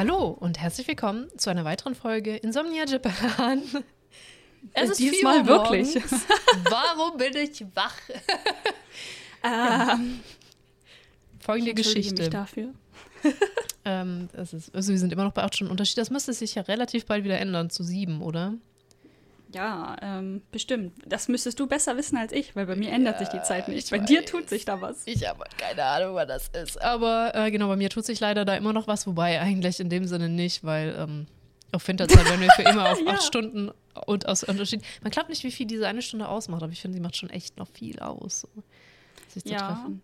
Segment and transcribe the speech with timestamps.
[0.00, 3.62] Hallo und herzlich willkommen zu einer weiteren Folge Insomnia Japan.
[4.72, 5.94] Es ist Diesmal wirklich.
[6.70, 7.94] Warum bin ich wach?
[9.42, 10.20] Ähm,
[11.40, 12.20] Folgende ich entschuldige Geschichte.
[12.22, 12.68] mich dafür.
[13.86, 15.96] Ähm, das ist, also wir sind immer noch bei acht Stunden Unterschied.
[15.96, 18.52] Das müsste sich ja relativ bald wieder ändern zu sieben, oder?
[19.54, 20.92] Ja, ähm, bestimmt.
[21.06, 23.84] Das müsstest du besser wissen als ich, weil bei mir ändert sich die Zeit nicht.
[23.86, 24.30] ich Bei dir weiß.
[24.30, 25.00] tut sich da was.
[25.06, 26.82] Ich habe keine Ahnung, was das ist.
[26.82, 29.88] Aber äh, genau, bei mir tut sich leider da immer noch was, wobei eigentlich in
[29.88, 31.26] dem Sinne nicht, weil ähm,
[31.72, 33.12] auf Winterzeit werden wir für immer auf Ja.
[33.12, 33.70] acht Stunden
[34.06, 34.82] und aus Unterschied.
[35.02, 37.30] Man glaubt nicht, wie viel diese eine Stunde ausmacht, aber ich finde, sie macht schon
[37.30, 38.40] echt noch viel aus.
[38.42, 38.48] So,
[39.28, 39.66] sich zu Ja.
[39.66, 40.02] treffen.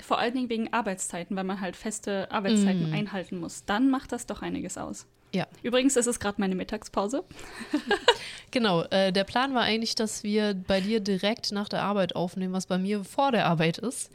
[0.00, 2.94] Vor allen Dingen wegen Arbeitszeiten, weil man halt feste Arbeitszeiten Mm.
[2.94, 3.64] einhalten muss.
[3.64, 5.06] Dann macht das doch einiges aus.
[5.34, 5.46] Ja.
[5.62, 7.24] Übrigens ist es gerade meine Mittagspause.
[8.50, 12.54] Genau, äh, der Plan war eigentlich, dass wir bei dir direkt nach der Arbeit aufnehmen,
[12.54, 14.10] was bei mir vor der Arbeit ist.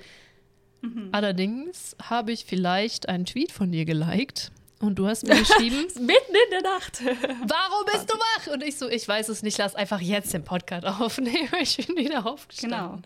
[0.82, 1.10] Mhm.
[1.12, 4.52] Allerdings habe ich vielleicht einen Tweet von dir geliked
[4.86, 7.02] und du hast mir geschrieben, Mitten in der Nacht.
[7.04, 8.54] warum bist du wach?
[8.54, 11.50] Und ich so, ich weiß es nicht, lass einfach jetzt den Podcast aufnehmen.
[11.62, 12.80] Ich bin wieder aufgestanden.
[12.80, 13.02] Genau.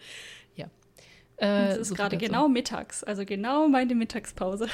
[0.55, 0.67] Ja.
[1.37, 4.67] Äh, Es ist so gerade genau mittags, also genau meine Mittagspause.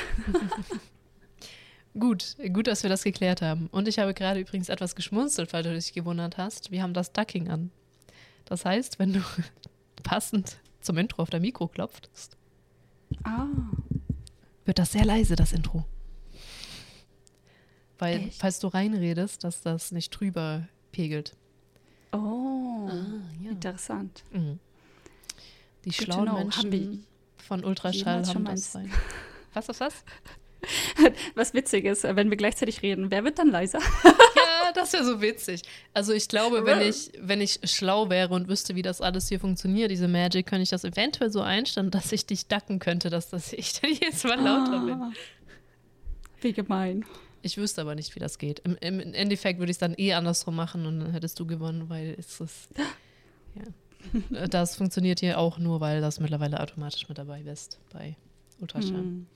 [1.99, 3.67] Gut, gut, dass wir das geklärt haben.
[3.71, 6.71] Und ich habe gerade übrigens etwas geschmunzelt, weil du dich gewundert hast.
[6.71, 7.69] Wir haben das Ducking an.
[8.45, 9.21] Das heißt, wenn du
[10.01, 12.35] passend zum Intro auf der Mikro klopfst,
[13.23, 13.45] Ah,
[14.65, 15.85] wird das sehr leise, das Intro.
[18.03, 18.33] Weil, Echt?
[18.37, 21.37] falls du reinredest, dass das nicht drüber pegelt.
[22.11, 22.89] oh,
[23.41, 23.51] ja.
[23.51, 24.23] interessant.
[24.33, 24.59] Mhm.
[25.85, 26.37] Die Good schlauen know.
[26.37, 27.05] Menschen
[27.37, 28.91] von Ultraschall haben das rein.
[29.53, 30.03] Was ist was?
[31.35, 33.79] Was witzig ist, wenn wir gleichzeitig reden, wer wird dann leiser?
[34.35, 35.61] Ja, das wäre so witzig.
[35.93, 39.39] Also ich glaube, wenn ich, wenn ich schlau wäre und wüsste, wie das alles hier
[39.39, 43.29] funktioniert, diese Magic, könnte ich das eventuell so einstellen, dass ich dich ducken könnte, dass
[43.29, 45.01] das ich dann jetzt mal lauter bin.
[45.01, 45.11] Ah.
[46.41, 47.05] Wie gemein.
[47.43, 48.59] Ich wüsste aber nicht, wie das geht.
[48.59, 51.89] Im, im Endeffekt würde ich es dann eh andersrum machen und dann hättest du gewonnen,
[51.89, 52.69] weil es ist.
[53.55, 54.47] Ja.
[54.47, 58.15] Das funktioniert hier auch nur, weil das mittlerweile automatisch mit dabei ist bei
[58.59, 58.95] Ultraschall.
[58.97, 59.27] Hm.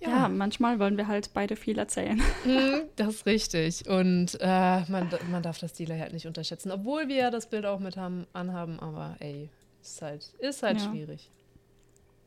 [0.00, 0.28] Ja.
[0.28, 2.20] manchmal wollen wir halt beide viel erzählen.
[2.44, 3.88] Mhm, Das ist richtig.
[3.88, 7.66] Und äh, man, man darf das Delay halt nicht unterschätzen, obwohl wir ja das Bild
[7.66, 9.48] auch mit haben, anhaben, aber ey,
[9.82, 10.90] ist halt, ist halt Ja.
[10.90, 11.28] schwierig.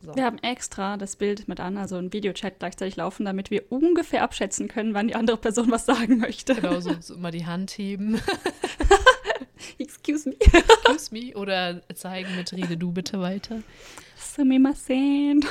[0.02, 0.16] So.
[0.16, 4.24] Wir haben extra das Bild mit an, also ein Videochat gleichzeitig laufen, damit wir ungefähr
[4.24, 6.56] abschätzen können, wann die andere Person was sagen möchte.
[6.56, 8.22] Genau, so, so immer die Hand heben,
[9.80, 10.36] Excuse me.
[10.40, 13.62] excuse me, oder zeigen mit Rede du bitte weiter.
[14.16, 15.46] Sumimasen.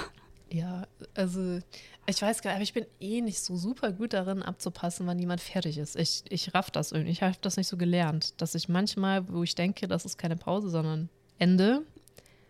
[0.50, 1.58] Ja, also
[2.06, 5.18] ich weiß gar nicht, aber ich bin eh nicht so super gut darin abzupassen, wann
[5.18, 5.96] jemand fertig ist.
[5.96, 7.12] Ich, ich raff das irgendwie.
[7.12, 10.36] Ich habe das nicht so gelernt, dass ich manchmal, wo ich denke, das ist keine
[10.36, 11.08] Pause, sondern
[11.38, 11.82] Ende,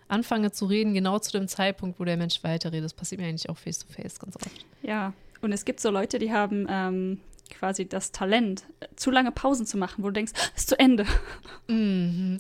[0.09, 2.85] anfange zu reden, genau zu dem Zeitpunkt, wo der Mensch weiterredet.
[2.85, 4.65] Das passiert mir eigentlich auch face to face ganz oft.
[4.83, 8.65] Ja, und es gibt so Leute, die haben ähm, quasi das Talent,
[8.97, 11.07] zu lange Pausen zu machen, wo du denkst, "Ah, ist zu Ende.
[11.69, 12.39] Mhm.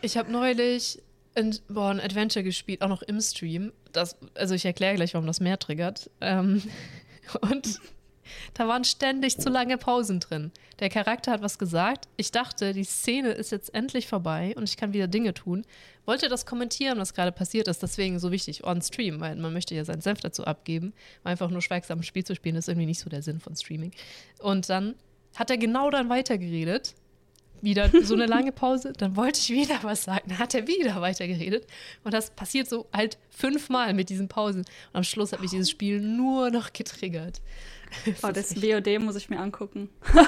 [0.00, 1.02] Ich habe neulich
[1.34, 3.72] ein, boah, ein Adventure gespielt, auch noch im Stream.
[3.92, 6.10] Das, also ich erkläre gleich, warum das mehr triggert.
[6.22, 6.62] Ähm,
[7.42, 7.78] und
[8.54, 10.50] da waren ständig zu lange Pausen drin.
[10.80, 12.08] Der Charakter hat was gesagt.
[12.16, 15.64] Ich dachte, die Szene ist jetzt endlich vorbei und ich kann wieder Dinge tun.
[16.04, 17.82] Wollte das kommentieren, was gerade passiert ist.
[17.82, 20.92] Deswegen so wichtig on Stream, weil man möchte ja seinen Senf dazu abgeben.
[21.24, 23.92] Einfach nur schweigsam ein Spiel zu spielen, ist irgendwie nicht so der Sinn von Streaming.
[24.40, 24.94] Und dann
[25.34, 26.94] hat er genau dann weitergeredet
[27.62, 31.00] wieder so eine lange Pause, dann wollte ich wieder was sagen, dann hat er wieder
[31.00, 31.66] weitergeredet
[32.04, 35.70] und das passiert so halt fünfmal mit diesen Pausen und am Schluss hat mich dieses
[35.70, 37.40] Spiel nur noch getriggert.
[38.22, 39.88] Oh, ist das WOD muss ich mir angucken.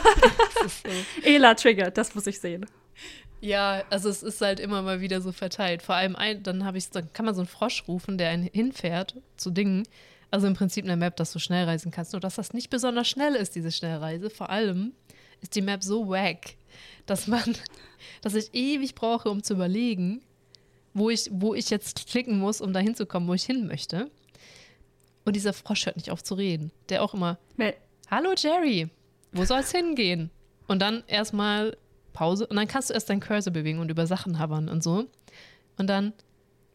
[0.64, 0.91] So.
[1.25, 2.64] Ela triggert, das muss ich sehen.
[3.41, 5.82] Ja, also es ist halt immer mal wieder so verteilt.
[5.82, 8.44] Vor allem, ein, dann habe ich, dann kann man so einen Frosch rufen, der einen
[8.44, 9.87] hinfährt zu Dingen.
[10.31, 12.12] Also im Prinzip eine Map, dass du schnell reisen kannst.
[12.12, 14.31] Nur dass das nicht besonders schnell ist, diese Schnellreise.
[14.31, 14.93] Vor allem
[15.43, 16.56] ist die Map so wack,
[17.05, 17.55] dass man,
[18.22, 20.22] dass ich ewig brauche, um zu überlegen,
[20.94, 24.10] wo ich, wo ich jetzt klicken muss, um da hinzukommen, wo ich hin möchte.
[25.25, 26.71] Und dieser Frosch hört nicht auf zu reden.
[26.88, 27.75] Der auch immer, Weil,
[28.11, 28.88] Hallo Jerry,
[29.32, 30.31] wo soll's hingehen?
[30.69, 31.76] Und dann erstmal
[32.12, 35.06] Pause und dann kannst du erst deinen Cursor bewegen und über Sachen habern und so.
[35.76, 36.12] Und dann,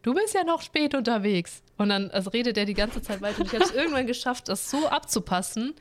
[0.02, 1.62] du bist ja noch spät unterwegs.
[1.78, 3.40] Und dann also redet er die ganze Zeit weiter.
[3.40, 5.74] Und ich habe es irgendwann geschafft, das so abzupassen,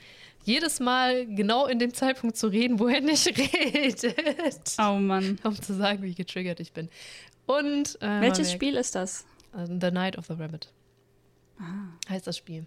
[0.46, 4.76] jedes Mal genau in dem Zeitpunkt zu reden, wo er nicht redet.
[4.80, 5.38] Oh Mann.
[5.44, 6.90] Um zu sagen, wie getriggert ich bin.
[7.46, 9.26] Und äh, Welches Spiel ist das?
[9.54, 9.70] weg.
[9.70, 10.72] Äh, The Night of the Rabbit
[12.10, 12.66] Heißt das Spiel.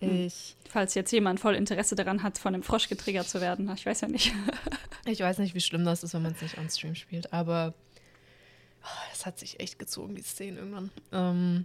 [0.00, 0.26] Hm.
[0.26, 3.70] Ich, Falls jetzt jemand voll Interesse daran hat, von einem Frosch getriggert zu werden.
[3.74, 4.32] Ich weiß ja nicht.
[5.06, 7.74] ich weiß nicht, wie schlimm das ist, wenn man es nicht on Stream spielt, aber
[8.82, 10.90] oh, das hat sich echt gezogen, die Szene irgendwann.
[11.12, 11.64] Ähm,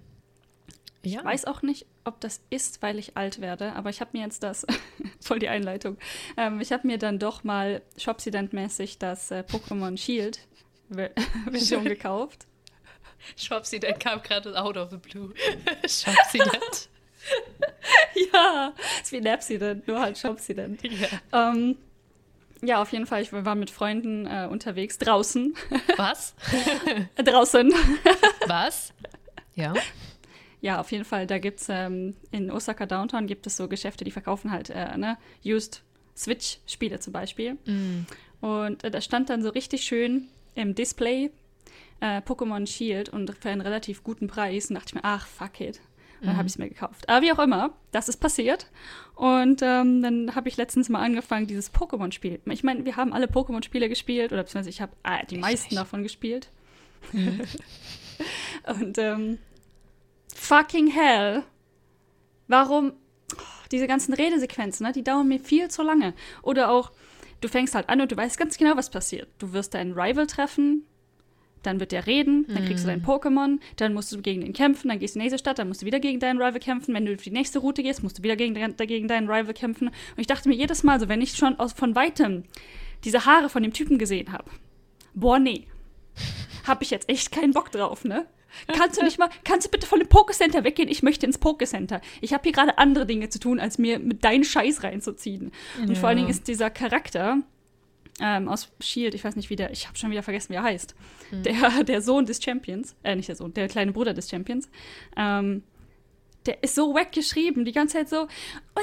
[1.04, 1.20] ja.
[1.20, 4.24] Ich weiß auch nicht, ob das ist, weil ich alt werde, aber ich habe mir
[4.24, 4.66] jetzt das,
[5.20, 5.98] voll die Einleitung,
[6.38, 10.40] ähm, ich habe mir dann doch mal Shopsident-mäßig das äh, Pokémon Shield
[10.90, 11.12] Ver-
[11.50, 12.46] Version gekauft.
[13.36, 15.34] Schwapsi, der kam gerade out of the blue.
[15.88, 16.90] Schwapsi, das.
[18.34, 20.82] ja, ist wie Napsident, nur halt Shopsident.
[20.84, 21.52] Ja.
[21.52, 21.78] Ähm,
[22.64, 25.56] ja, auf jeden Fall, ich war mit Freunden äh, unterwegs, draußen.
[25.98, 26.36] Was?
[27.16, 27.74] Äh, draußen.
[28.48, 28.94] Was?
[29.56, 29.74] Ja.
[30.62, 34.04] Ja, auf jeden Fall, da gibt es ähm, in Osaka Downtown gibt es so Geschäfte,
[34.04, 35.82] die verkaufen halt äh, ne, Used
[36.16, 37.54] Switch-Spiele zum Beispiel.
[37.66, 38.06] Mm.
[38.42, 41.32] Und äh, da stand dann so richtig schön im Display
[42.02, 44.70] äh, Pokémon Shield und für einen relativ guten Preis.
[44.70, 45.80] Und dachte ich mir, ach, fuck it.
[46.20, 46.38] Und dann Mhm.
[46.38, 47.10] habe ich es mir gekauft.
[47.10, 48.68] Aber wie auch immer, das ist passiert.
[49.16, 52.40] Und ähm, dann habe ich letztens mal angefangen, dieses Pokémon-Spiel.
[52.46, 55.70] Ich meine, wir haben alle Pokémon-Spiele gespielt, oder beziehungsweise ich habe äh, die Ich meisten
[55.70, 55.80] nicht.
[55.82, 56.50] davon gespielt.
[58.68, 59.40] Und ähm,
[60.36, 61.44] fucking hell.
[62.48, 62.94] Warum?
[63.36, 63.40] Oh,
[63.72, 66.14] diese ganzen Redesequenzen, ne, die dauern mir viel zu lange.
[66.44, 66.92] Oder auch,
[67.40, 69.30] du fängst halt an und du weißt ganz genau, was passiert.
[69.40, 70.86] Du wirst deinen Rival treffen,
[71.64, 74.90] dann wird der reden, dann kriegst du dein Pokémon, dann musst du gegen den kämpfen,
[74.90, 76.94] dann gehst du in die nächste Stadt, dann musst du wieder gegen deinen Rival kämpfen.
[76.94, 79.88] Wenn du auf die nächste Route gehst, musst du wieder gegen, gegen deinen Rival kämpfen.
[79.88, 82.44] Und ich dachte mir jedes Mal, so wenn ich schon aus, von weitem
[83.04, 84.50] diese Haare von dem Typen gesehen habe,
[85.14, 85.68] boah, nee,
[86.66, 88.26] hab ich jetzt echt keinen Bock drauf, ne?
[88.68, 90.90] Kannst du nicht mal, kannst du bitte von dem Pokécenter weggehen?
[90.90, 92.02] Ich möchte ins Pokécenter.
[92.20, 95.52] Ich habe hier gerade andere Dinge zu tun, als mir mit deinen Scheiß reinzuziehen.
[95.80, 96.26] Und vor allen Ja.
[96.26, 97.38] Dingen ist dieser Charakter
[98.22, 100.64] ähm, aus Shield, ich weiß nicht wie der, ich habe schon wieder vergessen, wie er
[100.64, 100.96] heißt.
[101.32, 104.70] Der, der Sohn des Champions, äh, nicht der Sohn, der kleine Bruder des Champions.
[105.18, 105.64] Ähm,
[106.46, 108.22] der ist so wack geschrieben, die ganze Zeit so.
[108.22, 108.30] Und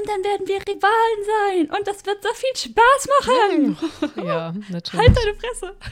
[0.07, 3.79] dann werden wir Rivalen sein und das wird so viel Spaß machen.
[4.27, 5.07] Ja, natürlich.
[5.07, 5.77] Halt deine Fresse.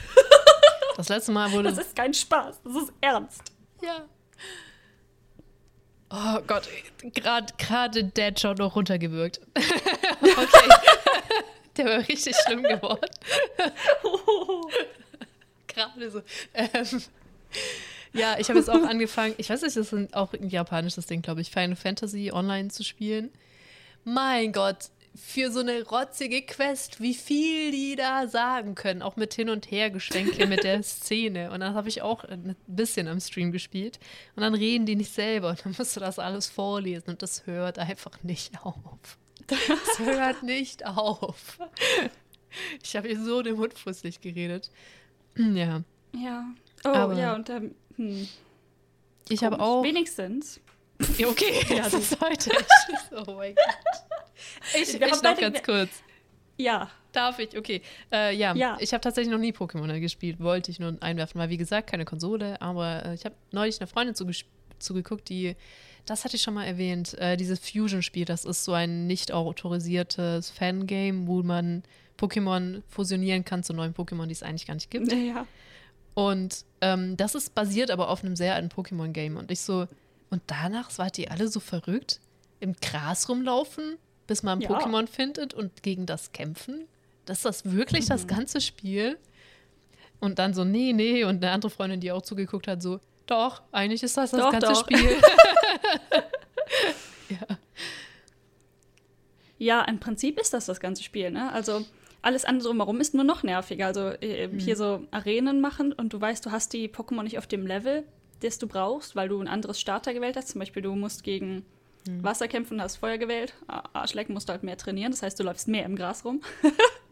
[0.95, 1.69] Das letzte Mal wurde.
[1.69, 3.53] Das ist kein Spaß, das ist ernst.
[3.83, 4.07] ja.
[6.09, 6.67] Oh Gott,
[7.13, 9.41] gerade Dad schon noch runtergewürgt.
[9.55, 10.96] okay.
[11.77, 13.09] Der war richtig schlimm geworden.
[15.67, 16.21] Gerade so.
[16.53, 17.01] Ähm,
[18.13, 21.21] ja, ich habe jetzt auch angefangen, ich weiß nicht, das ist auch ein japanisches Ding,
[21.21, 23.31] glaube ich, Final Fantasy online zu spielen.
[24.03, 29.33] Mein Gott, für so eine rotzige Quest, wie viel die da sagen können, auch mit
[29.33, 31.51] Hin- und Hergeschwenke mit der Szene.
[31.51, 33.99] Und dann habe ich auch ein bisschen am Stream gespielt.
[34.35, 37.45] Und dann reden die nicht selber und dann musst du das alles vorlesen und das
[37.47, 39.17] hört einfach nicht auf.
[39.67, 41.57] Das hört nicht auf.
[42.83, 44.71] Ich habe hier so den Mund fusselig geredet.
[45.37, 45.83] Ja,
[46.13, 46.45] Ja.
[46.83, 48.27] Oh, Aber- ja, und ähm, hm,
[49.29, 49.83] ich habe auch.
[49.83, 50.59] Wenigstens.
[51.17, 52.51] Ja, okay, Ja, das ist heute.
[53.11, 53.75] Oh mein Gott.
[54.75, 55.89] Ich, ich noch ganz kurz.
[56.57, 56.89] Ja.
[57.11, 57.55] Darf ich?
[57.57, 57.81] Okay.
[58.11, 58.77] Äh, ja, Ja.
[58.79, 62.05] ich habe tatsächlich noch nie Pokémon gespielt, wollte ich nur einwerfen, weil wie gesagt, keine
[62.05, 64.15] Konsole, aber äh, ich habe neulich einer Freundin
[64.79, 65.55] zugeguckt, die,
[66.07, 70.49] das hatte ich schon mal erwähnt, äh, dieses Fusion-Spiel, das ist so ein nicht autorisiertes
[70.49, 71.83] Fangame, wo man
[72.17, 75.11] Pokémon fusionieren kann zu neuen Pokémon, die es eigentlich gar nicht gibt.
[75.13, 75.45] Ja.
[76.15, 79.37] Und ähm, das ist basiert aber auf einem sehr alten Pokémon-Game.
[79.37, 79.87] Und ich so,
[80.31, 82.19] und danach wart ihr alle so verrückt,
[82.59, 84.69] im Gras rumlaufen, bis man ein Ja.
[84.71, 86.85] Pokémon findet und gegen das kämpfen?
[87.25, 88.27] Das ist das wirklich das Mhm.
[88.29, 89.17] ganze Spiel?
[90.19, 91.23] Und dann so, nee, nee.
[91.23, 94.51] Und eine andere Freundin, die auch zugeguckt hat, so, doch, eigentlich ist das das Doch,
[94.51, 94.79] ganze doch.
[94.81, 94.97] Spiel.
[97.29, 97.57] ja.
[99.59, 101.51] Ja, im Prinzip ist das das ganze Spiel, ne?
[101.51, 101.85] Also
[102.21, 103.87] alles andere drumherum ist nur noch nerviger.
[103.87, 107.47] Also äh, hier so Arenen machen und du weißt, du hast die Pokémon nicht auf
[107.47, 108.03] dem Level,
[108.41, 110.49] das du brauchst, weil du ein anderes Starter gewählt hast.
[110.49, 111.65] Zum Beispiel, du musst gegen
[112.21, 113.53] Wasser kämpfen, hast Feuer gewählt.
[113.67, 115.11] Arschlecken musst du halt mehr trainieren.
[115.11, 116.41] Das heißt, du läufst mehr im Gras rum.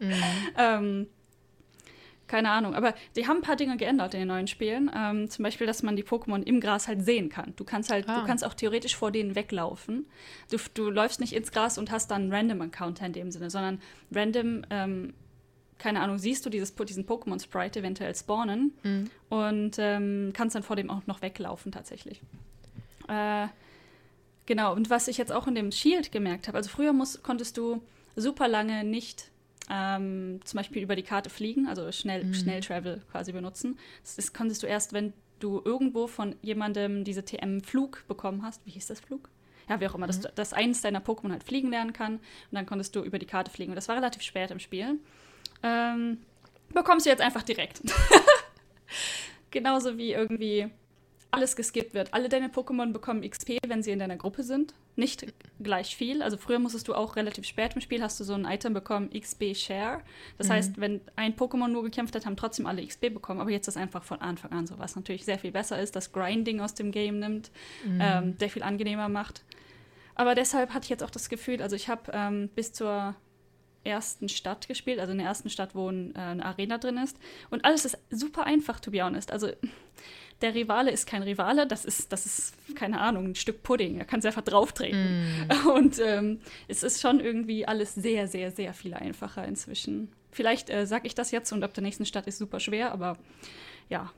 [0.58, 1.08] ähm,
[2.28, 4.90] keine Ahnung, aber die haben ein paar Dinge geändert in den neuen Spielen.
[4.94, 7.52] Ähm, zum Beispiel, dass man die Pokémon im Gras halt sehen kann.
[7.56, 8.20] Du kannst halt, Ah.
[8.20, 10.06] du kannst auch theoretisch vor denen weglaufen.
[10.50, 13.80] Du, du läufst nicht ins Gras und hast dann einen Random-Encounter in dem Sinne, sondern
[14.12, 15.14] random, ähm,
[15.78, 19.10] keine Ahnung, siehst du dieses, diesen Pokémon-Sprite eventuell spawnen Mhm.
[19.28, 22.20] und ähm, kannst dann vor dem auch noch weglaufen tatsächlich.
[23.08, 23.46] Äh,
[24.46, 27.56] genau, und was ich jetzt auch in dem Shield gemerkt habe, also früher muss, konntest
[27.56, 27.82] du
[28.16, 29.30] super lange nicht
[29.70, 32.34] ähm, zum Beispiel über die Karte fliegen, also schnell, Mhm.
[32.34, 33.78] Schnell-Travel quasi benutzen.
[34.02, 38.64] Das, das konntest du erst, wenn du irgendwo von jemandem diese TM-Flug bekommen hast.
[38.64, 39.28] Wie hieß das Flug?
[39.68, 40.22] Ja, wie auch immer, mhm.
[40.22, 42.14] dass, dass eines deiner Pokémon halt fliegen lernen kann.
[42.14, 43.72] Und dann konntest du über die Karte fliegen.
[43.72, 44.98] Und das war relativ spät im Spiel.
[45.62, 46.18] Ähm,
[46.72, 47.80] bekommst du jetzt einfach direkt.
[49.50, 50.70] Genauso wie irgendwie
[51.36, 52.14] alles geskippt wird.
[52.14, 54.74] Alle deine Pokémon bekommen XP, wenn sie in deiner Gruppe sind.
[54.96, 55.26] Nicht
[55.60, 56.22] gleich viel.
[56.22, 59.10] Also früher musstest du auch relativ spät im Spiel, hast du so ein Item bekommen,
[59.10, 60.00] XP Share.
[60.38, 60.52] Das mhm.
[60.52, 63.40] heißt, wenn ein Pokémon nur gekämpft hat, haben trotzdem alle XP bekommen.
[63.40, 66.12] Aber jetzt ist einfach von Anfang an so, was natürlich sehr viel besser ist, das
[66.12, 67.50] Grinding aus dem Game nimmt,
[67.84, 67.98] mhm.
[68.00, 69.44] ähm, sehr viel angenehmer macht.
[70.14, 73.14] Aber deshalb hatte ich jetzt auch das Gefühl, also ich habe ähm, bis zur
[73.84, 77.18] ersten Stadt gespielt, also in der ersten Stadt, wo ein, äh, eine Arena drin ist.
[77.50, 79.30] Und alles ist super einfach, to be honest.
[79.30, 79.50] Also
[80.42, 83.98] der Rivale ist kein Rivale, das ist, das ist, keine Ahnung, ein Stück Pudding.
[83.98, 85.46] Da kannst du einfach drauftreten.
[85.48, 85.68] Mm.
[85.74, 90.12] Und ähm, es ist schon irgendwie alles sehr, sehr, sehr viel einfacher inzwischen.
[90.30, 93.16] Vielleicht äh, sage ich das jetzt und ab der nächsten Stadt ist super schwer, aber
[93.88, 94.12] ja,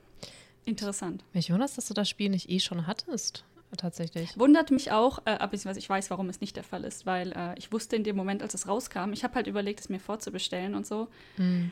[0.65, 1.23] interessant.
[1.31, 3.45] Mich wundert, dass du das Spiel nicht eh schon hattest
[3.77, 4.37] tatsächlich.
[4.37, 7.57] Wundert mich auch, äh, beziehungsweise ich weiß, warum es nicht der Fall ist, weil äh,
[7.57, 10.75] ich wusste in dem Moment, als es rauskam, ich habe halt überlegt, es mir vorzubestellen
[10.75, 11.07] und so.
[11.37, 11.71] Mhm.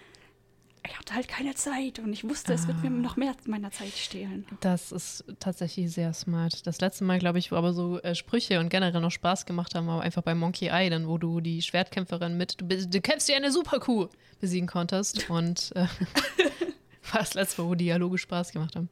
[0.86, 2.56] Ich hatte halt keine Zeit und ich wusste, ah.
[2.56, 2.92] es wird mir ah.
[2.92, 4.46] noch mehr meiner Zeit stehlen.
[4.62, 6.66] Das ist tatsächlich sehr smart.
[6.66, 9.76] Das letzte Mal, glaube ich, wo aber so äh, Sprüche und generell noch Spaß gemacht
[9.76, 13.36] haben, war einfach bei Monkey Island, wo du die Schwertkämpferin mit, du, du kämpfst wie
[13.36, 14.08] eine Superkuh
[14.40, 15.82] besiegen konntest und äh,
[17.12, 18.90] war das letzte Mal, wo Dialoge Spaß gemacht haben.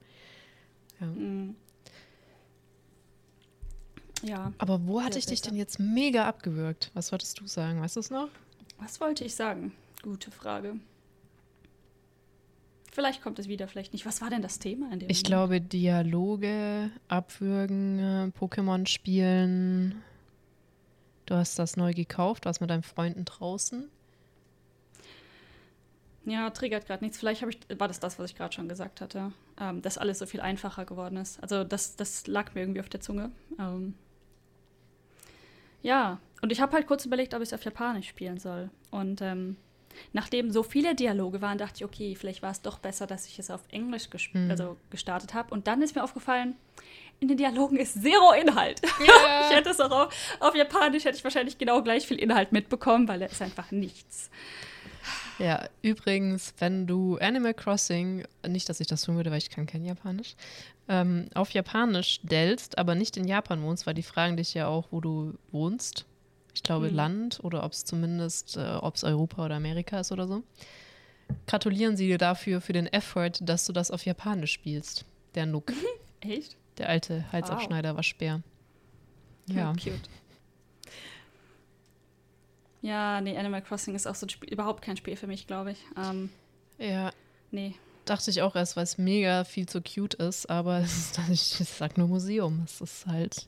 [0.99, 1.07] Ja.
[1.07, 1.55] Mhm.
[4.21, 4.53] Ja.
[4.57, 6.89] Aber wo hatte ich dich denn jetzt mega abgewürgt?
[6.93, 7.81] Was wolltest du sagen?
[7.81, 8.29] Weißt du es noch?
[8.79, 9.73] Was wollte ich sagen?
[10.01, 10.75] Gute Frage.
[12.95, 14.05] Vielleicht kommt es wieder, vielleicht nicht.
[14.05, 15.25] Was war denn das Thema in dem Ich Moment?
[15.25, 20.01] glaube, Dialoge, Abwürgen, äh, Pokémon spielen.
[21.25, 23.89] Du hast das neu gekauft, warst mit deinen Freunden draußen.
[26.23, 27.19] Ja, triggert gerade nichts.
[27.19, 30.25] Vielleicht ich, war das das, was ich gerade schon gesagt hatte, ähm, dass alles so
[30.25, 31.43] viel einfacher geworden ist.
[31.43, 33.29] Also das, das lag mir irgendwie auf der Zunge.
[33.59, 33.93] Ähm,
[35.81, 38.69] ja, und ich habe halt kurz überlegt, ob ich es auf Japanisch spielen soll.
[38.89, 39.57] Und ähm,
[40.13, 43.39] nachdem so viele Dialoge waren, dachte ich, okay, vielleicht war es doch besser, dass ich
[43.39, 44.49] es auf Englisch mhm.
[44.49, 45.53] also gestartet habe.
[45.53, 46.55] Und dann ist mir aufgefallen,
[47.19, 48.81] in den Dialogen ist zero Inhalt.
[48.99, 49.49] Yeah.
[49.49, 53.07] ich hätte es auch auf, auf Japanisch hätte ich wahrscheinlich genau gleich viel Inhalt mitbekommen,
[53.07, 54.29] weil da ist einfach nichts.
[55.37, 59.65] Ja, übrigens, wenn du Animal Crossing, nicht, dass ich das tun würde, weil ich kann
[59.65, 60.35] kein Japanisch,
[60.87, 64.87] ähm, auf Japanisch stellst, aber nicht in Japan wohnst, weil die fragen dich ja auch,
[64.91, 66.05] wo du wohnst.
[66.55, 66.95] Ich glaube mhm.
[66.95, 70.41] Land oder ob es zumindest, äh, ob es Europa oder Amerika ist oder so.
[71.47, 75.05] Gratulieren sie dir dafür für den Effort, dass du das auf Japanisch spielst.
[75.35, 75.73] Der Nook.
[76.21, 76.55] Echt?
[76.77, 77.97] Der alte Halsabschneider wow.
[77.97, 78.41] Waschbär.
[79.47, 79.71] Ja.
[79.71, 80.09] Oh, cute.
[82.81, 85.79] Ja, nee, Animal Crossing ist auch so Spiel, überhaupt kein Spiel für mich, glaube ich.
[85.97, 86.29] Ähm,
[86.77, 87.11] ja.
[87.51, 87.75] Nee.
[88.05, 91.67] Dachte ich auch erst, weil es mega viel zu cute ist, aber es ist, ich
[91.67, 92.61] sag nur Museum.
[92.65, 93.47] Es ist halt.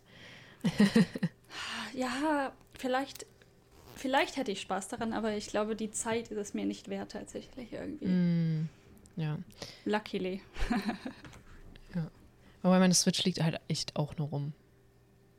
[1.94, 3.26] ja, vielleicht,
[3.96, 7.12] vielleicht hätte ich Spaß daran, aber ich glaube, die Zeit ist es mir nicht wert,
[7.12, 8.08] tatsächlich irgendwie.
[8.08, 8.70] Mm,
[9.16, 9.38] ja.
[9.86, 10.42] Luckily.
[11.96, 12.10] ja.
[12.64, 14.54] Aber meine Switch liegt halt echt auch nur rum.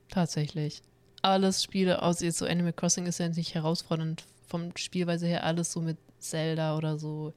[0.08, 0.82] Tatsächlich
[1.22, 5.72] alles Spiele aus jetzt so Animal Crossing ist ja nicht herausfordernd vom Spielweise her alles
[5.72, 7.34] so mit Zelda oder so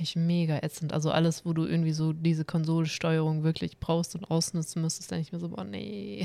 [0.00, 0.92] ich mega ätzend.
[0.92, 5.32] Also alles, wo du irgendwie so diese Konsolsteuerung wirklich brauchst und ausnutzen müsstest, dann ich
[5.32, 6.24] mir so, boah, nee,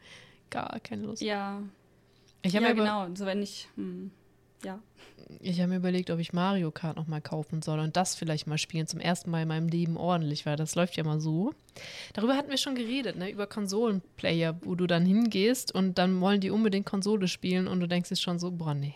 [0.50, 1.22] gar keine Lust.
[1.22, 1.62] Ja.
[2.44, 3.08] Ich ja, genau.
[3.14, 4.10] So wenn ich, hm
[4.64, 4.80] ja.
[5.40, 8.46] Ich habe mir überlegt, ob ich Mario Kart noch mal kaufen soll und das vielleicht
[8.46, 8.86] mal spielen.
[8.86, 11.52] Zum ersten Mal in meinem Leben ordentlich, weil das läuft ja mal so.
[12.12, 13.30] Darüber hatten wir schon geredet, ne?
[13.30, 17.88] über Konsolenplayer, wo du dann hingehst und dann wollen die unbedingt Konsole spielen und du
[17.88, 18.94] denkst dir schon so, boah, nee.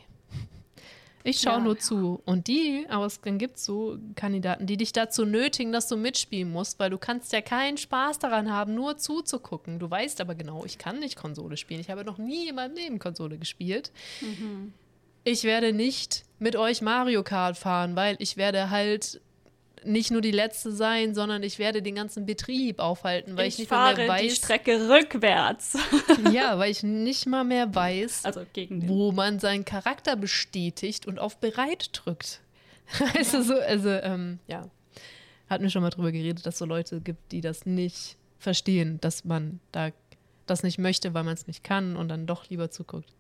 [1.29, 1.81] Ich schaue ja, nur ja.
[1.81, 2.23] zu.
[2.25, 6.51] Und die, aber es gibt es so Kandidaten, die dich dazu nötigen, dass du mitspielen
[6.51, 9.79] musst, weil du kannst ja keinen Spaß daran haben, nur zuzugucken.
[9.79, 11.81] Du weißt aber genau, ich kann nicht Konsole spielen.
[11.81, 13.93] Ich habe noch nie in meinem Leben Konsole gespielt.
[14.21, 14.73] Mhm
[15.29, 19.21] ich werde nicht mit euch Mario Kart fahren, weil ich werde halt
[19.85, 23.61] nicht nur die letzte sein, sondern ich werde den ganzen Betrieb aufhalten, weil ich, ich
[23.61, 24.23] nicht fahre mehr weiß.
[24.23, 25.77] die Strecke rückwärts.
[26.33, 28.45] ja, weil ich nicht mal mehr weiß, also
[28.87, 32.41] wo man seinen Charakter bestätigt und auf bereit drückt.
[32.99, 34.71] Du, so, also, ähm, ja.
[35.51, 38.99] Hatten wir schon mal drüber geredet, dass es so Leute gibt, die das nicht verstehen,
[39.01, 39.91] dass man da
[40.47, 43.13] das nicht möchte, weil man es nicht kann und dann doch lieber zuguckt.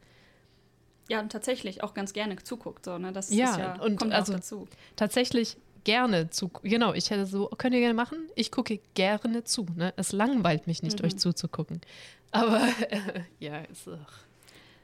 [1.08, 2.84] Ja, und tatsächlich auch ganz gerne zuguckt.
[2.84, 3.12] So, ne?
[3.12, 4.68] Das ja, ja und kommt also dazu.
[4.94, 5.56] Tatsächlich
[5.88, 6.50] gerne zu.
[6.62, 8.18] Genau, ich hätte so, könnt ihr gerne machen?
[8.34, 9.66] Ich gucke gerne zu.
[9.74, 9.94] Ne?
[9.96, 11.06] Es langweilt mich nicht, mhm.
[11.06, 11.80] euch zuzugucken.
[12.30, 14.12] Aber äh, ja, ist auch.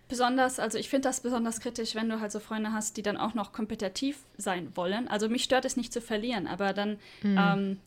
[0.09, 3.19] Besonders, also ich finde das besonders kritisch, wenn du halt so Freunde hast, die dann
[3.19, 5.07] auch noch kompetitiv sein wollen.
[5.07, 7.39] Also mich stört es nicht zu verlieren, aber dann mhm.
[7.39, 7.81] ähm,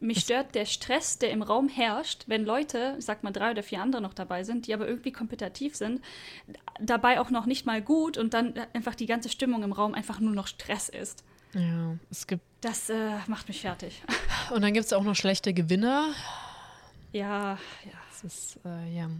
[0.00, 3.82] Mich stört der Stress, der im Raum herrscht, wenn Leute, sag mal drei oder vier
[3.82, 6.00] andere noch dabei sind, die aber irgendwie kompetitiv sind,
[6.80, 10.18] dabei auch noch nicht mal gut und dann einfach die ganze Stimmung im Raum einfach
[10.18, 11.24] nur noch Stress ist.
[11.54, 12.42] Ja, es gibt.
[12.64, 14.02] Das äh, macht mich fertig.
[14.50, 16.14] Und dann gibt es auch noch schlechte Gewinner.
[17.12, 17.92] Ja, ja.
[18.10, 19.10] Das ist, äh, ja.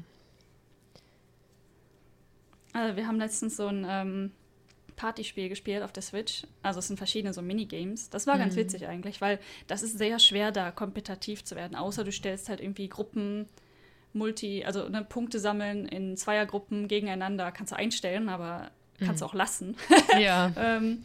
[2.73, 4.31] Also wir haben letztens so ein ähm,
[4.97, 6.45] Partyspiel gespielt auf der Switch.
[6.63, 8.09] Also es sind verschiedene so Minigames.
[8.09, 8.61] Das war ganz Mhm.
[8.61, 11.77] witzig eigentlich, weil das ist sehr schwer, da kompetitiv zu werden.
[11.77, 13.47] Außer du stellst halt irgendwie Gruppen,
[14.15, 17.53] Multi, also ne, Punkte sammeln in Zweiergruppen gegeneinander.
[17.53, 18.71] Kannst du einstellen, aber
[19.01, 19.77] kannst du auch lassen.
[20.19, 20.51] Ja.
[20.57, 21.05] ähm,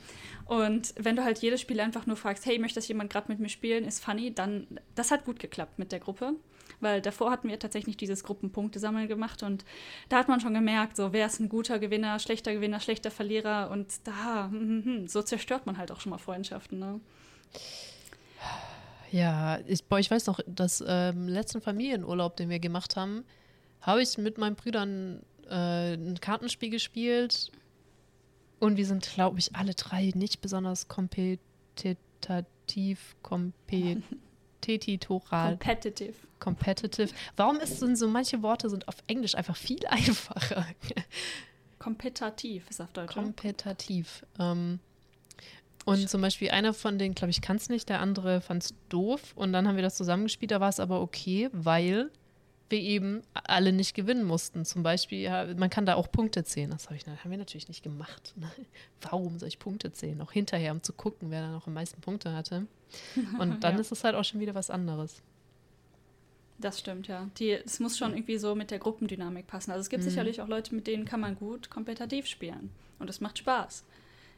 [0.49, 3.39] und wenn du halt jedes Spiel einfach nur fragst, hey, möchte das jemand gerade mit
[3.39, 4.65] mir spielen, ist funny, dann,
[4.95, 6.33] das hat gut geklappt mit der Gruppe.
[6.79, 9.63] Weil davor hatten wir tatsächlich dieses Gruppenpunkte sammeln gemacht und
[10.07, 13.69] da hat man schon gemerkt, so wer ist ein guter Gewinner, schlechter Gewinner, schlechter Verlierer
[13.69, 16.79] und da, hm, hm, hm, so zerstört man halt auch schon mal Freundschaften.
[16.79, 16.99] Ne?
[19.11, 23.23] Ja, ich, boah, ich weiß noch, das ähm, letzten Familienurlaub, den wir gemacht haben,
[23.81, 27.51] habe ich mit meinen Brüdern äh, ein Kartenspiel gespielt
[28.59, 31.39] und wir sind, glaube ich, alle drei nicht besonders kompetitiv,
[33.21, 36.13] kompetitoral, Competitive.
[36.39, 37.09] competitive.
[37.35, 40.65] Warum ist denn so manche Worte sind auf Englisch einfach viel einfacher?
[41.79, 43.15] Kompetitiv ist auf Deutsch.
[43.15, 43.23] ne?
[43.23, 44.25] Kompetitiv.
[44.37, 44.79] Ähm,
[45.85, 48.75] und zum Beispiel einer von denen, glaube ich, kann es nicht, der andere fand es
[48.89, 49.31] doof.
[49.35, 52.11] Und dann haben wir das zusammengespielt, da war es aber okay, weil
[52.69, 54.65] wir eben alle nicht gewinnen mussten.
[54.65, 56.69] Zum Beispiel, ja, man kann da auch Punkte zählen.
[56.69, 58.33] Das hab ich, haben wir natürlich nicht gemacht.
[58.35, 58.49] Ne?
[59.01, 60.21] Warum soll ich Punkte zählen?
[60.21, 62.67] Auch hinterher, um zu gucken, wer da noch am meisten Punkte hatte.
[63.39, 63.79] Und dann Ja.
[63.81, 65.21] ist es halt auch schon wieder was anderes.
[66.59, 67.29] Das stimmt, ja.
[67.39, 69.71] Es muss schon irgendwie so mit der Gruppendynamik passen.
[69.71, 70.09] Also es gibt Mhm.
[70.09, 72.69] sicherlich auch Leute, mit denen kann man gut kompetitiv spielen.
[72.99, 73.85] Und es macht Spaß.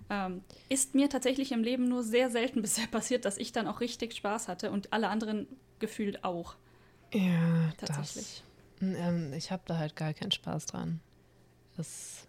[0.09, 3.79] Ähm, ist mir tatsächlich im Leben nur sehr selten bisher passiert, dass ich dann auch
[3.81, 5.47] richtig Spaß hatte und alle anderen
[5.79, 6.55] gefühlt auch.
[7.13, 8.43] Ja, Tatsächlich.
[8.79, 10.99] Das, ähm, ich habe da halt gar keinen Spaß dran.
[11.77, 12.27] Das.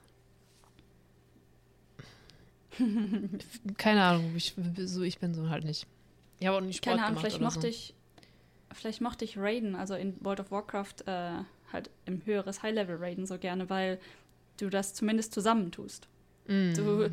[3.77, 5.87] Keine Ahnung, ich, so, ich bin so halt nicht.
[6.41, 7.69] Ich habe auch nicht Sport Keine Ahnung, vielleicht mochte so.
[7.69, 7.95] ich,
[8.73, 13.27] vielleicht mochte ich Raiden, also in World of Warcraft, äh, halt im höheres High-Level Raiden
[13.27, 14.01] so gerne, weil
[14.59, 16.09] du das zumindest zusammentust.
[16.47, 16.75] Mm.
[16.75, 17.11] Du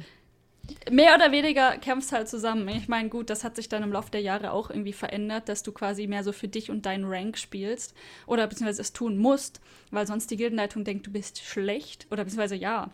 [0.91, 2.67] mehr oder weniger kämpfst halt zusammen.
[2.69, 5.63] Ich meine, gut, das hat sich dann im Laufe der Jahre auch irgendwie verändert, dass
[5.63, 7.95] du quasi mehr so für dich und deinen Rank spielst
[8.27, 12.55] oder beziehungsweise es tun musst, weil sonst die Gildenleitung denkt, du bist schlecht oder beziehungsweise
[12.55, 12.91] ja.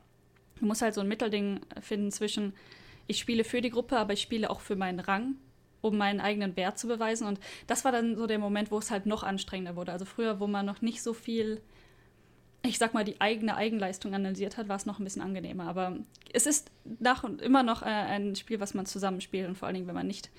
[0.59, 2.53] Du musst halt so ein Mittelding finden zwischen,
[3.07, 5.35] ich spiele für die Gruppe, aber ich spiele auch für meinen Rang,
[5.81, 7.27] um meinen eigenen Wert zu beweisen.
[7.27, 9.91] Und das war dann so der Moment, wo es halt noch anstrengender wurde.
[9.91, 11.61] Also früher, wo man noch nicht so viel
[12.67, 15.67] ich sag mal, die eigene Eigenleistung analysiert hat, war es noch ein bisschen angenehmer.
[15.67, 15.97] Aber
[16.33, 19.47] es ist nach und immer noch äh, ein Spiel, was man zusammenspielt.
[19.47, 20.29] Und vor allen Dingen, wenn man nicht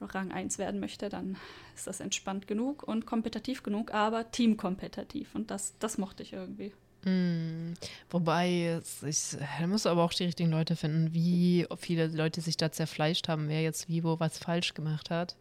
[0.00, 1.36] Rang 1 werden möchte, dann
[1.74, 5.34] ist das entspannt genug und kompetitiv genug, aber teamkompetitiv.
[5.34, 6.72] Und das, das mochte ich irgendwie.
[7.04, 7.74] Mm.
[8.10, 12.56] Wobei, ich, da musst du aber auch die richtigen Leute finden, wie viele Leute sich
[12.56, 15.36] da zerfleischt haben, wer jetzt wie wo was falsch gemacht hat.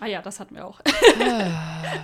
[0.00, 0.80] Ah ja, das hatten wir auch.
[1.20, 2.02] Ah,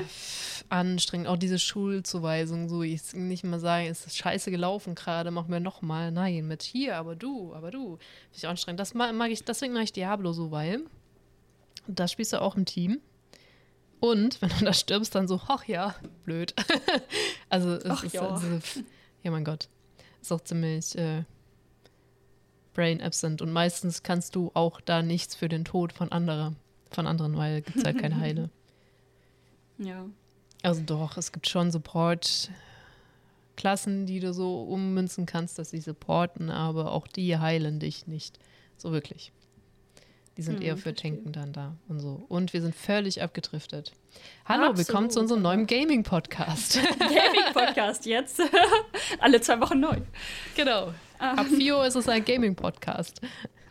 [0.69, 1.29] anstrengend.
[1.29, 5.83] Auch diese Schulzuweisung, so ich nicht mal sagen, ist scheiße gelaufen gerade, mach mir noch
[5.83, 6.11] mal.
[6.11, 7.97] Nein, mit hier, aber du, aber du.
[7.97, 8.81] Finde ich anstrengend.
[8.81, 10.81] Das mag, mag ich, deswegen mag ich Diablo so, weil
[11.87, 13.01] da spielst du auch im Team.
[14.01, 16.55] Und wenn du da stirbst, dann so, ach ja, blöd.
[17.49, 18.29] also es Ach ist, ja.
[18.29, 18.59] also,
[19.23, 19.69] ja mein Gott.
[20.21, 21.25] Ist auch ziemlich äh,
[22.75, 23.41] brain absent.
[23.41, 26.55] Und meistens kannst du auch da nichts für den Tod von anderer,
[26.91, 28.51] von anderen, weil gibt es halt keine Heile.
[29.79, 30.07] Ja.
[30.63, 36.93] Also doch, es gibt schon Support-Klassen, die du so ummünzen kannst, dass sie supporten, aber
[36.93, 38.39] auch die heilen dich nicht
[38.77, 39.33] so wirklich.
[40.37, 41.13] Die sind Hm, eher für verstehe.
[41.15, 42.25] Tanken dann da und so.
[42.29, 43.93] Und wir sind völlig abgedriftet.
[44.45, 46.79] Hallo, Absolut, willkommen zu unserem neuen Gaming-Podcast.
[47.01, 48.41] Gaming-Podcast jetzt.
[49.19, 49.97] Alle zwei Wochen neu.
[50.55, 50.95] genau.
[51.19, 53.21] Ab 4 Uhr ist es ein Gaming-Podcast.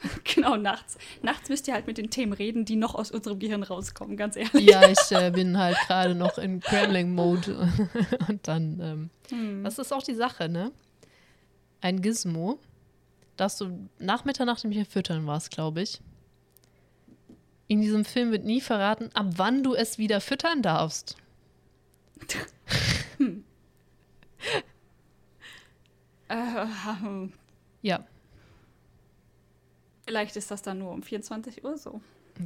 [0.36, 0.98] Genau, nachts.
[1.22, 4.36] Nachts müsst ihr halt mit den Themen reden, die noch aus unserem Gehirn rauskommen, ganz
[4.36, 4.70] ehrlich.
[4.70, 7.70] Ja, ich äh, bin halt gerade noch in Gremling-Mode.
[8.28, 9.64] und dann, ähm, Hm.
[9.64, 10.72] Das ist auch die Sache, ne?
[11.82, 12.60] Ein Gizmo,
[13.38, 16.02] das du nach Mitternacht nämlich füttern warst, glaube ich.
[17.68, 21.16] In diesem Film wird nie verraten, ab wann du es wieder füttern darfst.
[26.30, 26.66] Äh,
[27.82, 28.06] Ja,
[30.06, 32.02] vielleicht ist das dann nur um 24 Uhr so.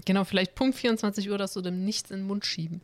[0.06, 2.82] genau, vielleicht Punkt 24 Uhr, dass du dem nichts in den Mund schieben.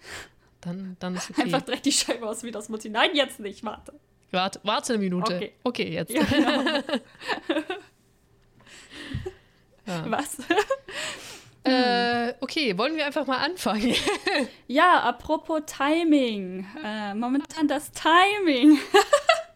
[0.61, 1.43] Dann, dann ist okay.
[1.43, 2.89] Einfach direkt die Scheibe aus wie das Mutti.
[2.89, 3.93] Nein, jetzt nicht, warte.
[4.31, 5.35] Warte, warte eine Minute.
[5.35, 5.53] Okay.
[5.63, 6.11] Okay, jetzt.
[6.11, 6.81] Ja, genau.
[9.85, 10.09] Ja.
[10.09, 10.37] Was?
[11.65, 13.95] Äh, okay, wollen wir einfach mal anfangen?
[14.67, 16.65] Ja, apropos Timing.
[16.83, 18.79] Äh, momentan das Timing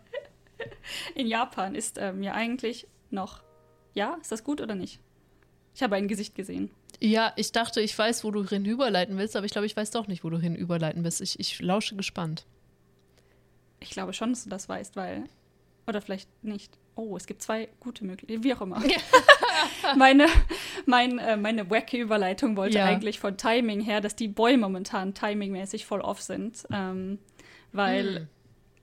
[1.16, 3.42] in Japan ist ähm, ja eigentlich noch.
[3.94, 5.00] Ja, ist das gut oder nicht?
[5.78, 6.72] Ich habe ein Gesicht gesehen.
[7.00, 10.08] ja, ich dachte, ich weiß, wo du hinüberleiten willst, aber ich glaube, ich weiß doch
[10.08, 11.22] nicht, wo du hinüberleiten willst.
[11.22, 12.48] Ich, ich lausche gespannt.
[13.80, 15.26] Ich glaube schon, dass du das weißt, weil.
[15.86, 16.80] Oder vielleicht nicht.
[16.96, 18.44] Oh, es gibt zwei gute Möglichkeiten.
[18.44, 18.82] Wie auch immer.
[19.96, 20.26] meine,
[20.88, 22.86] mein, äh, meine wacky Überleitung wollte Ja.
[22.86, 26.66] eigentlich von Timing her, dass die Boy momentan timingmäßig voll off sind.
[26.72, 27.20] Ähm,
[27.72, 28.28] weil, Hm.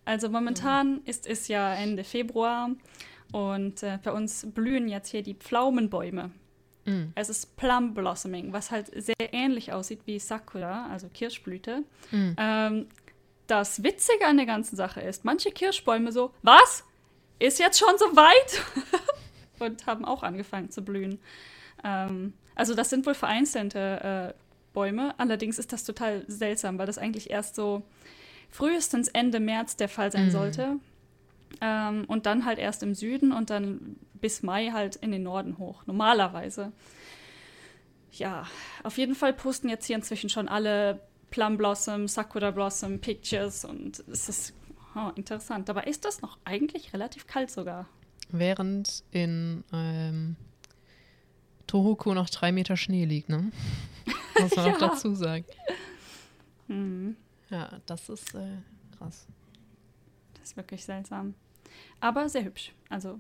[0.05, 2.71] also momentan ist es ja Ende Februar
[3.33, 6.31] und äh, bei uns blühen jetzt hier die Pflaumenbäume.
[6.85, 7.05] Mm.
[7.15, 11.83] Es ist Plum Blossoming, was halt sehr ähnlich aussieht wie Sakura, also Kirschblüte.
[12.11, 12.31] Mm.
[12.37, 12.87] Ähm,
[13.47, 16.85] das Witzige an der ganzen Sache ist, manche Kirschbäume so, was?
[17.39, 18.63] Ist jetzt schon so weit?
[19.59, 21.19] Und haben auch angefangen zu blühen.
[21.83, 24.41] Ähm, also das sind wohl vereinzelte äh,
[24.73, 25.15] Bäume.
[25.19, 27.83] Allerdings ist das total seltsam, weil das eigentlich erst so
[28.51, 30.31] frühestens Ende März der Fall sein Mhm.
[30.31, 30.77] sollte.
[31.61, 35.59] Ähm, und dann halt erst im Süden und dann bis Mai halt in den Norden
[35.59, 35.87] hoch.
[35.87, 36.73] Normalerweise.
[38.13, 38.47] Ja,
[38.83, 44.05] auf jeden Fall posten jetzt hier inzwischen schon alle Plum Blossom, Sakura Blossom Pictures und
[44.09, 44.55] es ist
[44.95, 45.69] oh, interessant.
[45.69, 47.89] Dabei ist das noch eigentlich relativ kalt sogar.
[48.31, 50.37] Während in ähm,
[51.67, 53.51] Tohoku noch drei Meter Schnee liegt, ne?
[54.41, 54.89] Muss man auch Ja.
[54.89, 55.45] dazu sagen.
[56.69, 57.17] Mhm.
[57.51, 58.59] Ja, das ist äh,
[58.97, 59.27] krass.
[60.35, 61.35] Das ist wirklich seltsam.
[62.05, 62.73] Aber sehr hübsch.
[62.91, 63.19] Also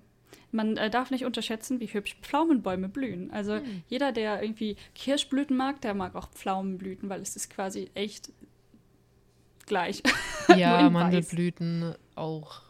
[0.53, 3.31] man äh, darf nicht unterschätzen, wie hübsch Pflaumenbäume blühen.
[3.31, 3.83] Also Hm.
[3.88, 8.31] jeder, der irgendwie Kirschblüten mag, der mag auch Pflaumenblüten, weil es ist quasi echt
[9.66, 10.03] gleich.
[10.55, 10.92] Ja, in weiß.
[10.92, 12.61] Mandelblüten auch.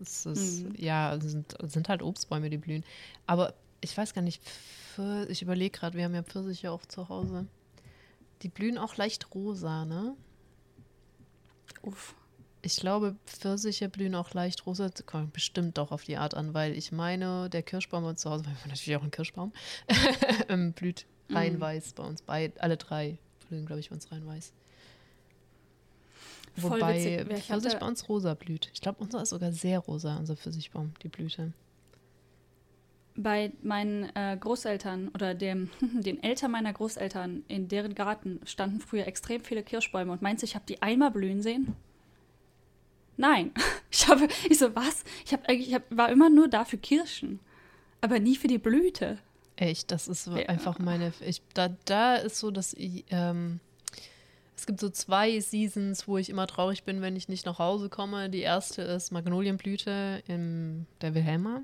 [0.00, 0.74] Es ist, Mhm.
[0.76, 2.84] Ja, sind, sind halt Obstbäume, die blühen.
[3.28, 4.42] Aber ich weiß gar nicht,
[5.28, 7.46] ich überlege gerade, wir haben ja Pfirsiche auch zu Hause.
[8.42, 10.16] Die blühen auch leicht rosa, ne?
[11.82, 12.16] Uff.
[12.60, 14.88] Ich glaube, Pfirsiche blühen auch leicht rosa.
[14.88, 18.20] Das Kommt bestimmt doch auf die Art an, weil ich meine, der Kirschbaum bei uns
[18.20, 19.52] zu Hause, weil wir natürlich auch einen Kirschbaum,
[20.48, 21.60] ähm, blüht rein Mhm.
[21.60, 22.22] weiß bei uns.
[22.22, 23.18] Bei, alle drei
[23.48, 24.52] blühen, glaube ich, bei uns rein weiß.
[26.56, 27.38] Voll Wobei witzig.
[27.38, 28.70] Ich Pfirsich bei uns rosa blüht.
[28.72, 31.52] Ich glaube, unser ist sogar sehr rosa, unser Pfirsichbaum, die Blüte.
[33.14, 39.06] Bei meinen äh, Großeltern oder dem, den Eltern meiner Großeltern, in deren Garten standen früher
[39.06, 41.76] extrem viele Kirschbäume und meinst du, ich habe die einmal blühen sehen?
[43.18, 43.52] Nein.
[43.90, 45.02] Ich habe, ich so, was?
[45.26, 47.40] Ich, hab, eigentlich- ich hab, war immer nur da für Kirschen,
[48.02, 49.16] aber nie für die Blüte.
[49.56, 50.46] Echt, das ist so Ja.
[50.46, 51.12] einfach meine.
[51.20, 53.60] Ich, da, da ist so, dass ich, ähm,
[54.56, 57.88] es gibt so zwei Seasons, wo ich immer traurig bin, wenn ich nicht nach Hause
[57.88, 58.28] komme.
[58.28, 61.62] Die erste ist Magnolienblüte in der Wilhelma,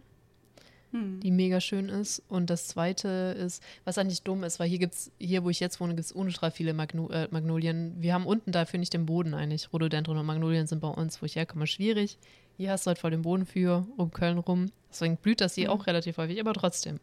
[0.94, 1.18] Hm.
[1.18, 2.22] die mega schön ist.
[2.28, 5.80] Und das zweite ist, was eigentlich dumm ist, weil hier gibt's, hier wo ich jetzt
[5.80, 8.00] wohne, gibt es ultra viele Magno äh, Magnolien.
[8.00, 9.72] Wir haben unten dafür nicht den Boden eigentlich.
[9.72, 12.16] Rhododendron und Magnolien sind bei uns, wo ich herkomme, schwierig.
[12.56, 14.70] Hier hast du halt voll den Boden für, um Köln rum.
[14.88, 15.74] Deswegen blüht das hier Mhm.
[15.74, 17.00] auch relativ häufig, aber trotzdem.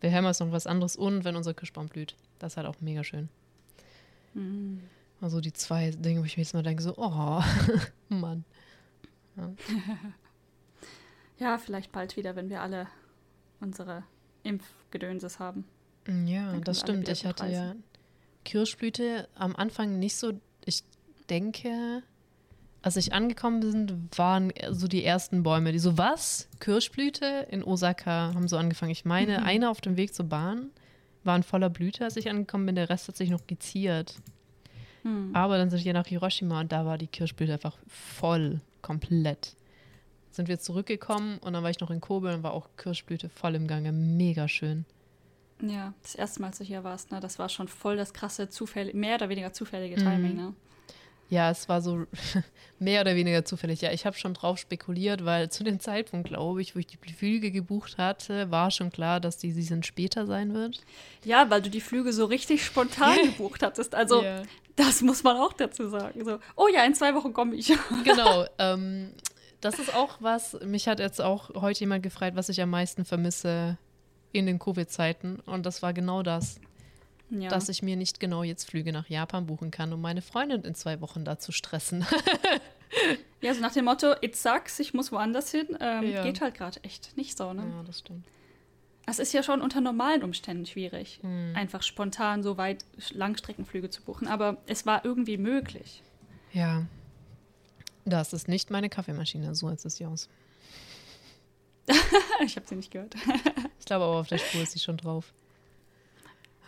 [0.00, 2.16] Wilhelma ist noch was anderes und wenn unser Kirschbaum blüht.
[2.40, 3.28] Das ist halt auch mega schön.
[4.34, 4.80] Hm.
[5.20, 7.40] Also die zwei Dinge, wo ich mir jetzt mal denke, so, oh,
[8.08, 8.44] Mann.
[11.38, 12.88] Ja, vielleicht bald wieder, wenn wir alle
[13.60, 14.04] unsere
[14.42, 15.64] Impfgedönses haben.
[16.26, 17.08] Ja, Dann das stimmt.
[17.08, 17.74] Ich hatte ja
[18.44, 20.32] Kirschblüte am Anfang nicht so,
[20.64, 20.82] ich
[21.28, 22.02] denke,
[22.80, 26.48] als ich angekommen bin, waren so die ersten Bäume, die so, was?
[26.60, 28.92] Kirschblüte in Osaka haben so angefangen.
[28.92, 29.44] Ich meine, Mhm.
[29.44, 30.70] einer auf dem Weg zur Bahn
[31.24, 32.74] war in voller Blüte, als ich angekommen bin.
[32.76, 34.14] Der Rest hat sich noch geziert.
[35.02, 35.30] Hm.
[35.34, 39.54] Aber dann sind wir nach Hiroshima und da war die Kirschblüte einfach voll, komplett.
[40.30, 43.54] Sind wir zurückgekommen und dann war ich noch in Kobe und war auch Kirschblüte voll
[43.54, 43.92] im Gange.
[43.92, 44.84] Mega schön.
[45.60, 48.48] Ja, das erste Mal, als du hier warst, ne, das war schon voll das krasse,
[48.48, 50.04] zufällig, mehr oder weniger zufällige Mhm.
[50.04, 50.54] Timing, ne?
[51.30, 52.06] Ja, es war so
[52.78, 53.80] mehr oder weniger zufällig.
[53.82, 56.96] Ja, ich habe schon drauf spekuliert, weil zu dem Zeitpunkt, glaube ich, wo ich die
[57.12, 60.80] Flüge gebucht hatte, war schon klar, dass die Season später sein wird.
[61.24, 63.94] Ja, weil du die Flüge so richtig spontan gebucht hattest.
[63.94, 64.42] Also, Ja.
[64.76, 66.24] das muss man auch dazu sagen.
[66.24, 67.74] So, oh ja, in zwei Wochen komme ich.
[68.04, 68.46] Genau.
[68.58, 69.10] ähm,
[69.60, 73.04] das ist auch was, mich hat jetzt auch heute jemand gefragt, was ich am meisten
[73.04, 73.76] vermisse
[74.32, 75.40] in den Covid-Zeiten.
[75.46, 76.60] Und das war genau das,
[77.30, 77.48] Ja.
[77.48, 80.74] dass ich mir nicht genau jetzt Flüge nach Japan buchen kann, um meine Freundin in
[80.74, 82.06] zwei Wochen da zu stressen.
[83.40, 86.22] ja, so nach dem Motto, it sucks, ich muss woanders hin, ähm, Ja.
[86.22, 87.62] geht halt gerade echt nicht so, ne?
[87.62, 88.24] ja, das stimmt.
[89.06, 91.52] Es ist ja schon unter normalen Umständen schwierig, Hm.
[91.56, 94.28] einfach spontan so weit Langstreckenflüge zu buchen.
[94.28, 96.02] Aber es war irgendwie möglich.
[96.52, 96.84] Ja.
[98.08, 100.28] Das ist nicht meine Kaffeemaschine, so jetzt ist sie aus.
[102.44, 103.14] ich habe sie nicht gehört.
[103.78, 105.32] Ich glaube aber auf der Spur ist sie schon drauf.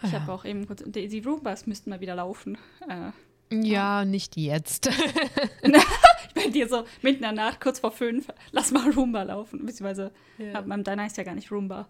[0.02, 0.20] Ich Ja.
[0.20, 0.82] habe auch eben kurz.
[0.86, 2.56] Die, Roombas müssten mal wieder laufen.
[2.88, 3.10] Äh,
[3.54, 4.86] Ja, nicht jetzt.
[5.62, 9.66] ich bin dir so mitten in der Nacht, kurz vor fünf, lass mal Roomba laufen.
[9.66, 10.60] Beziehungsweise, ja.
[10.62, 11.86] beim Deiner ist ja gar nicht Roomba.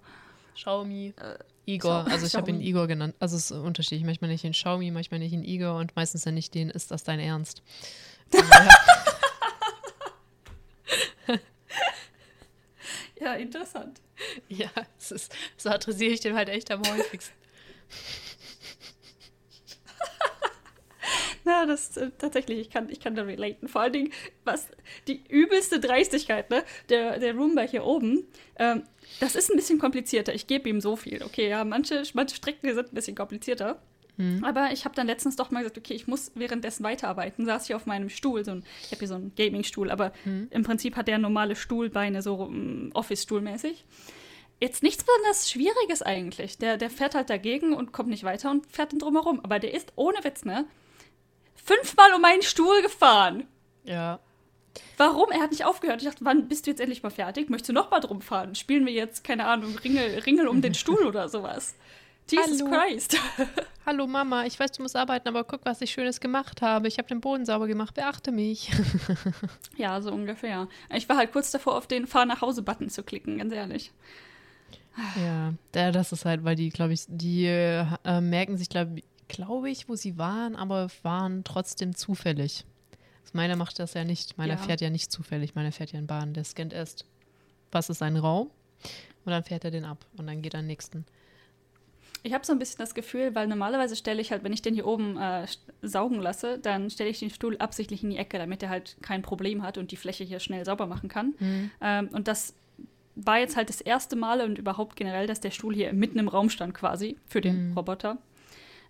[0.54, 1.14] Xiaomi.
[1.66, 2.60] Igor, Schau- also ich habe ihn.
[2.60, 3.14] Igor genannt.
[3.20, 4.04] Also es ist unterschiedlich.
[4.04, 7.04] Manchmal nicht in Xiaomi, manchmal nicht in Igor und meistens dann nicht den, ist das
[7.04, 7.62] dein Ernst?
[13.20, 14.00] Ja, interessant.
[14.48, 17.34] ja, ist, so adressiere ich den halt echt am häufigsten.
[21.44, 23.66] Ja, das äh, tatsächlich, ich kann, ich kann da relaten.
[23.68, 24.12] Vor allen Dingen,
[24.44, 24.68] was
[25.08, 26.64] die übelste Dreistigkeit, ne?
[26.88, 28.84] Der, der Roomba hier oben, ähm,
[29.20, 30.34] das ist ein bisschen komplizierter.
[30.34, 31.22] Ich gebe ihm so viel.
[31.22, 33.80] Okay, ja, manche, manche Strecken sind ein bisschen komplizierter.
[34.44, 37.46] Aber ich habe dann letztens doch mal gesagt, okay, ich muss währenddessen weiterarbeiten.
[37.46, 40.12] Saß ich auf meinem Stuhl, so ein, ich habe hier so einen Gaming-Stuhl, aber
[40.50, 43.84] im Prinzip hat der normale Stuhlbeine, so um, Office-Stuhl-mäßig.
[44.60, 46.58] Jetzt nichts besonders Schwieriges eigentlich.
[46.58, 49.40] Der, der fährt halt dagegen und kommt nicht weiter und fährt dann drumherum.
[49.42, 50.66] Aber der ist ohne Witz, ne?
[51.54, 53.46] Fünfmal um meinen Stuhl gefahren.
[53.84, 54.20] Ja.
[54.98, 55.30] Warum?
[55.30, 56.02] Er hat nicht aufgehört.
[56.02, 57.48] Ich dachte, wann bist du jetzt endlich mal fertig?
[57.48, 58.54] Möchtest du noch mal drum fahren?
[58.54, 61.74] Spielen wir jetzt, keine Ahnung, Ringel, Ringel um den Stuhl oder sowas?
[62.30, 62.70] Jesus Hallo.
[62.70, 63.16] Christ.
[63.92, 66.86] Hallo Mama, ich weiß, du musst arbeiten, aber guck, was ich Schönes gemacht habe.
[66.86, 68.70] Ich habe den Boden sauber gemacht, beachte mich.
[69.76, 70.68] ja, so ungefähr.
[70.94, 73.90] Ich war halt kurz davor, auf den Fahr nach Hause-Button zu klicken, ganz ehrlich.
[75.20, 79.64] Ja, da- das ist halt, weil die, glaube ich, die äh, merken sich, glaube glaub
[79.64, 82.64] ich, wo sie waren, aber waren trotzdem zufällig.
[83.22, 84.38] Also meiner macht das ja nicht.
[84.38, 84.58] Meiner Ja.
[84.58, 85.56] fährt ja nicht zufällig.
[85.56, 86.32] Meiner fährt ja in Bahn.
[86.32, 87.06] Der scannt erst,
[87.72, 88.50] was ist ein Raum?
[89.24, 91.04] Und dann fährt er den ab und dann geht er den nächsten.
[92.22, 94.74] Ich habe so ein bisschen das Gefühl, weil normalerweise stelle ich halt, wenn ich den
[94.74, 95.46] hier oben äh,
[95.82, 99.22] saugen lasse, dann stelle ich den Stuhl absichtlich in die Ecke, damit er halt kein
[99.22, 101.34] Problem hat und die Fläche hier schnell sauber machen kann.
[101.80, 102.54] Ähm, und das
[103.16, 106.28] war jetzt halt das erste Mal und überhaupt generell, dass der Stuhl hier mitten im
[106.28, 108.18] Raum stand quasi für den Roboter.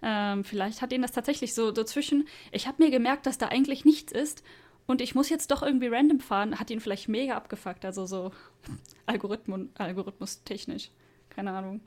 [0.02, 2.26] Ähm, vielleicht hat ihn das tatsächlich so dazwischen.
[2.52, 4.42] Ich habe mir gemerkt, dass da eigentlich nichts ist
[4.86, 6.58] und ich muss jetzt doch irgendwie random fahren.
[6.58, 8.32] Hat ihn vielleicht mega abgefuckt, also so
[9.06, 10.90] Algorithmus, Algorithmus technisch.
[11.28, 11.80] Keine Ahnung.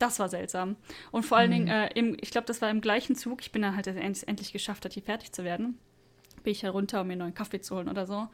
[0.00, 0.76] Das war seltsam.
[1.10, 3.42] Und vor allen Dingen, äh, im, ich glaube, das war im gleichen Zug.
[3.42, 5.78] Ich bin dann halt endlich, endlich geschafft, hat hier fertig zu werden.
[6.42, 8.26] Bin ich herunter, um mir einen neuen Kaffee zu holen oder so.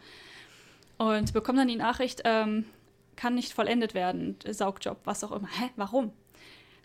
[0.97, 2.67] Und bekomme dann die Nachricht, ähm,
[3.17, 5.49] kann nicht vollendet werden, Saugjob, was auch immer.
[5.49, 6.13] Hä, warum?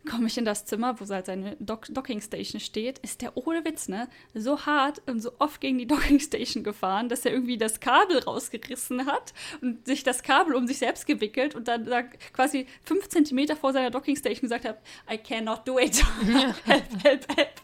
[0.09, 3.87] Komme ich in das Zimmer, wo halt seine Dock Dockingstation steht, ist der ohne Witz,
[3.87, 8.19] ne, so hart und so oft gegen die Dockingstation gefahren, dass er irgendwie das Kabel
[8.19, 13.09] rausgerissen hat und sich das Kabel um sich selbst gewickelt und dann da quasi fünf
[13.09, 14.79] Zentimeter vor seiner Dockingstation gesagt hat,
[15.11, 16.03] I cannot do it.
[16.65, 17.61] help, help, help.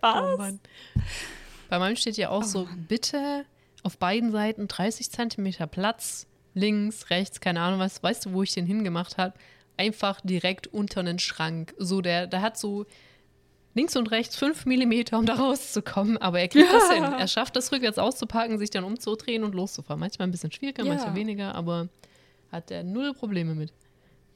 [0.00, 0.34] Was?
[0.34, 0.60] Oh Mann.
[1.68, 3.44] Bei meinem steht ja auch Oh so, bitte
[3.82, 8.02] auf beiden Seiten 30 Zentimeter Platz, links, rechts, keine Ahnung was.
[8.02, 9.34] Weißt du, wo ich den hingemacht habe?
[9.76, 11.74] Einfach direkt unter einen Schrank.
[11.78, 12.86] So, der, der hat so
[13.74, 17.02] links und rechts fünf Millimeter, um da rauszukommen, aber er kriegt das hin.
[17.02, 19.98] Er schafft das rückwärts auszupacken, sich dann umzudrehen und loszufahren.
[19.98, 20.92] Manchmal ein bisschen schwieriger, Ja.
[20.94, 21.88] manchmal weniger, aber
[22.52, 23.72] hat er null Probleme mit.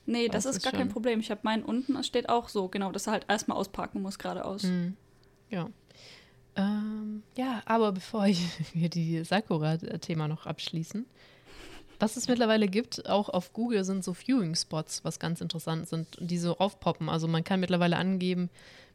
[0.07, 1.20] Nee, das, Das ist ist gar kein schon- Problem.
[1.20, 4.18] Ich habe meinen unten, es steht auch so, genau, dass er halt erstmal ausparken muss
[4.18, 4.66] geradeaus.
[5.51, 5.68] Ja.
[6.57, 8.40] Ähm, ja, aber bevor ich
[8.72, 11.07] hier die Sakura-Thema noch abschließen,
[12.00, 16.38] was es mittlerweile gibt, auch auf Google sind so Viewing-Spots, was ganz interessant sind, die
[16.38, 17.08] so aufpoppen.
[17.08, 18.50] Also man kann mittlerweile angeben,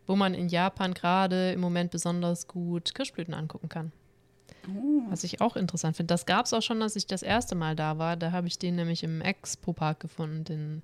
[0.07, 3.91] wo man in Japan gerade im Moment besonders gut Kirschblüten angucken kann.
[5.09, 6.13] Was ich auch interessant finde.
[6.13, 8.15] Das gab es auch schon, als ich das erste Mal da war.
[8.15, 10.81] Da habe ich den nämlich im Expo-Park gefunden, den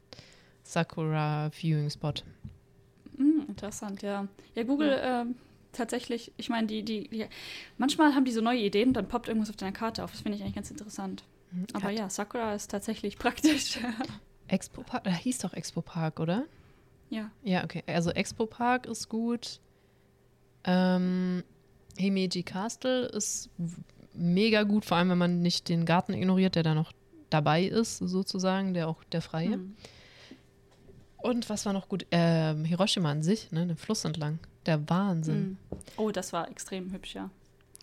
[0.64, 2.14] Sakura Viewing Spot.
[3.16, 4.28] Hm, interessant, ja.
[4.56, 5.36] Ja, Google ähm,
[5.72, 7.26] tatsächlich, ich meine, die, die, die,
[7.78, 10.12] manchmal haben die so neue Ideen, dann poppt irgendwas auf deiner Karte auf.
[10.12, 11.24] Das finde ich eigentlich ganz interessant.
[11.74, 13.80] Aber Hat- ja, Sakura ist tatsächlich praktisch.
[14.48, 16.46] Expo Park, da hieß doch Expo Park, oder?
[17.10, 17.32] ja.
[17.44, 17.84] Ja, okay.
[17.88, 19.60] Also Expo Park ist gut.
[20.64, 21.44] Ähm,
[21.98, 23.50] Himeji Castle ist
[24.14, 26.92] mega gut, vor allem wenn man nicht den Garten ignoriert, der da noch
[27.30, 29.54] dabei ist, sozusagen, der auch der freie.
[29.54, 29.76] Hm.
[31.18, 32.06] Und was war noch gut?
[32.12, 34.40] Ähm, Hiroshima an sich, ne, den Fluss entlang.
[34.66, 35.58] Der Wahnsinn.
[35.72, 35.80] Hm.
[35.98, 37.30] Oh, das war extrem hübsch, ja.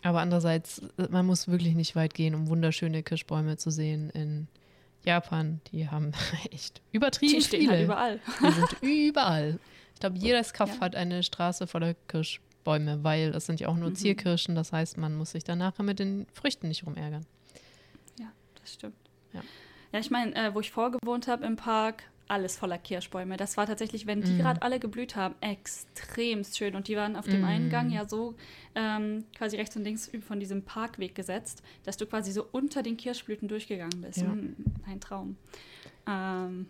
[0.06, 4.46] Aber andererseits, äh, man muss wirklich nicht weit gehen, um wunderschöne Kirschbäume zu sehen in
[5.04, 5.60] Japan.
[5.72, 6.12] Die haben
[6.52, 7.72] echt übertrieben Die stehen viele.
[7.72, 8.20] halt überall.
[8.40, 9.58] Die sind überall.
[9.94, 10.80] Ich glaube, jedes Kaff Ja.
[10.80, 13.94] hat eine Straße voller Kirschbäume, weil es sind ja auch nur Mhm.
[13.96, 14.54] Zierkirschen.
[14.54, 17.26] Das heißt, man muss sich dann nachher mit den Früchten nicht rumärgern.
[18.20, 18.26] Ja,
[18.60, 18.94] das stimmt.
[19.32, 19.42] Ja.
[19.92, 23.36] Ja, ich meine, äh, wo ich vorgewohnt habe im Park, alles voller Kirschbäume.
[23.36, 24.38] Das war tatsächlich, wenn die Mhm.
[24.38, 26.74] gerade alle geblüht haben, extremst schön.
[26.74, 27.44] Und die waren auf dem Mhm.
[27.46, 28.34] Eingang ja so
[28.74, 32.96] ähm, quasi rechts und links von diesem Parkweg gesetzt, dass du quasi so unter den
[32.96, 34.18] Kirschblüten durchgegangen bist.
[34.18, 34.32] Ja.
[34.32, 35.36] Hm, ein Traum.
[36.06, 36.66] Ähm,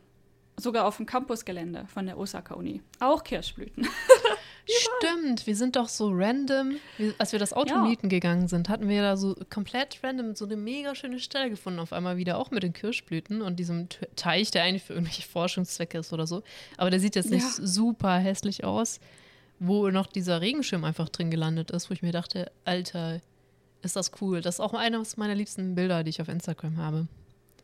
[0.59, 2.81] Sogar auf dem Campusgelände von der Osaka-Uni.
[2.99, 3.87] Auch Kirschblüten.
[4.69, 6.77] Stimmt, wir sind doch so random.
[7.19, 7.83] Als wir das Auto Ja.
[7.83, 11.79] mieten gegangen sind, hatten wir da so komplett random so eine mega schöne Stelle gefunden,
[11.79, 15.99] auf einmal wieder, auch mit den Kirschblüten und diesem Teich, der eigentlich für irgendwelche Forschungszwecke
[15.99, 16.43] ist oder so.
[16.77, 17.65] Aber der sieht jetzt nicht Ja.
[17.67, 18.99] super hässlich aus,
[19.61, 23.21] wo noch dieser Regenschirm einfach drin gelandet ist, wo ich mir dachte, Alter,
[23.83, 24.41] ist das cool.
[24.41, 27.07] Das ist auch eines meiner liebsten Bilder, die ich auf Instagram habe.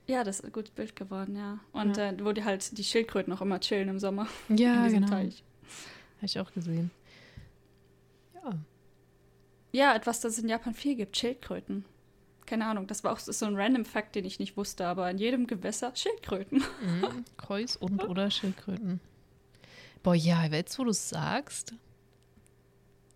[0.07, 1.59] Ja, das ist ein gutes Bild geworden, ja.
[1.73, 2.11] Und Ja.
[2.11, 5.09] Äh, wo die halt die Schildkröten auch immer chillen im Sommer Ja, in diesem genau.
[5.13, 5.43] Teich.
[6.23, 6.93] Habe ich auch gesehen.
[8.35, 8.53] Ja.
[9.73, 11.85] Ja, etwas, das es in Japan viel gibt, Schildkröten.
[12.47, 15.19] Keine Ahnung, das war auch so ein random Fact, den ich nicht wusste, aber in
[15.19, 16.63] jedem Gewässer Schildkröten.
[16.83, 17.25] Mhm.
[17.37, 19.01] Kois und oder Schildkröten.
[20.05, 21.75] Boah, ja, jetzt wo du es sagst,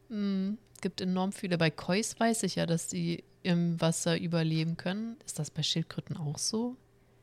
[0.08, 0.58] mhm.
[0.80, 1.58] gibt enorm viele.
[1.58, 5.16] Bei Kois weiß ich ja, dass die im Wasser überleben können.
[5.24, 6.76] Ist das bei Schildkröten auch so?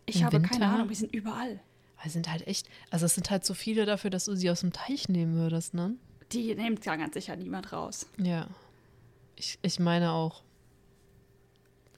[0.06, 0.50] Ich Im habe Winter?
[0.50, 1.60] keine Ahnung, die sind überall.
[2.04, 4.60] Weil sind halt echt, also es sind halt so viele dafür, dass du sie aus
[4.60, 5.96] dem Teich nehmen würdest, ne?
[6.34, 8.08] Die nimmt ja ganz sicher niemand raus.
[8.18, 8.48] Ja.
[9.38, 10.44] Ich, ich meine auch.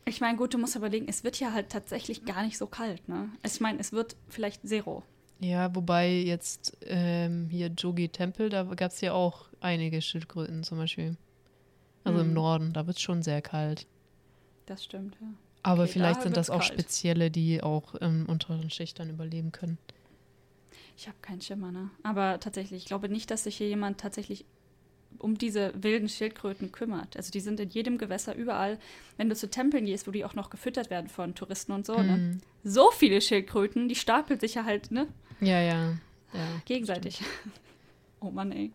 [0.08, 3.08] Ich meine, gut, du musst überlegen, es wird ja halt tatsächlich gar nicht so kalt,
[3.10, 3.30] ne?
[3.44, 5.02] Ich meine, es wird vielleicht Zero.
[5.39, 10.78] Ja, wobei jetzt ähm, hier Jogi Tempel, da gab es ja auch einige Schildkröten zum
[10.78, 11.18] Beispiel.
[12.04, 12.34] Also im Mhm.
[12.34, 13.88] Norden, da wird es schon sehr kalt.
[14.68, 15.28] Das stimmt, ja.
[15.63, 16.74] Aber Okay, vielleicht da sind das auch kalt.
[16.74, 19.80] spezielle, die auch im unteren Schicht dann überleben können.
[20.97, 21.89] Ich habe keinen Schimmer, ne?
[22.03, 24.45] Aber tatsächlich, ich glaube nicht, dass sich hier jemand tatsächlich
[25.19, 27.17] um diese wilden Schildkröten kümmert.
[27.17, 28.77] Also die sind in jedem Gewässer überall.
[29.17, 32.01] Wenn du zu Tempeln gehst, wo die auch noch gefüttert werden von Touristen und so,
[32.01, 32.17] ne?
[32.17, 32.41] Mhm.
[32.63, 35.08] So viele Schildkröten, die stapeln sich ja halt, ne?
[35.41, 35.97] Ja, ja.
[36.34, 36.47] ja.
[36.65, 37.21] Gegenseitig.
[38.19, 38.71] oh Mann, ey.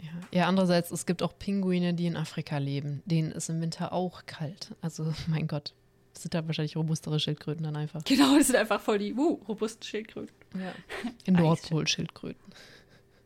[0.00, 0.10] Ja.
[0.32, 3.02] ja, andererseits, es gibt auch Pinguine, die in Afrika leben.
[3.06, 4.74] Denen ist im Winter auch kalt.
[4.80, 5.74] Also, mein Gott.
[6.22, 8.04] Das sind da wahrscheinlich robustere Schildkröten dann einfach.
[8.04, 10.32] Genau, das sind einfach voll die uh, robusten Schildkröten.
[10.54, 10.72] Ja.
[11.24, 12.54] In Nordpol-Schildkröten.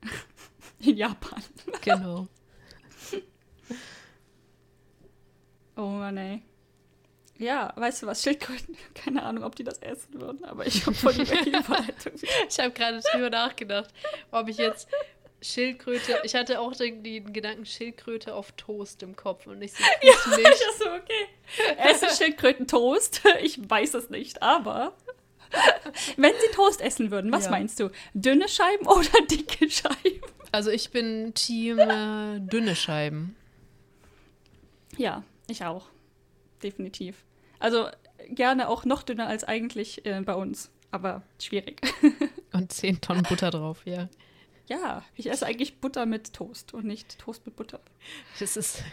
[0.81, 1.43] In Japan.
[1.83, 2.27] Genau.
[5.79, 6.43] Oh Mann, ey.
[7.37, 10.97] Ja, weißt du was, Schildkröten, keine Ahnung, ob die das essen würden, aber ich habe
[10.97, 12.15] voll die Überleitung.
[12.49, 13.93] Ich habe gerade drüber nachgedacht,
[14.31, 14.89] ob ich jetzt
[15.47, 16.21] Schildkröte.
[16.25, 20.13] Ich hatte auch den, den Gedanken Schildkröte auf Toast im Kopf und ich so, Ja,
[20.13, 21.79] ich ich so, okay.
[21.79, 23.23] Essen Schildkröten Toast?
[23.43, 24.93] Ich weiß es nicht, aber
[26.17, 27.51] wenn sie Toast essen würden, was Ja.
[27.53, 27.91] meinst du?
[28.15, 30.21] Dünne Scheiben oder dicke Scheiben?
[30.53, 33.37] Also ich bin Team äh, dünne Scheiben.
[34.97, 35.87] Ja, ich auch.
[36.63, 37.25] Definitiv.
[37.59, 37.89] Also
[38.29, 41.81] gerne auch noch dünner als eigentlich äh, bei uns, aber schwierig.
[42.53, 44.09] Und 10 Tonnen Butter drauf, ja.
[44.66, 47.81] Ja, ich esse eigentlich Butter mit Toast und nicht Toast mit Butter.
[48.38, 48.83] Das ist.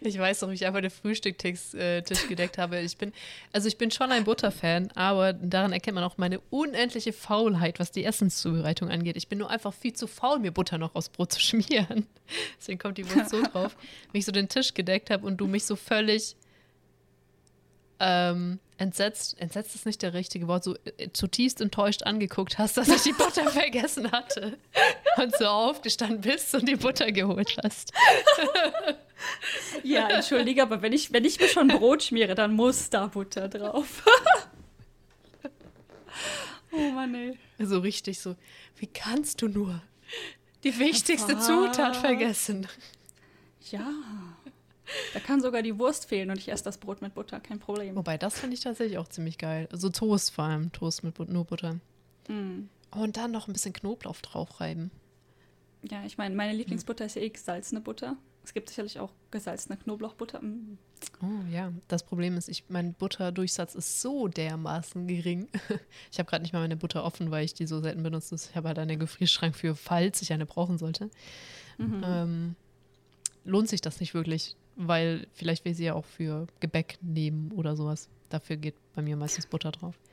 [0.00, 2.80] Ich weiß noch, wie ich einfach den Frühstückstisch äh, gedeckt habe.
[2.80, 3.12] Ich bin,
[3.52, 7.92] also ich bin schon ein Butterfan, aber daran erkennt man auch meine unendliche Faulheit, was
[7.92, 9.16] die Essenszubereitung angeht.
[9.16, 12.08] Ich bin nur einfach viel zu faul, mir Butter noch aufs Brot zu schmieren.
[12.58, 13.76] Deswegen kommt die Wurst so drauf,
[14.10, 16.34] wenn ich so den Tisch gedeckt habe und du mich so völlig
[18.00, 22.88] ähm, entsetzt, entsetzt ist nicht der richtige Wort, so äh, zutiefst enttäuscht angeguckt hast, dass
[22.88, 24.56] ich die Butter vergessen hatte
[25.16, 27.92] und so aufgestanden bist und die Butter geholt hast.
[29.82, 33.48] Ja, entschuldige, aber wenn ich, wenn ich mir schon Brot schmiere, dann muss da Butter
[33.48, 34.04] drauf.
[36.72, 37.38] oh Mann, ey.
[37.58, 38.36] So richtig so,
[38.76, 39.82] wie kannst du nur
[40.62, 41.38] die wichtigste?
[41.38, 42.68] Zutat vergessen?
[43.70, 43.92] Ja.
[45.14, 47.96] Da kann sogar die Wurst fehlen und ich esse das Brot mit Butter, kein Problem.
[47.96, 49.68] Wobei, das finde ich tatsächlich auch ziemlich geil.
[49.70, 51.76] Also Toast vor allem, Toast mit But nur Butter.
[52.28, 52.68] Mm.
[52.90, 54.90] Und dann noch ein bisschen Knoblauch draufreiben.
[55.82, 58.16] Ja, ich meine, meine Lieblingsbutter ist ja eh gesalzene Butter.
[58.44, 60.40] Es gibt sicherlich auch gesalzene Knoblauchbutter.
[60.40, 60.78] Mm.
[61.22, 65.48] Oh ja, das Problem ist, ich, mein Butterdurchsatz ist so dermaßen gering.
[66.10, 68.34] Ich habe gerade nicht mal meine Butter offen, weil ich die so selten benutze.
[68.34, 71.10] Ich habe halt einen Gefrierschrank für, falls ich eine brauchen sollte.
[71.76, 72.02] Mhm.
[72.04, 72.56] Ähm,
[73.44, 77.76] lohnt sich das nicht wirklich, weil vielleicht will sie ja auch für Gebäck nehmen oder
[77.76, 78.08] sowas.
[78.30, 79.94] Dafür geht bei mir meistens Butter drauf.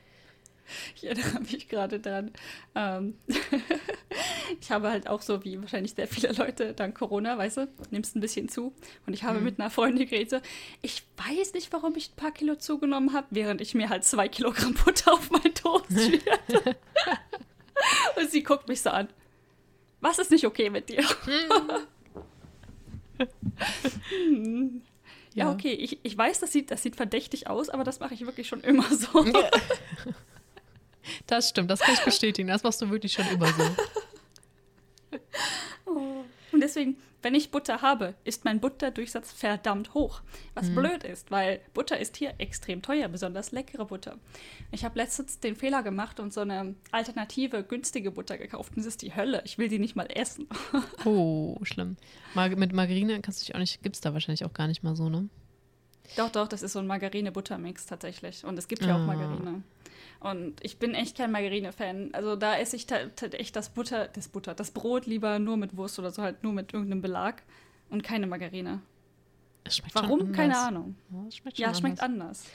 [0.96, 2.32] Ich erinnere mich gerade dran.
[2.74, 3.14] Ähm,
[4.60, 8.16] ich habe halt auch so wie wahrscheinlich sehr viele Leute dank Corona, weißt du, nimmst
[8.16, 8.74] ein bisschen zu.
[9.06, 9.44] Und ich habe Mhm.
[9.44, 10.40] mit einer Freundin geredet, so,
[10.82, 14.28] ich weiß nicht, warum ich ein paar Kilo zugenommen habe, während ich mir halt zwei
[14.28, 16.76] Kilogramm Butter auf meinen Toast schmierte.
[18.16, 19.06] Und sie guckt mich so an.
[20.00, 21.04] Was ist nicht okay mit dir?
[24.10, 24.82] Hm.
[25.34, 25.52] ja, Ja.
[25.52, 28.48] okay, ich, ich weiß, das sieht, das sieht verdächtig aus, aber das mache ich wirklich
[28.48, 29.24] schon immer so.
[29.24, 29.50] Ja.
[31.26, 32.48] Das stimmt, das kann ich bestätigen.
[32.48, 33.64] Das machst du wirklich schon immer so.
[35.86, 36.24] Oh.
[36.52, 36.96] Und deswegen,
[37.26, 40.20] wenn ich Butter habe, ist mein Butterdurchsatz verdammt hoch.
[40.54, 44.16] Was blöd ist, weil Butter ist hier extrem teuer, besonders leckere Butter.
[44.70, 48.70] Ich habe letztens den Fehler gemacht und so eine alternative, günstige Butter gekauft.
[48.76, 49.42] Und das ist die Hölle.
[49.44, 50.46] Ich will die nicht mal essen.
[51.04, 51.96] Oh, schlimm.
[52.34, 54.84] Mar mit Margarine kannst du dich auch nicht, gibt es da wahrscheinlich auch gar nicht
[54.84, 55.28] mal so, ne?
[56.16, 58.44] Doch, doch, das ist so ein Margarine-Butter-Mix tatsächlich.
[58.44, 59.06] Und es gibt ja auch Ah.
[59.06, 59.64] Margarine.
[60.20, 62.10] Und ich bin echt kein Margarine-Fan.
[62.14, 65.98] Also da esse ich echt das Butter, das Butter, das Brot lieber nur mit Wurst
[65.98, 67.42] oder so, halt nur mit irgendeinem Belag
[67.90, 68.80] und keine Margarine.
[69.64, 70.32] Es schmeckt schon Warum?
[70.32, 70.96] Keine Ahnung.
[71.10, 72.44] Ja, es schmeckt Ja, schmeckt anders.
[72.44, 72.50] anders.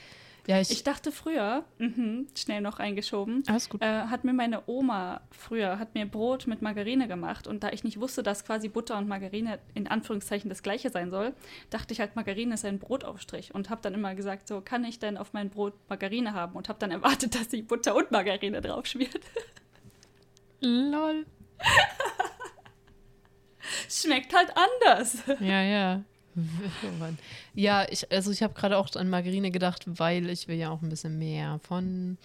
[0.48, 3.44] Ja, ich, Ich dachte früher, mhm, schnell noch eingeschoben,
[3.80, 7.84] äh, hat mir meine Oma früher, hat mir Brot mit Margarine gemacht und da ich
[7.84, 11.32] nicht wusste, dass quasi Butter und Margarine in Anführungszeichen das gleiche sein soll,
[11.70, 14.98] dachte ich halt, Margarine ist ein Brotaufstrich und habe dann immer gesagt, so kann ich
[14.98, 18.60] denn auf mein Brot Margarine haben und habe dann erwartet, dass sie Butter und Margarine
[18.60, 19.20] drauf schmiert.
[20.60, 21.24] Lol.
[23.88, 25.18] Schmeckt halt anders.
[25.40, 26.02] Ja, ja.
[26.84, 27.06] Oh.
[27.54, 30.82] Ja, ich, also ich habe gerade auch an Margarine gedacht, weil ich will ja auch
[30.82, 32.16] ein bisschen mehr von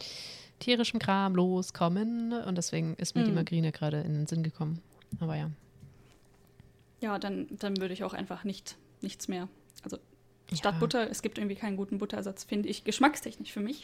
[0.59, 2.33] tierischem Kram loskommen.
[2.33, 3.35] Und deswegen ist mir die Mm.
[3.35, 4.81] Margarine gerade in den Sinn gekommen.
[5.19, 5.49] Aber ja.
[6.99, 9.47] Ja, dann, dann würde ich auch einfach nicht, nichts mehr.
[9.83, 9.97] Also
[10.49, 10.57] Ja.
[10.57, 13.83] statt Butter, es gibt irgendwie keinen guten Butterersatz, finde ich, geschmackstechnisch für mich.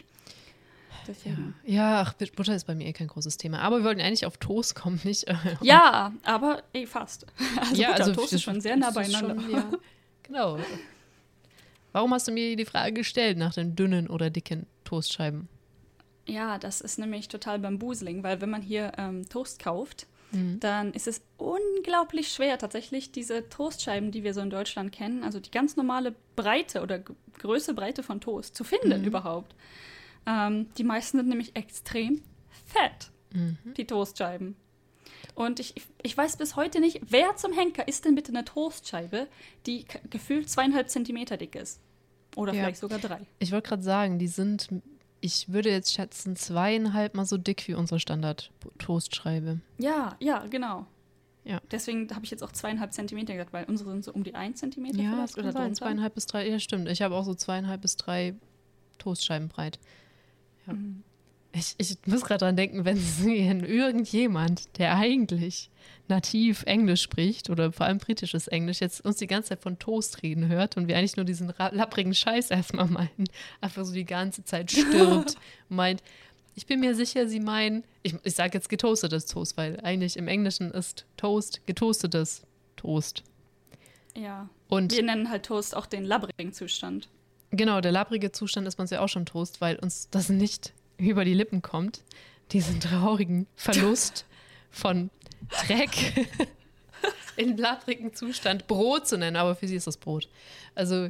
[0.90, 1.56] Ja, Deswegen.
[1.66, 3.60] ja ach, Butter ist bei mir eh kein großes Thema.
[3.60, 5.28] Aber wir wollten eigentlich auf Toast kommen, nicht?
[5.28, 7.26] äh, Ja, aber eh fast.
[7.60, 9.40] Also ja, Butter also und Toast ist schon sehr nah beieinander.
[9.40, 9.72] Schon, ja.
[10.24, 10.60] Genau.
[11.92, 15.48] Warum hast du mir die Frage gestellt nach den dünnen oder dicken Toastscheiben?
[16.26, 20.60] Ja, das ist nämlich total bambuseling, weil wenn man hier ähm, Toast kauft, Mhm.
[20.62, 25.40] dann ist es unglaublich schwer, tatsächlich diese Toastscheiben, die wir so in Deutschland kennen, also
[25.40, 27.04] die ganz normale Breite oder
[27.38, 29.06] Größe, Breite von Toast zu finden Mhm.
[29.08, 29.54] überhaupt.
[30.26, 32.22] Ähm, die meisten sind nämlich extrem
[32.66, 33.58] fett, Mhm.
[33.78, 34.56] die Toastscheiben.
[35.36, 35.74] Und ich,
[36.04, 39.28] ich weiß bis heute nicht, wer zum Henker ist denn bitte eine Toastscheibe,
[39.66, 41.80] die gefühlt zweieinhalb Zentimeter dick ist?
[42.36, 42.62] Oder Ja.
[42.62, 43.22] vielleicht sogar drei.
[43.40, 44.70] Ich wollte gerade sagen, die sind,
[45.22, 49.60] ich würde jetzt schätzen, zweieinhalb Mal so dick wie unsere Standard-Toastscheibe.
[49.80, 50.86] Ja, ja, genau.
[51.46, 51.62] Ja.
[51.72, 54.56] Deswegen habe ich jetzt auch zweieinhalb Zentimeter gesagt, weil unsere sind so um die ein
[54.56, 55.76] Zentimeter Ja, vielleicht oder sein.
[55.76, 56.88] Zweieinhalb bis drei, ja, stimmt.
[56.88, 58.36] Ich habe auch so zweieinhalb bis drei
[58.98, 59.80] Toastscheiben breit.
[60.68, 60.74] Ja.
[60.74, 61.04] Mhm.
[61.56, 62.98] Ich, ich muss gerade dran denken, wenn
[63.66, 65.70] irgendjemand, der eigentlich
[66.08, 70.24] nativ Englisch spricht oder vor allem britisches Englisch, jetzt uns die ganze Zeit von Toast
[70.24, 73.28] reden hört und wir eigentlich nur diesen lapprigen Scheiß erstmal meinen,
[73.62, 75.36] einfach so die ganze Zeit stirbt und
[75.70, 76.04] meint,
[76.56, 80.28] ich bin mir sicher, sie meinen, ich, ich sage jetzt getoastetes Toast, weil eigentlich im
[80.28, 82.44] Englischen ist Toast getoastetes
[82.76, 83.24] Toast.
[84.16, 84.50] Ja.
[84.70, 87.10] Und Wir nennen halt Toast auch den labbrigen Zustand.
[87.52, 90.74] Genau, der labrige Zustand ist bei uns ja auch schon Toast, weil uns das nicht
[90.98, 92.04] über die Lippen kommt.
[92.52, 94.26] Diesen traurigen Verlust
[94.70, 95.10] von
[95.68, 96.28] Dreck
[97.38, 100.30] in labrigen Zustand Brot zu nennen, aber für sie ist das Brot.
[100.76, 101.10] Also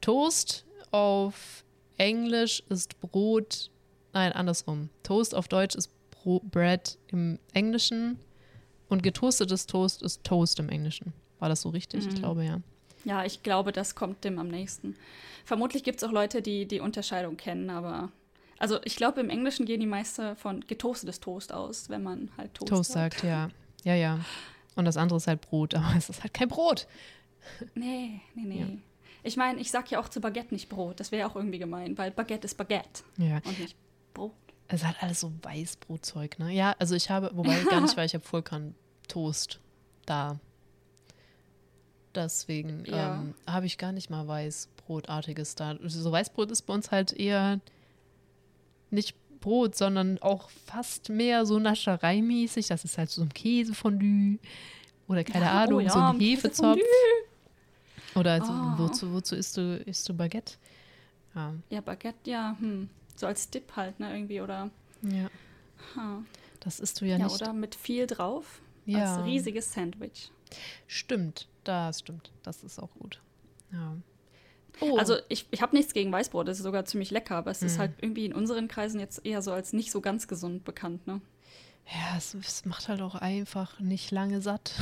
[0.00, 1.64] Toast auf
[1.96, 3.70] Englisch ist Brot,
[4.12, 4.90] nein, andersrum.
[5.02, 8.18] Toast auf Deutsch ist Bro Bread im Englischen
[8.88, 11.12] und getoastetes Toast ist Toast im Englischen.
[11.38, 12.06] War das so richtig?
[12.06, 12.18] Ich Mhm.
[12.18, 12.60] glaube ja.
[13.04, 14.96] Ja, ich glaube, das kommt dem am nächsten.
[15.44, 18.10] Vermutlich gibt es auch Leute, die die Unterscheidung kennen, aber.
[18.58, 22.54] Also, ich glaube, im Englischen gehen die meiste von getoastetes Toast aus, wenn man halt
[22.54, 23.48] Toast, Toast sagt, ja.
[23.84, 24.20] Ja, ja.
[24.74, 26.86] Und das andere ist halt Brot, aber es ist halt kein Brot.
[27.74, 28.60] Nee, nee, nee.
[28.60, 28.66] Ja.
[29.22, 31.00] Ich meine, ich sag ja auch zu Baguette nicht Brot.
[31.00, 33.36] Das wäre ja auch irgendwie gemein, weil Baguette ist Baguette Ja.
[33.44, 33.76] und nicht
[34.14, 34.32] Brot.
[34.68, 36.52] Es hat alles so Weißbrotzeug, ne?
[36.52, 38.74] Ja, also ich habe, wobei gar nicht, weil ich habe Vollkorn
[39.08, 39.60] Toast
[40.06, 40.38] da.
[42.14, 43.16] Deswegen Ja.
[43.16, 45.76] ähm, habe ich gar nicht mal Weißbrotartiges da.
[45.84, 47.60] So Weißbrot ist bei uns halt eher
[48.90, 52.66] nicht Brot, sondern auch fast mehr so Naschereimäßig.
[52.68, 54.38] Das ist halt so ein Käsefondue
[55.06, 56.18] oder keine Ja, oh Ahnung, ja, so ein.
[56.20, 56.80] Hefezopf.
[58.14, 58.74] Oder also, Ah.
[58.78, 60.54] wozu, wozu isst du, isst du Baguette?
[61.34, 61.54] Ja.
[61.70, 62.88] Ja, Baguette, ja, hm.
[63.14, 64.70] So als Dip halt, ne, irgendwie, oder.
[65.02, 65.28] ja.
[65.94, 66.22] Ha.
[66.60, 67.34] Das isst du ja, Ja, nicht.
[67.40, 68.60] oder mit viel drauf.
[68.86, 69.14] Ja.
[69.16, 70.30] Als riesiges Sandwich.
[70.88, 72.32] Stimmt, das stimmt.
[72.42, 73.20] Das ist auch gut.
[73.72, 73.96] Ja.
[74.80, 77.62] Oh, Also ich, ich habe nichts gegen Weißbrot, das ist sogar ziemlich lecker, aber es
[77.62, 77.80] ist Mhm.
[77.80, 81.20] halt irgendwie in unseren Kreisen jetzt eher so als nicht so ganz gesund bekannt, ne?
[81.90, 84.72] ja, es, es macht halt auch einfach nicht lange satt.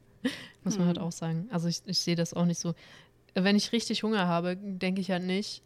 [0.64, 1.04] Muss man halt Hm.
[1.04, 1.48] auch sagen.
[1.50, 2.74] Also ich, ich sehe das auch nicht so.
[3.34, 5.62] Wenn ich richtig Hunger habe, denke ich halt nicht,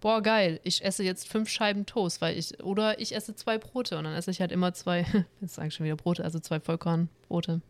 [0.00, 3.96] boah, geil, ich esse jetzt fünf Scheiben Toast, weil ich, oder ich esse zwei Brote
[3.96, 5.06] und dann esse ich halt immer zwei,
[5.40, 7.60] jetzt sage ich schon wieder Brote, also zwei Vollkornbrote.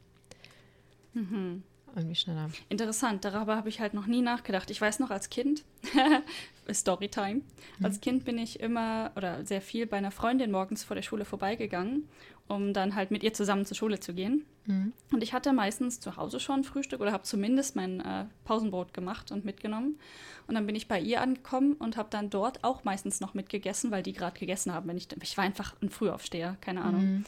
[1.13, 1.63] Mhm.
[1.95, 2.51] Irgendwie schneller.
[2.69, 4.71] Interessant, darüber habe ich halt noch nie nachgedacht.
[4.71, 5.65] Ich weiß noch als Kind,
[6.73, 7.43] Storytime,
[7.83, 11.25] als Kind bin ich immer oder sehr viel bei einer Freundin morgens vor der Schule
[11.25, 12.09] vorbeigegangen,
[12.49, 14.45] um dann halt mit ihr zusammen zur Schule zu gehen.
[14.67, 14.93] Mhm.
[15.13, 19.33] Und ich hatte meistens zu Hause schon Frühstück oder habe zumindest mein äh, Pausenbrot gemacht
[19.33, 19.99] und mitgenommen.
[20.47, 23.91] Und dann bin ich bei ihr angekommen und habe dann dort auch meistens noch mitgegessen,
[23.91, 24.89] weil die gerade gegessen haben.
[24.89, 27.03] Wenn ich, ich war einfach ein Frühaufsteher, keine Ahnung.
[27.03, 27.25] Mhm.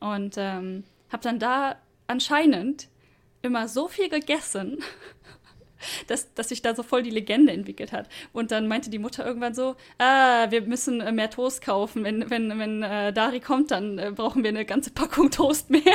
[0.00, 2.88] Und ähm, habe dann da anscheinend
[3.44, 4.78] immer so viel gegessen,
[6.06, 8.08] dass, dass sich da so voll die Legende entwickelt hat.
[8.32, 12.04] Und dann meinte die Mutter irgendwann so, ah, wir müssen äh, mehr Toast kaufen.
[12.04, 15.82] Wenn, wenn, wenn äh, Dari kommt, dann äh, brauchen wir eine ganze Packung Toast mehr.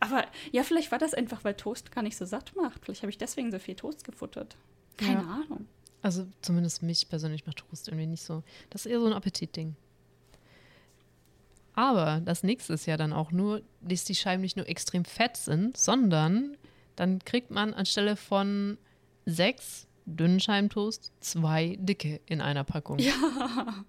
[0.00, 2.84] Aber ja, vielleicht war das einfach, weil Toast gar nicht so satt macht.
[2.84, 4.56] Vielleicht habe ich deswegen so viel Toast gefuttert.
[4.96, 5.42] Keine Ja.
[5.44, 5.66] Ahnung.
[6.02, 8.42] Also zumindest mich persönlich macht Toast irgendwie nicht so.
[8.70, 9.74] Das ist eher so ein Appetitding.
[11.74, 15.36] Aber das nächste ist ja dann auch nur, dass die Scheiben nicht nur extrem fett
[15.36, 16.56] sind, sondern
[16.96, 18.78] dann kriegt man anstelle von
[19.26, 22.98] sechs dünnen Scheiben Toast zwei dicke in einer Packung.
[22.98, 23.84] Ja.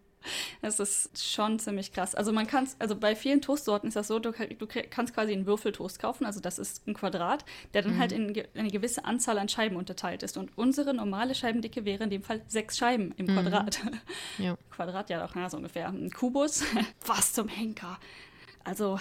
[0.61, 2.15] Das ist schon ziemlich krass.
[2.15, 5.45] Also man kann also bei vielen Toastsorten ist das so, du, du kannst quasi einen
[5.45, 9.37] Würfeltoast kaufen, also das ist ein Quadrat, der dann halt in ge- eine gewisse Anzahl
[9.37, 10.37] an Scheiben unterteilt ist.
[10.37, 13.79] Und unsere normale Scheibendicke wäre in dem Fall sechs Scheiben im Quadrat.
[14.37, 14.57] Ja.
[14.71, 15.87] Quadrat ja doch, ja, so ungefähr.
[15.87, 16.63] Ein Kubus.
[17.05, 17.97] Was zum Henker.
[18.63, 18.99] Also.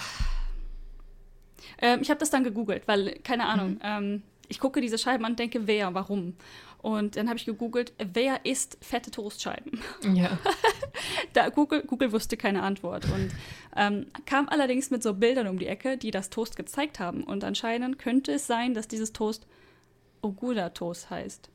[1.78, 5.32] Ähm, ich habe das dann gegoogelt, weil, keine Ahnung, ähm, ich gucke diese Scheiben an
[5.32, 6.36] und denke, wer, warum?
[6.84, 9.80] Und dann habe ich gegoogelt, wer isst fette Toastscheiben?
[10.12, 10.38] Ja.
[11.32, 13.30] Da Google, Google wusste keine Antwort und
[13.74, 17.24] ähm, kam allerdings mit so Bildern um die Ecke, die das Toast gezeigt haben.
[17.24, 19.46] Und anscheinend könnte es sein, dass dieses Toast
[20.22, 21.50] Ogura-Toast heißt,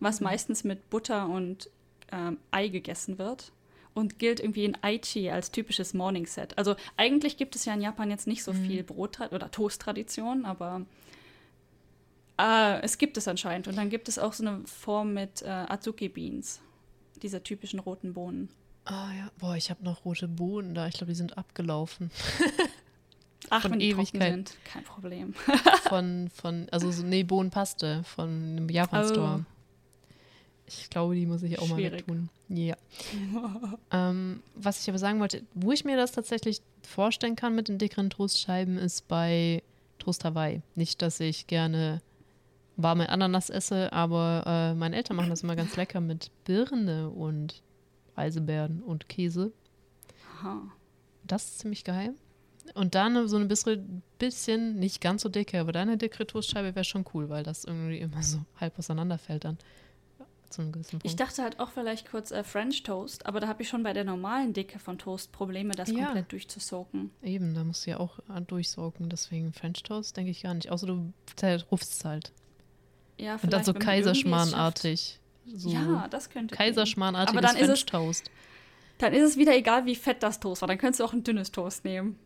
[0.00, 1.70] was meistens mit Butter und
[2.10, 3.52] ähm, Ei gegessen wird
[3.94, 6.58] und gilt irgendwie in Aichi als typisches Morning Set.
[6.58, 10.84] Also eigentlich gibt es ja in Japan jetzt nicht so viel Brot- oder Toast-Tradition, aber
[12.38, 13.68] äh, es gibt es anscheinend.
[13.68, 16.60] Und dann gibt es auch so eine Form mit äh, Azuki Beans,
[17.22, 18.48] diese typischen roten Bohnen.
[18.84, 19.30] Ah ja.
[19.38, 20.86] Boah, ich habe noch rote Bohnen da.
[20.86, 22.10] Ich glaube, die sind abgelaufen.
[23.50, 24.32] Ach, Von wenn die trocken Ewigkeit.
[24.32, 25.34] sind, kein Problem.
[25.88, 29.46] Von, von, also so, nee, Bohnenpaste von einem Japan-Store.
[30.66, 32.06] Ich glaube, die muss ich auch mal Schwierig.
[32.06, 32.28] tun.
[32.48, 32.76] Ja.
[33.90, 37.78] ähm, was ich aber sagen wollte, wo ich mir das tatsächlich vorstellen kann mit den
[37.78, 39.62] dickeren Toastscheiben, ist bei
[39.98, 40.60] Toast Hawaii.
[40.74, 42.02] Nicht, dass ich gerne
[42.78, 47.62] warme Ananas esse, aber äh, meine Eltern machen das immer ganz lecker mit Birne und
[48.16, 49.52] Reisebeeren und Käse.
[50.38, 50.62] Aha.
[51.24, 52.14] Das ist ziemlich geil.
[52.74, 56.74] Und dann so ein bisschen, bisschen, nicht ganz so dicke, aber dann eine dickere Toastscheibe
[56.74, 59.58] wäre schon cool, weil das irgendwie immer so halb auseinanderfällt dann.
[61.02, 63.92] Ich dachte halt auch vielleicht kurz äh, French Toast, aber da habe ich schon bei
[63.92, 66.06] der normalen Dicke von Toast Probleme, das Ja.
[66.06, 67.10] komplett durchzusoaken.
[67.22, 69.10] Eben, da musst du ja auch äh, durchsaugen.
[69.10, 70.70] Deswegen French Toast denke ich gar nicht.
[70.70, 71.12] Außer du
[71.70, 72.32] rufst halt.
[73.18, 73.74] Ja, Und dann so.
[73.74, 75.18] Kaiserschmarrnartig.
[75.46, 76.54] So Ja, das könnte.
[76.54, 78.30] Kaiserschmarnartiges Aber dann ist French es- Toast.
[78.98, 80.66] Dann ist es wieder egal, wie fett das Toast war.
[80.68, 82.18] Dann könntest du auch ein dünnes Toast nehmen,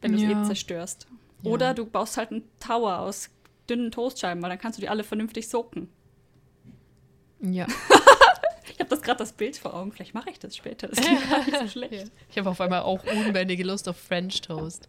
[0.00, 0.42] wenn du es Ja.
[0.42, 1.06] eh zerstörst.
[1.42, 1.50] Ja.
[1.50, 3.28] Oder du baust halt einen Tower aus
[3.68, 5.88] dünnen Toastscheiben, weil dann kannst du die alle vernünftig soaken.
[7.40, 7.66] Ja.
[8.72, 9.92] Ich habe das gerade das Bild vor Augen.
[9.92, 10.88] Vielleicht mache ich das später.
[10.88, 12.10] Das klingt gar nicht so schlecht.
[12.30, 14.88] Ich habe auf einmal auch unbändige Lust auf French Toast.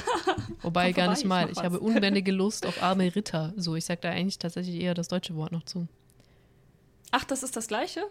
[0.62, 1.48] Wobei gar nicht ich mal.
[1.50, 1.64] Ich was.
[1.64, 3.52] habe unbändige Lust auf arme Ritter.
[3.56, 5.86] So, ich sag da eigentlich tatsächlich eher das deutsche Wort noch zu.
[7.10, 8.02] Ach, das ist das Gleiche?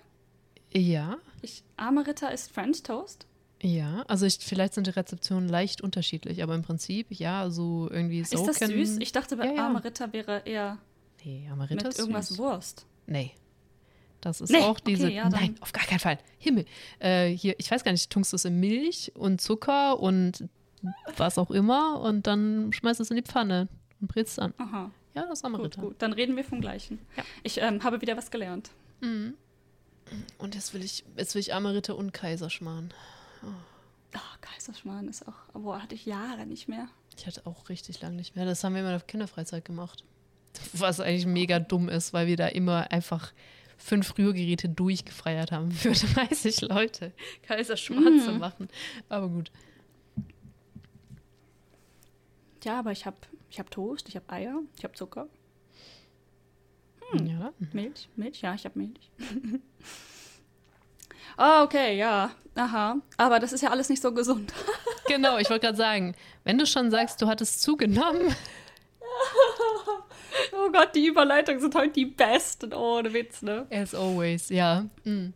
[0.73, 3.25] Ja, Ich, arme Ritter ist French Toast?
[3.61, 4.03] ja.
[4.07, 8.33] Also ich, vielleicht sind die Rezeptionen leicht unterschiedlich, aber im Prinzip, ja, so irgendwie Ist
[8.33, 8.97] das süß?
[8.99, 9.63] Ich dachte, bei Ja, ja.
[9.65, 10.77] arme Ritter wäre eher
[11.23, 12.37] Nee, arme Ritter mit ist irgendwas süß.
[12.39, 12.85] Wurst.
[13.05, 13.31] Nee.
[14.21, 15.07] Das ist Nee, auch diese.
[15.07, 16.17] okay, ja, Nein, auf gar keinen Fall.
[16.37, 16.65] Himmel.
[16.99, 20.47] Äh, hier, ich weiß gar nicht, tunkst du es in Milch und Zucker und
[21.17, 23.67] was auch immer und dann schmeißt du es in die Pfanne
[23.99, 24.53] und brätst an.
[24.57, 25.95] Aha, Ja, das ist arme gut, gut.
[25.99, 26.99] Dann reden wir vom Gleichen.
[27.17, 27.23] Ja.
[27.43, 28.71] Ich ähm, habe wieder was gelernt.
[29.01, 29.33] Mhm.
[30.37, 32.93] Und jetzt will ich, jetzt will ich arme Ritter und Kaiserschmarrn.
[33.43, 36.87] Oh, Kaiserschmarrn ist auch, boah, hatte ich Jahre nicht mehr.
[37.17, 38.45] Ich hatte auch richtig lange nicht mehr.
[38.45, 40.03] Das haben wir immer der Kinderfreizeit gemacht.
[40.73, 43.31] Was eigentlich mega dumm ist, weil wir da immer einfach
[43.83, 47.11] fünf Rührgeräte durchgefeiert haben für 30 Leute.
[47.43, 48.21] Kaiserschmarrn Mhm.
[48.21, 48.67] zu machen.
[49.09, 49.51] Aber gut.
[52.63, 53.17] Ja, aber ich habe
[53.49, 55.27] ich hab Toast, ich habe Eier, ich habe Zucker,
[57.23, 57.51] Ja.
[57.73, 59.11] Milch, Milch, ja, ich habe Milch.
[61.37, 62.31] Ah, okay, ja.
[62.55, 62.97] Aha.
[63.17, 64.53] Aber das ist ja alles nicht so gesund.
[65.07, 66.13] Genau, ich wollte gerade sagen,
[66.43, 68.35] wenn du schon sagst, du hattest zugenommen,
[70.53, 72.73] Oh Gott, die Überleitungen sind heute die besten.
[72.73, 73.65] Oh, ohne Witz, ne?
[73.71, 74.85] as always, ja.
[75.03, 75.27] Mm.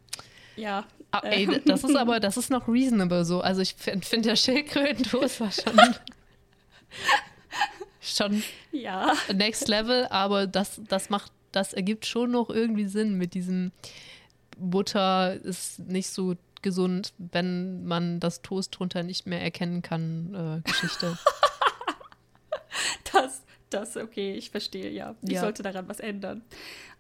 [0.55, 0.85] Ja.
[1.11, 3.41] Ah, ey, d- das ist aber, das ist noch reasonable so.
[3.41, 5.73] Also ich finde find der Schildkrötentoast war schon
[8.01, 9.13] schon Ja.
[9.33, 13.71] next level, aber das, das macht, das ergibt schon noch irgendwie Sinn mit diesem
[14.57, 20.69] Butter ist nicht so gesund, wenn man das Toast drunter nicht mehr erkennen kann, äh,
[20.69, 21.17] Geschichte.
[23.13, 25.15] Das, das, okay, ich verstehe, ja.
[25.21, 25.41] Ich Ja.
[25.41, 26.43] sollte daran was ändern.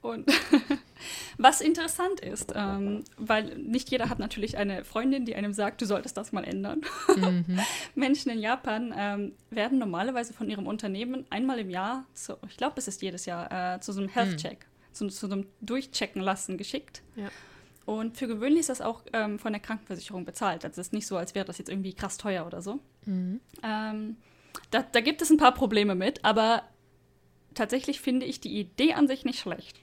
[0.01, 0.25] Und
[1.37, 5.85] was interessant ist, ähm, weil nicht jeder hat natürlich eine Freundin, die einem sagt, du
[5.85, 6.81] solltest das mal ändern.
[7.15, 7.59] mhm.
[7.95, 12.75] Menschen in Japan ähm, werden normalerweise von ihrem Unternehmen einmal im Jahr, so, ich glaube,
[12.77, 16.57] es ist jedes Jahr, äh, zu so einem Health-Check, zu, zu so einem Durchchecken lassen
[16.57, 17.01] geschickt.
[17.15, 17.29] Ja.
[17.85, 20.65] Und für gewöhnlich ist das auch ähm, von der Krankenversicherung bezahlt.
[20.65, 22.79] Also es ist nicht so, als wäre das jetzt irgendwie krass teuer oder so.
[23.05, 23.39] Mhm.
[24.71, 26.63] Da, da gibt es ein paar Probleme mit, aber
[27.53, 29.79] tatsächlich finde ich die Idee an sich nicht schlecht.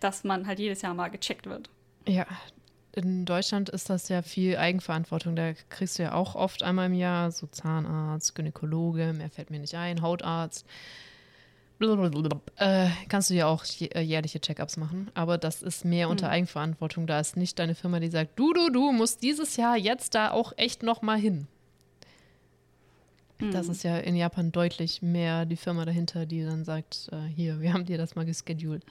[0.00, 1.68] Dass man halt jedes Jahr mal gecheckt wird.
[2.06, 2.26] Ja,
[2.92, 5.34] in Deutschland ist das ja viel Eigenverantwortung.
[5.34, 9.58] Da kriegst du ja auch oft einmal im Jahr so Zahnarzt, Gynäkologe, mehr fällt mir
[9.58, 10.66] nicht ein, Hautarzt.
[12.56, 17.06] Äh, kannst du ja auch äh, jährliche Check-ups machen, aber das ist mehr unter Eigenverantwortung.
[17.06, 20.30] Da ist nicht deine Firma, die sagt, du, du, du musst dieses Jahr jetzt da
[20.30, 21.48] auch echt noch mal hin.
[23.38, 27.60] Das ist ja in Japan deutlich mehr die Firma dahinter, die dann sagt, äh, hier,
[27.60, 28.84] wir haben dir das mal gescheduled.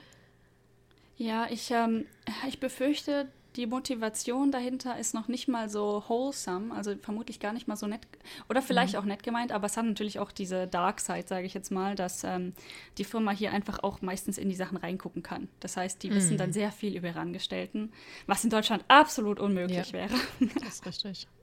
[1.17, 2.05] Ja, ich, ähm,
[2.47, 7.67] ich befürchte, die Motivation dahinter ist noch nicht mal so wholesome, also vermutlich gar nicht
[7.67, 8.01] mal so nett
[8.49, 11.53] oder vielleicht auch nett gemeint, aber es hat natürlich auch diese Dark Side, sage ich
[11.53, 12.53] jetzt mal, dass ähm,
[12.97, 15.49] die Firma hier einfach auch meistens in die Sachen reingucken kann.
[15.59, 17.91] Das heißt, die wissen dann sehr viel über ihre Angestellten,
[18.25, 19.93] was in Deutschland absolut unmöglich Ja.
[19.93, 20.15] wäre.
[20.59, 21.27] Das ist richtig.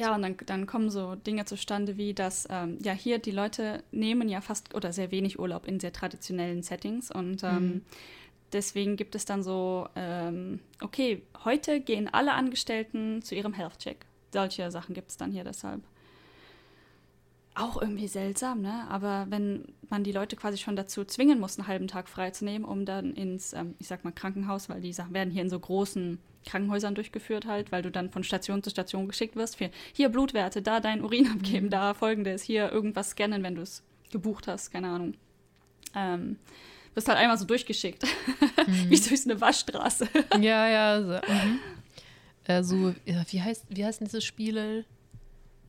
[0.00, 3.82] Ja, und dann, dann kommen so Dinge zustande wie, dass ähm, ja hier die Leute
[3.92, 7.82] nehmen ja fast oder sehr wenig Urlaub in sehr traditionellen Settings und ähm,
[8.52, 14.06] deswegen gibt es dann so, ähm, okay, heute gehen alle Angestellten zu ihrem Health Check.
[14.32, 15.82] Solche Sachen gibt es dann hier deshalb.
[17.60, 18.86] Auch irgendwie seltsam, ne?
[18.88, 22.86] Aber wenn man die Leute quasi schon dazu zwingen muss, einen halben Tag freizunehmen, um
[22.86, 26.18] dann ins, ähm, ich sag mal, Krankenhaus, weil die Sachen werden hier in so großen
[26.46, 30.62] Krankenhäusern durchgeführt halt, weil du dann von Station zu Station geschickt wirst für hier Blutwerte,
[30.62, 34.88] da dein Urin abgeben, da folgendes, hier irgendwas scannen, wenn du es gebucht hast, keine
[34.88, 35.14] Ahnung.
[35.94, 36.38] Ähm,
[36.94, 38.04] wirst halt einmal so durchgeschickt,
[38.88, 40.08] wie durch eine Waschstraße.
[40.40, 41.02] Ja, ja.
[41.02, 42.62] So, mhm.
[42.62, 44.84] so ja, wie, heißt, wie heißen diese Spiele?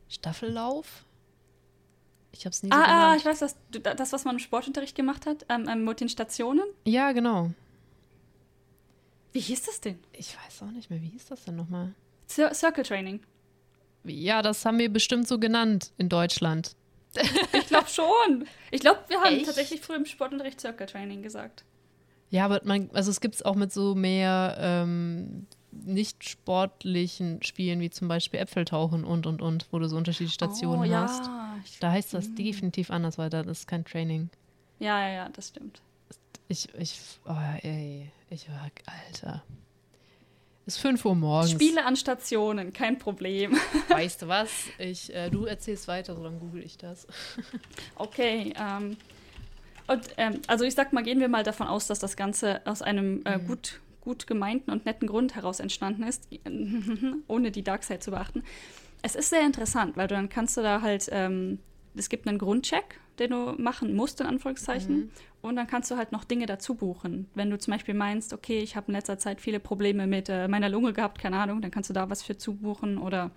[0.08, 1.04] Staffellauf?
[2.32, 5.26] Ich hab's nie so ah, ah, ich weiß, das, das, was man im Sportunterricht gemacht
[5.26, 6.64] hat, ähm, ähm, mit den Stationen.
[6.84, 7.50] ja, genau.
[9.32, 9.98] Wie hieß das denn?
[10.12, 11.94] Ich weiß auch nicht mehr, wie hieß das denn nochmal?
[12.28, 13.20] Cir Circle Training.
[14.04, 16.76] Ja, das haben wir bestimmt so genannt in Deutschland.
[17.52, 18.46] Ich glaube schon.
[18.70, 19.46] Ich glaube, wir haben Echt?
[19.46, 21.64] tatsächlich früher im Sportunterricht Circle Training gesagt.
[22.30, 27.80] Ja, aber man, also es gibt es auch mit so mehr ähm, nicht sportlichen Spielen,
[27.80, 31.26] wie zum Beispiel Äpfeltauchen und und und, wo du so unterschiedliche Stationen oh, hast.
[31.26, 34.30] Ja, Da heißt das definitiv anders, weil das ist kein Training.
[34.78, 35.82] ja, ja, ja, das stimmt.
[36.48, 39.42] Ich, ich, oh, ey, ich war, Alter.
[40.66, 41.50] Ist 5 Uhr morgens.
[41.50, 43.56] Spiele an Stationen, kein Problem.
[43.88, 44.50] Weißt du was?
[44.78, 47.06] Ich, äh, du erzählst weiter, so dann google ich das.
[47.96, 48.96] Okay, ähm,
[49.88, 52.82] und ähm, also ich sag mal, gehen wir mal davon aus, dass das Ganze aus
[52.82, 56.28] einem äh, gut, gut gemeinten und netten Grund heraus entstanden ist,
[57.26, 58.44] ohne die Dark Side zu beachten.
[59.02, 61.58] Es ist sehr interessant, weil dann kannst du da halt, ähm,
[61.94, 65.10] es gibt einen Grundcheck, den du machen musst, in Anführungszeichen,
[65.42, 67.28] und dann kannst du halt noch Dinge dazu buchen.
[67.34, 70.48] Wenn du zum Beispiel meinst, okay, ich habe in letzter Zeit viele Probleme mit äh,
[70.48, 73.32] meiner Lunge gehabt, keine Ahnung, dann kannst du da was für zubuchen oder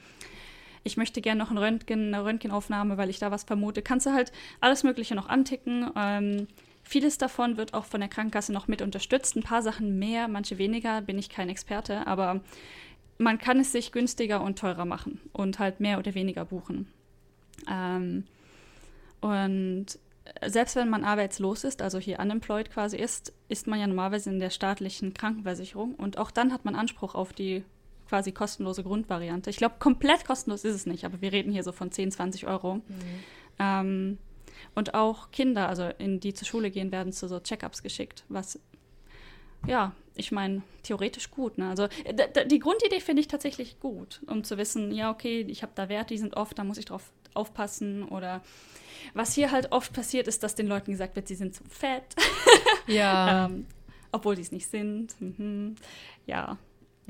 [0.84, 3.82] ich möchte gerne noch ein Röntgen, eine Röntgenaufnahme, weil ich da was vermute.
[3.82, 5.90] Kannst du halt alles Mögliche noch anticken.
[5.98, 6.48] Ähm,
[6.84, 9.36] vieles davon wird auch von der Krankenkasse noch mit unterstützt.
[9.36, 12.42] Ein paar Sachen mehr, manche weniger, bin ich kein Experte, aber
[13.18, 16.88] man kann es sich günstiger und teurer machen und halt mehr oder weniger buchen.
[17.70, 18.26] Ähm,
[19.22, 19.86] und
[20.46, 24.40] selbst wenn man arbeitslos ist, also hier unemployed quasi ist, ist man ja normalerweise in
[24.40, 27.64] der staatlichen Krankenversicherung und auch dann hat man Anspruch auf die
[28.10, 29.50] quasi kostenlose Grundvariante.
[29.50, 32.48] Ich glaube, komplett kostenlos ist es nicht, aber wir reden hier so von 10, 20
[32.48, 32.82] Euro.
[33.58, 34.18] Ähm,
[34.76, 38.60] und auch Kinder, also in die zur Schule gehen, werden zu so Check-ups geschickt, was
[39.68, 41.58] ja, ich meine, theoretisch gut.
[41.58, 41.70] Ne?
[41.70, 45.74] Also äh, die Grundidee finde ich tatsächlich gut, um zu wissen, ja, okay, ich habe
[45.76, 48.04] da Werte, die sind oft, da muss ich drauf aufpassen.
[48.04, 48.42] Oder
[49.14, 52.16] was hier halt oft passiert, ist, dass den Leuten gesagt wird, sie sind zu fett,
[52.88, 53.46] Ja.
[53.50, 53.66] ähm,
[54.12, 55.14] obwohl sie es nicht sind.
[55.20, 55.76] Mhm.
[56.26, 56.58] Ja,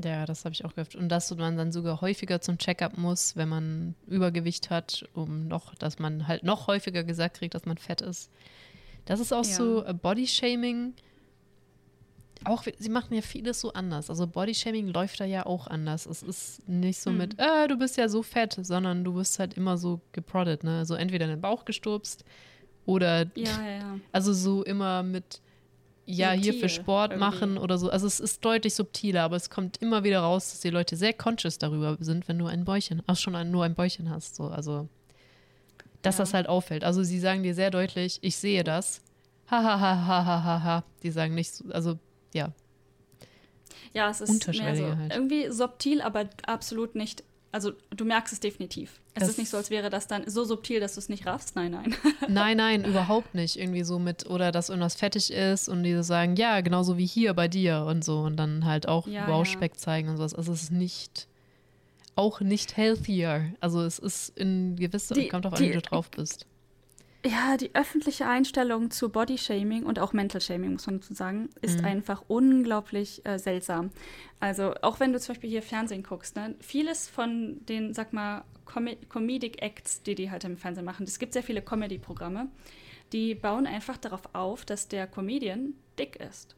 [0.03, 0.95] Ja, das habe ich auch gehört.
[0.95, 5.76] Und dass man dann sogar häufiger zum Checkup muss, wenn man Übergewicht hat, um noch,
[5.76, 8.32] dass man halt noch häufiger gesagt kriegt, dass man fett ist.
[9.06, 9.53] Das ist auch Ja.
[9.56, 10.93] so äh, Bodyshaming.
[12.44, 14.10] Auch, sie machen ja vieles so anders.
[14.10, 16.06] Also Bodyshaming läuft da ja auch anders.
[16.06, 17.18] Es ist nicht so Hm.
[17.18, 20.80] mit, äh, du bist ja so fett, sondern du wirst halt immer so geproddet, ne?
[20.80, 22.26] Also entweder in den Bauch gestupst
[22.86, 24.00] oder, Ja, ja, ja.
[24.12, 25.42] also so immer mit,
[26.06, 27.20] ja, hier für Subtil Sport irgendwie.
[27.30, 27.90] machen oder so.
[27.90, 31.14] Also es ist deutlich subtiler, aber es kommt immer wieder raus, dass die Leute sehr
[31.14, 34.36] conscious darüber sind, wenn du ein Bäuchchen, ach schon ein, nur ein Bäuchchen hast.
[34.36, 34.88] So, also,
[36.04, 36.84] dass das halt auffällt.
[36.84, 39.02] Also sie sagen dir sehr deutlich, ich sehe das.
[39.50, 40.84] Ha, ha, ha, ha, ha, ha, ha.
[41.02, 41.98] Die sagen nicht, so, also,
[42.34, 42.52] ja.
[43.94, 45.14] Ja, es ist mehr so halt.
[45.14, 47.24] irgendwie subtil, aber absolut nicht.
[47.54, 49.00] Also du merkst es definitiv.
[49.14, 51.26] Es Das- ist nicht so, als wäre das dann so subtil, dass du es nicht
[51.26, 51.56] raffst.
[51.56, 51.96] Nein, nein.
[52.28, 53.56] Nein, nein, überhaupt nicht.
[53.56, 57.34] Irgendwie so mit, oder dass irgendwas fettig ist und die sagen, ja, genauso wie hier
[57.34, 58.20] bei dir und so.
[58.20, 60.34] Und dann halt auch Ja, Bauchspeck zeigen und sowas.
[60.34, 61.30] Also es ist nicht,
[62.18, 63.54] auch nicht healthier.
[63.62, 66.46] Also es ist in gewisser, Die- kommt auf an, wie du drauf bist.
[67.26, 71.80] Ja, die öffentliche Einstellung zu Bodyshaming und auch Mental Shaming, muss man dazu sagen, ist
[71.80, 71.86] Mhm.
[71.86, 73.90] einfach unglaublich äh, seltsam.
[74.40, 78.44] Also auch wenn du zum Beispiel hier Fernsehen guckst, ne, vieles von den, sag mal,
[78.66, 82.48] Com Comedic Acts, die die halt im Fernsehen machen, es gibt sehr viele Comedy-Programme,
[83.12, 86.56] die bauen einfach darauf auf, dass der Comedian dick ist.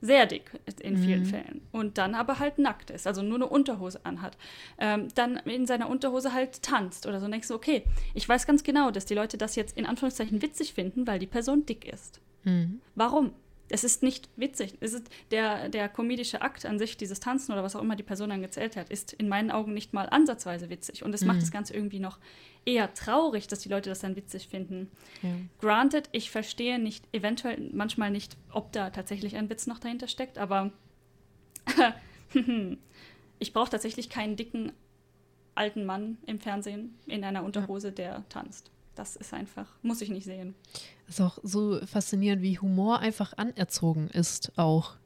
[0.00, 1.26] Sehr dick in vielen Mhm.
[1.26, 1.60] Fällen.
[1.72, 4.36] Und dann aber halt nackt ist, also nur eine Unterhose anhat.
[4.78, 7.26] Ähm, dann in seiner Unterhose halt tanzt oder so.
[7.26, 7.82] Und denkst du, okay,
[8.14, 11.26] ich weiß ganz genau, dass die Leute das jetzt in Anführungszeichen witzig finden, weil die
[11.26, 12.20] Person dick ist.
[12.44, 12.80] Mhm.
[12.94, 13.32] Warum?
[13.70, 14.74] Es ist nicht witzig.
[14.80, 18.02] Es ist der, der komedische Akt an sich, dieses Tanzen oder was auch immer die
[18.02, 21.04] Person dann gezählt hat, ist in meinen Augen nicht mal ansatzweise witzig.
[21.04, 21.40] Und es macht Mhm.
[21.40, 22.18] das Ganze irgendwie noch
[22.64, 24.90] eher traurig, dass die Leute das dann witzig finden.
[25.22, 25.30] Ja.
[25.60, 30.38] Granted, ich verstehe nicht, eventuell manchmal nicht, ob da tatsächlich ein Witz noch dahinter steckt,
[30.38, 30.70] aber
[33.38, 34.72] ich brauche tatsächlich keinen dicken
[35.54, 38.70] alten Mann im Fernsehen in einer Unterhose, der tanzt.
[38.98, 40.56] Das ist einfach, muss ich nicht sehen.
[41.08, 44.96] Ist auch so faszinierend, wie Humor einfach anerzogen ist, auch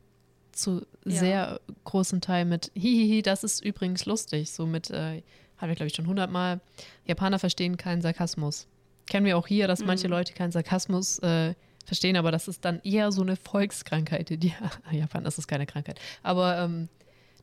[0.52, 1.20] zu Ja.
[1.20, 4.50] sehr großen Teil mit Hihihi, das ist übrigens lustig.
[4.50, 5.22] So mit, äh,
[5.58, 6.60] haben wir glaube ich schon hundertmal,
[7.06, 8.66] Japaner verstehen keinen Sarkasmus.
[9.08, 10.12] Kennen wir auch hier, dass manche Mhm.
[10.14, 14.30] Leute keinen Sarkasmus äh, verstehen, aber das ist dann eher so eine Volkskrankheit.
[14.42, 14.54] Die,
[14.90, 16.00] Japan, das ist keine Krankheit.
[16.22, 16.88] Aber ähm,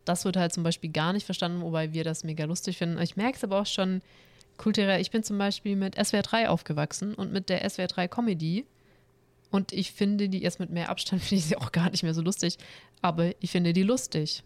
[0.05, 2.99] das wird halt zum Beispiel gar nicht verstanden, wobei wir das mega lustig finden.
[2.99, 4.01] Ich merke es aber auch schon
[4.59, 5.01] kulturell.
[5.01, 8.65] Ich bin zum Beispiel mit SWR 3 aufgewachsen und mit der SWR 3 Comedy.
[9.49, 12.13] Und ich finde die jetzt mit mehr Abstand, finde ich sie auch gar nicht mehr
[12.13, 12.57] so lustig.
[13.01, 14.43] Aber ich finde die lustig.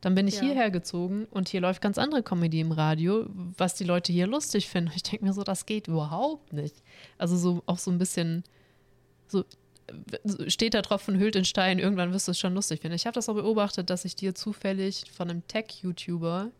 [0.00, 0.42] Dann bin ich Ja.
[0.42, 3.26] hierher gezogen und hier läuft ganz andere Comedy im Radio,
[3.56, 4.90] was die Leute hier lustig finden.
[4.94, 6.76] Ich denke mir so, das geht überhaupt nicht.
[7.18, 8.44] Also so auch so ein bisschen
[9.26, 9.44] so
[9.88, 12.94] äh, steht da Tropfen hüllt in Stein, irgendwann wirst du es schon lustig finden.
[12.96, 16.50] Ich habe das auch beobachtet, dass ich dir zufällig von einem Tech-YouTuber,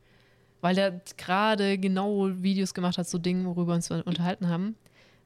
[0.61, 4.77] weil der gerade genau Videos gemacht hat, so Dingen, worüber wir uns unterhalten haben,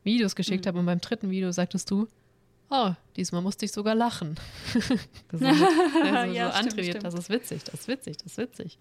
[0.05, 0.69] Videos geschickt Mhm.
[0.69, 2.09] habe und beim dritten Video sagtest du,
[2.71, 4.37] oh, diesmal musste ich sogar lachen.
[5.31, 5.45] das ist so,
[6.05, 7.05] ja, so, Ja, stimmt, antrainiert, stimmt.
[7.05, 8.79] das ist witzig, das ist witzig, das ist witzig.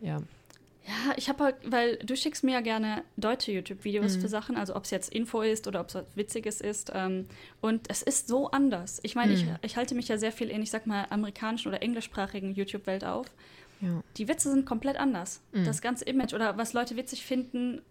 [0.00, 0.18] Ja.
[0.88, 4.20] Ja, ich habe halt, weil du schickst mir ja gerne deutsche YouTube-Videos Mhm.
[4.20, 6.92] für Sachen, also ob es jetzt Info ist oder ob es Witziges ist.
[6.94, 7.26] Ähm,
[7.60, 9.00] und es ist so anders.
[9.02, 9.56] Ich meine, ich, Mhm.
[9.62, 13.26] ich halte mich ja sehr viel in, ich sag mal, amerikanischen oder englischsprachigen YouTube-Welt auf.
[13.80, 14.02] Ja.
[14.16, 15.40] Die Witze sind komplett anders.
[15.52, 15.64] Mhm.
[15.64, 17.82] Das ganze Image oder was Leute witzig finden,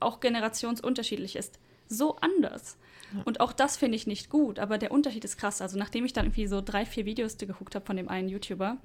[0.00, 1.58] auch generationsunterschiedlich ist.
[1.88, 2.76] So anders.
[3.14, 3.22] Ja.
[3.24, 5.60] Und auch das finde ich nicht gut, aber der Unterschied ist krass.
[5.60, 8.76] Also nachdem ich dann irgendwie so drei, vier Videos geguckt habe von dem einen YouTuber,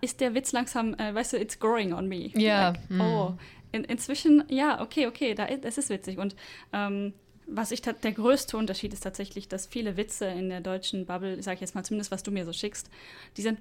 [0.00, 2.30] ist der Witz langsam, äh, weißt du, it's growing on me.
[2.34, 3.00] Ja, Like, mm.
[3.00, 3.34] oh,
[3.72, 6.18] in, inzwischen, ja, okay, okay, da, ist- das ist witzig.
[6.18, 6.34] Und
[6.72, 7.12] ähm,
[7.46, 11.54] was ich, der größte Unterschied ist tatsächlich, dass viele Witze in der deutschen Bubble, sag
[11.54, 12.88] ich jetzt mal zumindest, was du mir so schickst,
[13.36, 13.58] die sind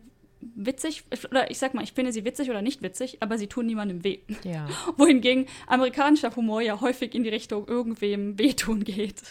[0.55, 3.65] witzig, oder ich sag mal, ich finde sie witzig oder nicht witzig, aber sie tun
[3.65, 4.19] niemandem weh.
[4.43, 4.67] ja.
[4.97, 9.21] Wohingegen amerikanischer Humor ja häufig in die Richtung irgendwem wehtun geht.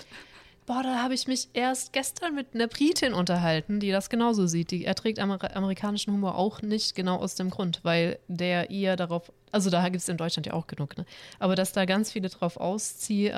[0.66, 4.70] Boah, da habe ich mich erst gestern mit einer Britin unterhalten, die das genauso sieht.
[4.70, 9.32] Die erträgt Amer amerikanischen Humor auch nicht genau aus dem Grund, weil der eher darauf,
[9.50, 11.06] also da gibt es in Deutschland ja auch genug, ne?
[11.40, 13.32] aber dass da ganz viele drauf auszie äh,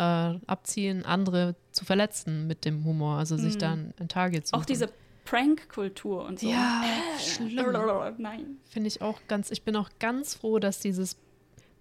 [0.46, 3.60] abziehen, andere zu verletzen mit dem Humor, also sich Mhm.
[3.60, 4.90] dann ein Target zu Auch diese
[5.24, 6.48] Prank-Kultur und so.
[6.48, 7.72] Ja, Äh, schlimm.
[8.18, 8.56] Nein.
[8.68, 11.16] Finde ich auch ganz, ich bin auch ganz froh, dass dieses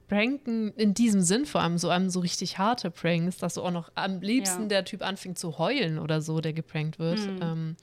[0.07, 3.71] Pranken in diesem Sinn vor allem so einem so richtig harte Pranks, dass so auch
[3.71, 4.67] noch am liebsten Ja.
[4.67, 7.39] der Typ anfängt zu heulen oder so, der geprankt wird, Mhm.
[7.41, 7.75] ähm,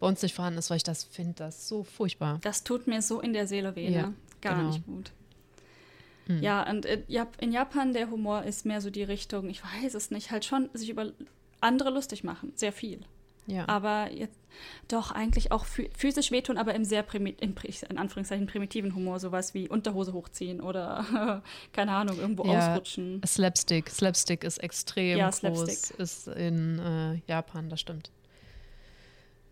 [0.00, 2.38] bei uns nicht vorhanden ist, weil ich das finde, das so furchtbar.
[2.42, 4.14] Das tut mir so in der Seele weh, Ja, ne?
[4.40, 4.68] Gar genau.
[4.70, 5.12] nicht gut.
[6.26, 6.42] Mhm.
[6.42, 7.02] Ja, und äh,
[7.40, 10.68] in Japan der Humor ist mehr so die Richtung, ich weiß es nicht, halt schon
[10.74, 11.12] sich über
[11.60, 13.00] andere lustig machen, sehr viel.
[13.50, 13.66] Ja.
[13.66, 14.38] Aber jetzt
[14.88, 17.54] doch eigentlich auch phys- physisch wehtun, aber im sehr primi im,
[17.88, 21.42] in Anführungszeichen primitiven Humor, sowas wie Unterhose hochziehen oder
[21.72, 22.72] keine Ahnung, irgendwo Ja.
[22.72, 23.22] ausrutschen.
[23.26, 23.88] Slapstick.
[23.88, 25.98] Slapstick ist extrem Ja, groß, Slapstick.
[25.98, 28.10] ist in äh, Japan, das stimmt.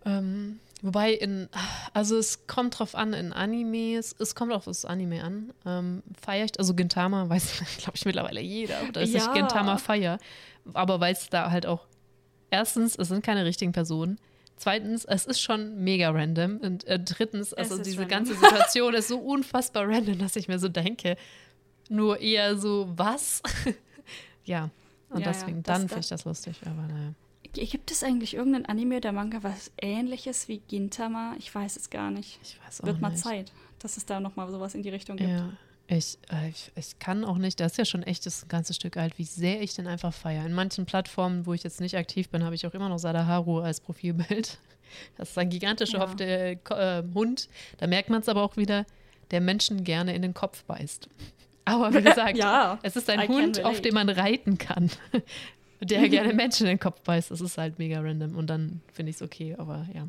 [0.04, 1.48] Ähm, Wobei in,
[1.94, 5.52] also es kommt drauf an, in Animes, es kommt auf das Anime an.
[5.64, 9.20] Ähm, feiere ich, also Gintama weiß, glaube ich, mittlerweile jeder, dass Ja.
[9.26, 10.18] ich Gintama feiere.
[10.74, 11.86] Aber weil es da halt auch,
[12.56, 14.18] erstens, es sind keine richtigen Personen.
[14.56, 16.58] Zweitens, es ist schon mega random.
[16.58, 18.08] Und äh, drittens, also diese random.
[18.08, 21.16] ganze Situation ist so unfassbar random, dass ich mir so denke,
[21.88, 23.42] nur eher so, was?
[24.44, 24.70] ja.
[25.10, 27.12] Und Ja, ja, deswegen, das- dann finde ich das lustig, aber naja.
[27.52, 31.34] Gibt es eigentlich irgendeinen Anime oder Manga, was ähnliches wie Gintama?
[31.38, 32.38] Ich weiß es gar nicht.
[32.42, 33.22] Ich weiß auch Wird mal nicht.
[33.22, 35.30] Zeit, dass es da noch mal sowas in die Richtung gibt.
[35.30, 35.50] Ja,
[35.88, 38.96] ich, äh, ich, ich kann auch nicht, das ist ja schon echt das ganze Stück
[38.96, 40.44] alt, wie sehr ich den einfach feiere.
[40.46, 43.60] In manchen Plattformen, wo ich jetzt nicht aktiv bin, habe ich auch immer noch Sadaharu
[43.60, 44.58] als Profilbild.
[45.16, 46.04] Das ist ein gigantischer Ja.
[46.08, 47.48] Hof- der, Ko- äh, Hund.
[47.78, 48.84] Da merkt man es aber auch wieder,
[49.30, 51.08] der Menschen gerne in den Kopf beißt.
[51.64, 54.90] Aber wie gesagt, Ja, es ist ein I Hund, auf dem man reiten kann.
[55.82, 57.30] Der gerne Menschen in den Kopf beißt.
[57.30, 58.34] Das ist halt mega random.
[58.36, 60.08] Und dann finde ich es okay, aber ja.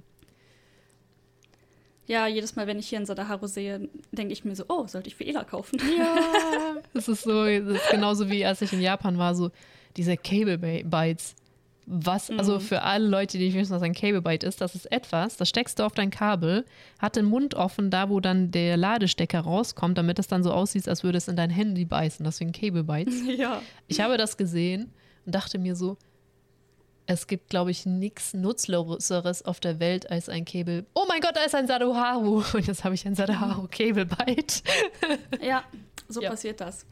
[2.08, 5.10] Ja, jedes Mal, wenn ich hier in Sadaharu sehe, denke ich mir so, oh, sollte
[5.10, 5.78] ich für Ela kaufen?
[5.97, 6.16] Ja,
[6.93, 9.51] das ist so, das ist genauso wie als ich in Japan war, so
[9.97, 11.36] diese Cable Bites.
[11.89, 12.60] Was, also Mhm.
[12.60, 15.47] für alle Leute, die nicht wissen, was ein Cable Bite ist, das ist etwas, das
[15.47, 16.66] steckst du auf dein Kabel,
[16.99, 20.89] hat den Mund offen, da wo dann der Ladestecker rauskommt, damit es dann so aussieht,
[20.89, 22.26] als würde es in dein Handy beißen.
[22.26, 23.22] Deswegen Cable Bites.
[23.38, 23.62] ja.
[23.88, 24.91] Ich habe das gesehen
[25.26, 25.95] und dachte mir so,
[27.08, 30.86] es gibt, glaube ich, nichts Nutzloseres auf der Welt als ein Cable.
[30.93, 32.43] Oh mein Gott, da ist ein Sadaharu.
[32.53, 34.62] Und jetzt habe ich ein Sadaharu Cable Bite.
[35.41, 35.64] Ja,
[36.08, 36.30] so Ja.
[36.30, 36.86] passiert das.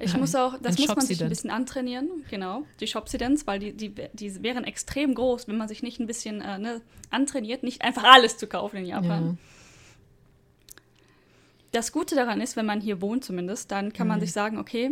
[0.00, 3.74] Ich muss auch, das muss man sich ein bisschen antrainieren, genau, die Shopsidents, weil die,
[3.74, 6.80] die, die wären extrem groß, wenn man sich nicht ein bisschen äh, ne,
[7.10, 9.38] antrainiert, nicht einfach alles zu kaufen in Japan.
[11.72, 14.90] Das Gute daran ist, wenn man hier wohnt zumindest, dann kann man sich sagen, okay,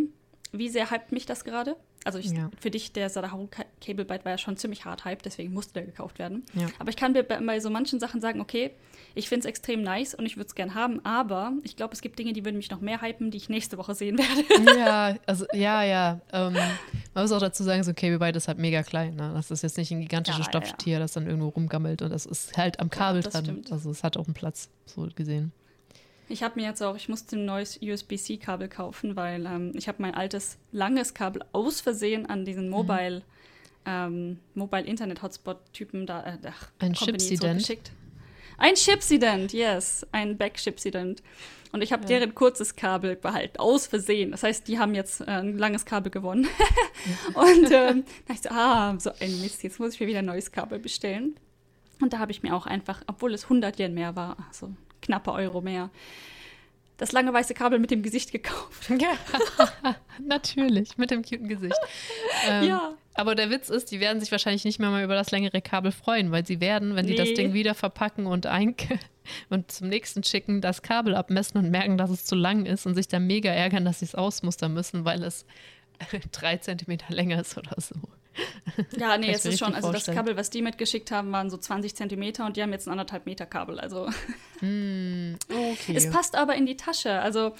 [0.52, 1.76] wie sehr hypt mich das gerade?
[2.04, 2.50] Also ich, Ja.
[2.58, 3.48] für dich, der Sadaharu
[3.80, 6.44] Cable Byte war ja schon ziemlich hart hyped, deswegen musste der gekauft werden.
[6.54, 6.66] Ja.
[6.78, 8.70] Aber ich kann mir bei, bei so manchen Sachen sagen, okay,
[9.14, 12.00] ich finde es extrem nice und ich würde es gern haben, aber ich glaube, es
[12.00, 14.70] gibt Dinge, die würden mich noch mehr hypen, die ich nächste Woche sehen werde.
[14.80, 16.20] Ja, also ja, ja.
[16.32, 16.54] Ähm,
[17.12, 19.16] man muss auch dazu sagen, so Cable Bite ist halt mega klein.
[19.16, 19.32] Ne?
[19.34, 20.50] Das ist jetzt nicht ein gigantisches Ja.
[20.50, 23.44] Stofftier, das dann irgendwo rumgammelt und das ist halt am Kabel dran.
[23.44, 23.72] stimmt.
[23.72, 25.52] Also es hat auch einen Platz, so gesehen.
[26.30, 30.00] Ich habe mir jetzt auch, ich musste ein neues USB-C-Kabel kaufen, weil ähm, ich habe
[30.00, 32.70] mein altes langes Kabel aus Versehen an diesen Mhm.
[32.70, 33.22] Mobile,
[33.84, 37.90] ähm, Mobile Internet Hotspot-Typen da, äh, ach, Ein zurückgeschickt.
[38.58, 41.22] Ein Chipsident, yes, ein Back-Chipsident.
[41.72, 42.08] Und ich habe Ja.
[42.10, 44.30] deren kurzes Kabel behalten, aus Versehen.
[44.32, 46.46] Das heißt, die haben jetzt äh, ein langes Kabel gewonnen.
[47.34, 50.26] Und ähm, da ich so, ah, so ein Mist, jetzt muss ich mir wieder ein
[50.26, 51.34] neues Kabel bestellen.
[52.00, 54.70] Und da habe ich mir auch einfach, obwohl es 100 Yen mehr war, also
[55.10, 55.90] knappe Euro mehr,
[56.96, 58.88] das lange weiße Kabel mit dem Gesicht gekauft.
[59.00, 59.16] Ja,
[60.24, 61.78] natürlich, mit dem cuten Gesicht.
[62.48, 62.94] Ähm, Ja.
[63.14, 65.92] Aber der Witz ist, die werden sich wahrscheinlich nicht mehr mal über das längere Kabel
[65.92, 67.34] freuen, weil sie werden, wenn die das Nee.
[67.34, 68.76] Ding wieder verpacken und, ein
[69.50, 72.94] und zum nächsten schicken, das Kabel abmessen und merken, dass es zu lang ist und
[72.94, 75.44] sich dann mega ärgern, dass sie es ausmustern müssen, weil es
[76.32, 77.96] drei Zentimeter länger ist oder so.
[78.96, 80.16] Ja, nee, es ist schon, also das vorstellen.
[80.16, 83.26] Kabel, was die mitgeschickt haben, waren so 20 Zentimeter und die haben jetzt ein anderthalb
[83.26, 83.78] Meter Kabel.
[83.80, 84.08] Also
[84.62, 85.94] Okay.
[85.94, 87.20] es passt aber in die Tasche.
[87.20, 87.52] Also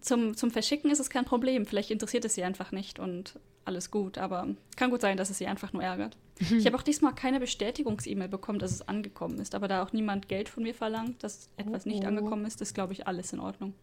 [0.00, 1.66] zum, zum Verschicken ist es kein Problem.
[1.66, 4.18] Vielleicht interessiert es sie einfach nicht und alles gut.
[4.18, 4.46] Aber
[4.76, 6.16] kann gut sein, dass es sie einfach nur ärgert.
[6.38, 9.54] Ich habe auch diesmal keine Bestätigungs-E-Mail bekommen, dass es angekommen ist.
[9.54, 12.08] Aber da auch niemand Geld von mir verlangt, dass etwas nicht Oh.
[12.08, 13.74] angekommen ist, ist, glaube ich, alles in Ordnung.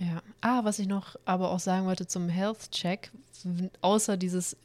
[0.00, 0.22] Ja.
[0.40, 3.10] Ah, was ich noch aber auch sagen wollte zum Health-Check,
[3.82, 4.56] außer dieses,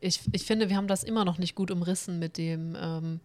[0.00, 3.20] ich, ich finde, wir haben das immer noch nicht gut umrissen mit dem, ähm,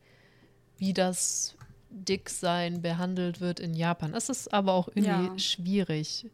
[0.78, 1.56] wie das
[1.92, 4.14] Dicksein behandelt wird in Japan.
[4.16, 5.40] Es ist aber auch irgendwie Ja.
[5.40, 6.26] schwierig.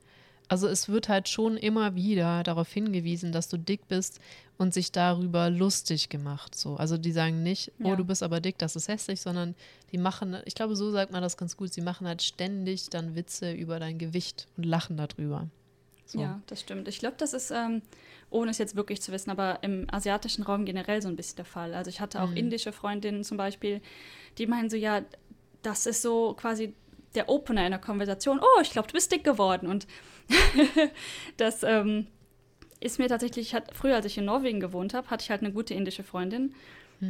[0.49, 4.19] Also es wird halt schon immer wieder darauf hingewiesen, dass du dick bist
[4.57, 6.55] und sich darüber lustig gemacht.
[6.55, 6.75] So.
[6.77, 7.95] Also die sagen nicht, oh, Ja.
[7.97, 9.55] du bist aber dick, das ist hässlich, sondern
[9.91, 13.15] die machen, ich glaube, so sagt man das ganz gut, sie machen halt ständig dann
[13.15, 15.47] Witze über dein Gewicht und lachen darüber.
[16.05, 16.21] So.
[16.21, 16.87] Ja, das stimmt.
[16.87, 17.81] Ich glaube, das ist, ähm,
[18.29, 21.45] ohne es jetzt wirklich zu wissen, aber im asiatischen Raum generell so ein bisschen der
[21.45, 21.73] Fall.
[21.73, 22.37] Also ich hatte auch Mhm.
[22.37, 23.81] indische Freundinnen zum Beispiel,
[24.37, 25.01] die meinen so, ja,
[25.61, 26.73] das ist so quasi
[27.15, 28.39] der Opener in der Konversation.
[28.39, 29.67] Oh, ich glaube, du bist dick geworden.
[29.67, 29.87] Und
[31.37, 32.07] das ähm,
[32.79, 35.41] ist mir tatsächlich, ich hatte, früher, als ich in Norwegen gewohnt habe, hatte ich halt
[35.41, 36.53] eine gute indische Freundin.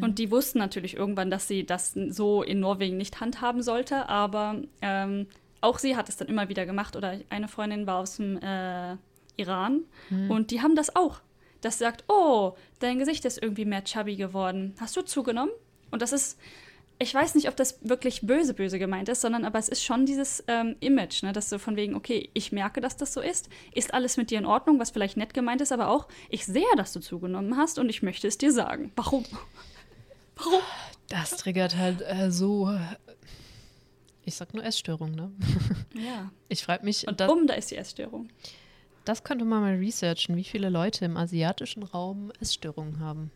[0.01, 4.61] Und die wussten natürlich irgendwann, dass sie das so in Norwegen nicht handhaben sollte, aber
[4.81, 5.27] ähm,
[5.61, 6.97] auch sie hat es dann immer wieder gemacht.
[6.97, 8.97] Oder eine Freundin war aus dem äh,
[9.37, 9.83] Iran
[10.29, 11.21] und die haben das auch.
[11.61, 14.75] Das sagt, oh, dein Gesicht ist irgendwie mehr chubby geworden.
[14.79, 15.51] Hast du zugenommen?
[15.89, 16.37] Und das ist,
[16.99, 20.05] ich weiß nicht, ob das wirklich böse, böse gemeint ist, sondern aber es ist schon
[20.05, 23.49] dieses ähm, Image, ne, dass so von wegen, okay, ich merke, dass das so ist.
[23.73, 26.65] Ist alles mit dir in Ordnung, was vielleicht nett gemeint ist, aber auch, ich sehe,
[26.75, 28.91] dass du zugenommen hast und ich möchte es dir sagen.
[28.95, 29.25] Warum?
[30.37, 30.61] Warum?
[31.09, 32.75] Das triggert halt äh, so.
[34.25, 35.31] Ich sag nur Essstörung, ne?
[35.93, 36.31] Ja.
[36.49, 38.29] Ich frage mich, Und das, da ist die Essstörung.
[39.05, 43.31] das könnte man mal researchen, wie viele Leute im asiatischen Raum Essstörungen haben.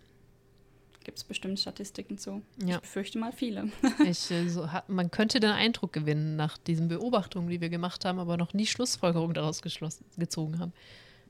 [1.04, 2.42] Gibt es bestimmt Statistiken zu.
[2.64, 2.76] Ja.
[2.76, 3.70] Ich befürchte mal viele.
[4.06, 8.06] Ich, äh, so, hat, man könnte den Eindruck gewinnen nach diesen Beobachtungen, die wir gemacht
[8.06, 10.74] haben, aber noch nie Schlussfolgerungen daraus geschlossen, gezogen haben.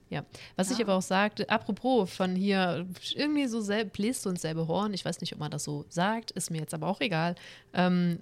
[0.10, 0.26] Ja,
[0.58, 0.86] was ich Ja.
[0.86, 3.64] aber auch sagte, apropos von hier, irgendwie so
[3.94, 6.60] bläst du ins selbe Horn, ich weiß nicht, ob man das so sagt, ist mir
[6.60, 7.36] jetzt aber auch egal.
[7.74, 8.20] Ähm,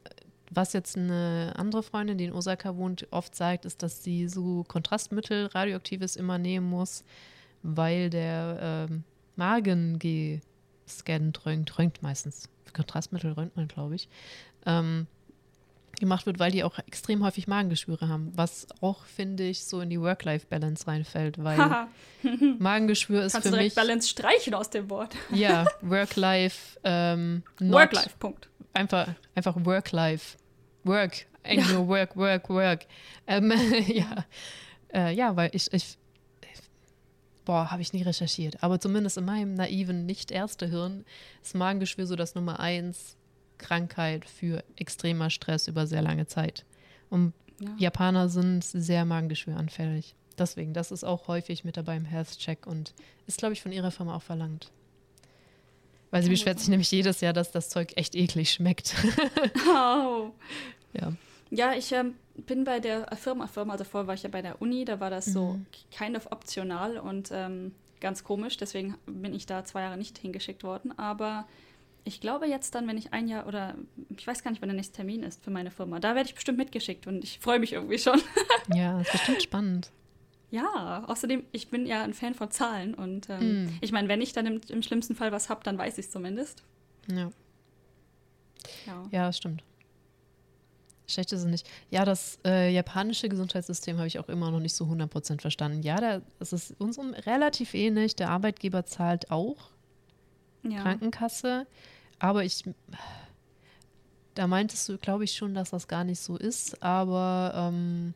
[0.51, 4.63] was jetzt eine andere Freundin, die in Osaka wohnt, oft sagt, ist, dass sie so
[4.67, 7.03] Kontrastmittel, radioaktives immer nehmen muss,
[7.63, 9.03] weil der ähm,
[9.35, 9.97] Magen
[10.89, 12.49] gescannt, röntgt, röntgt meistens.
[12.73, 14.09] Kontrastmittel röntgt man, glaube ich.
[14.65, 15.07] Ähm,
[15.99, 19.89] gemacht wird, weil die auch extrem häufig Magengeschwüre haben, was auch, finde ich, so in
[19.89, 21.87] die Work-Life-Balance reinfällt, weil.
[22.59, 25.15] Magengeschwür ist Kannst für du mich, Balance streichen aus dem Wort.
[25.33, 28.49] ja, Work-Life, ähm, Work-Life, Punkt.
[28.73, 30.37] einfach, einfach Work-Life.
[30.83, 31.25] Work.
[31.43, 32.85] Eigentlich nur Work, Work, Work.
[33.27, 33.53] Ähm,
[33.87, 34.25] ja.
[34.93, 35.98] Äh, ja, weil ich, ich
[37.49, 38.61] boah, habe ich nie recherchiert.
[38.61, 41.03] Aber zumindest in meinem naiven Nicht-Ärzte-Hirn
[41.41, 43.17] ist Magengeschwür so das Nummer eins
[43.57, 46.63] Krankheit für extremer Stress über sehr lange Zeit.
[47.09, 47.71] Und Ja.
[47.79, 50.13] Japaner sind sehr magengeschwüranfällig.
[50.37, 52.93] Deswegen, das ist auch häufig mit dabei im Health-Check und
[53.25, 54.71] ist, glaube ich, von ihrer Firma auch verlangt.
[56.11, 58.93] Weil sie beschwert sich nämlich jedes Jahr, dass das Zeug echt eklig schmeckt.
[59.67, 60.33] Oh.
[60.93, 61.13] ja.
[61.49, 62.13] Ja, ich ähm,
[62.45, 65.25] bin bei der Firma, Firma, davor war ich ja bei der Uni, da war das
[65.25, 65.65] so Mhm.
[65.91, 70.63] kind of optional und ähm, ganz komisch, deswegen bin ich da zwei Jahre nicht hingeschickt
[70.63, 70.97] worden.
[70.97, 71.47] Aber
[72.05, 73.75] ich glaube jetzt dann, wenn ich ein Jahr oder
[74.17, 76.35] ich weiß gar nicht, wann der nächste Termin ist für meine Firma, da werde ich
[76.35, 78.21] bestimmt mitgeschickt und ich freue mich irgendwie schon.
[78.73, 79.91] Ja, ist bestimmt spannend.
[80.51, 83.69] Ja, außerdem, ich bin ja ein Fan von Zahlen und ähm, Mm.
[83.81, 86.11] ich meine, wenn ich dann im, im schlimmsten Fall was habe, dann weiß ich es
[86.11, 86.63] zumindest.
[87.07, 87.29] Ja,
[88.87, 89.03] Ja.
[89.11, 89.63] ja das stimmt.
[91.09, 91.67] Schlecht ist es nicht.
[91.89, 95.81] Ja, das äh, japanische Gesundheitssystem habe ich auch immer noch nicht so 100% verstanden.
[95.83, 98.15] Ja, da, es ist unserem relativ ähnlich.
[98.15, 99.71] Der Arbeitgeber zahlt auch
[100.63, 100.81] ja.
[100.81, 101.65] Krankenkasse.
[102.19, 102.63] Aber ich,
[104.35, 106.81] da meintest du, glaube ich, schon, dass das gar nicht so ist.
[106.83, 108.13] Aber ähm,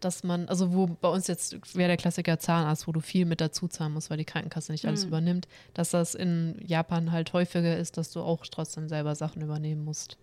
[0.00, 3.40] dass man, also wo bei uns jetzt wäre der Klassiker Zahnarzt, wo du viel mit
[3.40, 5.08] dazu zahlen musst, weil die Krankenkasse nicht alles Mhm.
[5.08, 9.84] übernimmt, dass das in Japan halt häufiger ist, dass du auch trotzdem selber Sachen übernehmen
[9.84, 10.18] musst.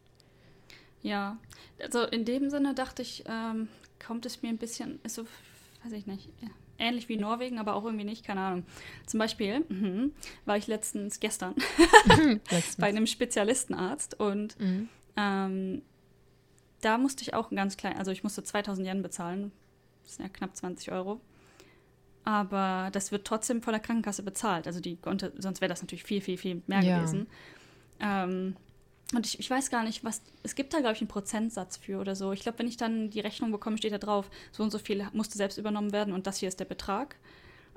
[1.03, 1.37] Ja,
[1.81, 3.67] also in dem Sinne dachte ich, ähm,
[4.05, 5.25] kommt es mir ein bisschen, ist so,
[5.83, 6.29] weiß ich nicht,
[6.79, 8.65] ähnlich wie Norwegen, aber auch irgendwie nicht, keine Ahnung.
[9.05, 10.13] Zum Beispiel mhm,
[10.45, 11.55] war ich letztens, gestern,
[12.49, 12.75] Letztens.
[12.77, 14.89] bei einem Spezialistenarzt und Mhm.
[15.17, 15.81] ähm,
[16.81, 19.51] da musste ich auch ein ganz klein, also ich musste 2000 Yen bezahlen,
[20.03, 21.21] das sind ja knapp 20 Euro.
[22.25, 24.65] Aber das wird trotzdem von der Krankenkasse bezahlt.
[24.67, 26.95] Also die konnte, sonst wäre das natürlich viel, viel, viel mehr Ja.
[26.97, 27.27] gewesen.
[27.99, 28.55] Ähm,
[29.13, 30.21] und ich, ich weiß gar nicht, was.
[30.43, 32.31] Es gibt da, glaube ich, einen Prozentsatz für oder so.
[32.31, 35.07] Ich glaube, wenn ich dann die Rechnung bekomme, steht da drauf, so und so viel
[35.13, 37.15] musste selbst übernommen werden und das hier ist der Betrag.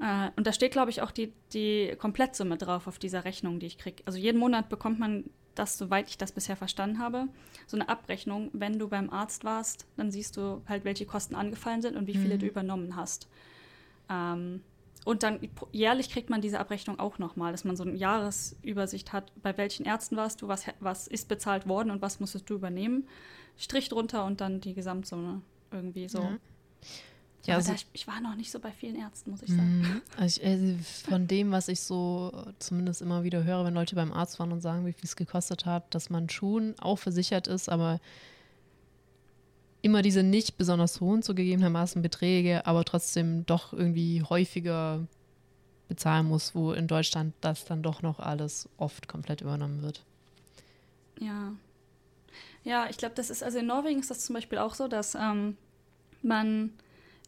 [0.01, 3.67] Äh, und da steht, glaube ich, auch die, die Komplettsumme drauf auf dieser Rechnung, die
[3.67, 4.03] ich kriege.
[4.07, 5.25] Also jeden Monat bekommt man
[5.55, 7.29] das, soweit ich das bisher verstanden habe,
[7.67, 8.51] so eine Abrechnung.
[8.53, 12.15] Wenn du beim Arzt warst, dann siehst du halt, welche Kosten angefallen sind und wie
[12.15, 12.39] viele Mhm.
[12.41, 13.27] du übernommen hast.
[14.11, 14.63] Ähm,
[15.07, 15.39] und dann
[15.71, 19.87] jährlich kriegt man diese Abrechnung auch nochmal, dass man so eine Jahresübersicht hat, bei welchen
[19.87, 23.07] Ärzten warst du, was, was ist bezahlt worden und was musstest du übernehmen.
[23.57, 26.23] Strich drunter und dann die Gesamtsumme irgendwie so.
[26.23, 26.39] Ja.
[27.45, 29.79] Ja, also, da, ich, war noch nicht so bei vielen Ärzten, muss ich sagen.
[29.79, 30.03] Mhm.
[30.17, 30.75] also ich, also
[31.09, 34.61] von dem, was ich so zumindest immer wieder höre, wenn Leute beim Arzt waren und
[34.61, 38.01] sagen, wie viel es gekostet hat, dass man schon auch versichert ist, aber
[39.87, 45.07] immer diese nicht besonders hohen zugegebenermaßen Beträge, aber trotzdem doch irgendwie häufiger
[45.89, 50.05] bezahlen muss, wo in Deutschland das dann doch noch alles oft komplett übernommen wird.
[51.21, 51.53] Ja.
[52.65, 55.15] Ja, ich glaube, das ist, also in Norwegen ist das zum Beispiel auch so, dass
[55.15, 55.57] ähm,
[56.21, 56.73] man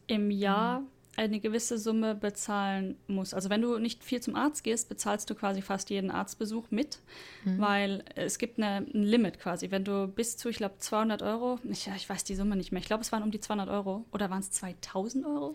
[0.08, 0.82] im Jahr
[1.18, 3.34] eine gewisse Summe bezahlen muss.
[3.34, 7.00] Also wenn du nicht viel zum Arzt gehst, bezahlst du quasi fast jeden Arztbesuch mit,
[7.44, 7.58] Mhm.
[7.60, 9.70] weil es gibt eine, ein Limit quasi.
[9.70, 12.80] Wenn du bis zu, ich glaube, 200 Euro, ich, ich weiß die Summe nicht mehr,
[12.80, 15.54] ich glaube, es waren um die 200 Euro oder waren es 2000 Euro?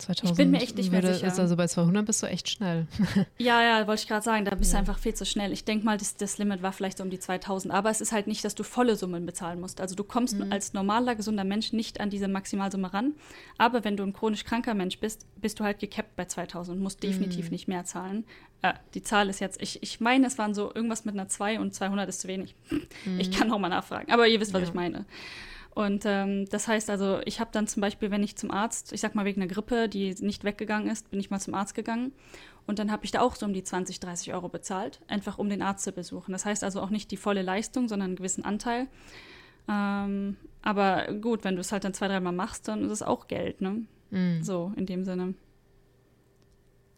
[0.00, 1.26] 2000 bin mir echt nicht mehr würde, sicher.
[1.28, 2.86] Ist also bei 200 bist du echt schnell.
[3.38, 4.78] Ja, ja, wollte ich gerade sagen, da bist Ja.
[4.78, 5.52] du einfach viel zu schnell.
[5.52, 8.12] Ich denke mal, das, das Limit war vielleicht so um die 2000, aber es ist
[8.12, 9.80] halt nicht, dass du volle Summen bezahlen musst.
[9.80, 10.50] Also du kommst Mhm.
[10.52, 13.14] als normaler, gesunder Mensch nicht an diese Maximalsumme ran,
[13.58, 16.82] aber wenn du ein chronisch kranker Mensch bist, bist du halt gecapped bei 2000 und
[16.82, 17.50] musst definitiv Mhm.
[17.52, 18.24] nicht mehr zahlen.
[18.62, 21.60] Äh, die Zahl ist jetzt, ich, ich meine, es waren so irgendwas mit einer 2
[21.60, 22.54] und 200 ist zu wenig.
[23.18, 24.68] Ich kann noch mal nachfragen, aber ihr wisst, was Ja.
[24.68, 25.06] ich meine.
[25.80, 29.00] Und ähm, das heißt also, ich habe dann zum Beispiel, wenn ich zum Arzt, ich
[29.00, 32.12] sag mal wegen einer Grippe, die nicht weggegangen ist, bin ich mal zum Arzt gegangen.
[32.66, 35.48] Und dann habe ich da auch so um die 20, 30 Euro bezahlt, einfach um
[35.48, 36.32] den Arzt zu besuchen.
[36.32, 38.88] Das heißt also auch nicht die volle Leistung, sondern einen gewissen Anteil.
[39.70, 43.26] Ähm, aber gut, wenn du es halt dann zwei, dreimal machst, dann ist es auch
[43.26, 43.86] Geld, ne?
[44.10, 44.42] Mhm.
[44.42, 45.32] So, in dem Sinne.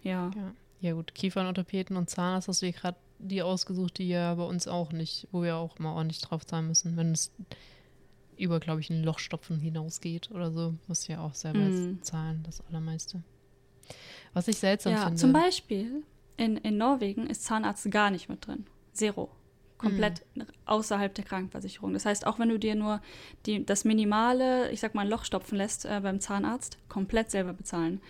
[0.03, 0.33] Ja.
[0.35, 0.55] Ja.
[0.81, 1.15] ja, gut.
[1.15, 5.29] Kiefernorthopäden und Zahnarzt hast du dir gerade die ausgesucht, die ja bei uns auch nicht,
[5.31, 6.97] wo wir auch mal ordentlich drauf zahlen müssen.
[6.97, 7.31] Wenn es
[8.43, 12.03] über, glaube ich, ein Lochstopfen hinausgeht oder so, musst du ja auch selber Mhm.
[12.03, 13.23] zahlen, das Allermeiste.
[14.35, 15.17] Was ich seltsam Ja, finde.
[15.21, 16.03] zum Beispiel
[16.37, 18.67] in, in Norwegen ist Zahnarzt gar nicht mit drin.
[18.93, 19.31] Zero.
[19.79, 20.23] Komplett
[20.65, 21.93] außerhalb der Krankenversicherung.
[21.93, 23.01] Das heißt, auch wenn du dir nur
[23.47, 27.53] die, das minimale, ich sag mal, ein Loch stopfen lässt äh, beim Zahnarzt, komplett selber
[27.53, 28.01] bezahlen.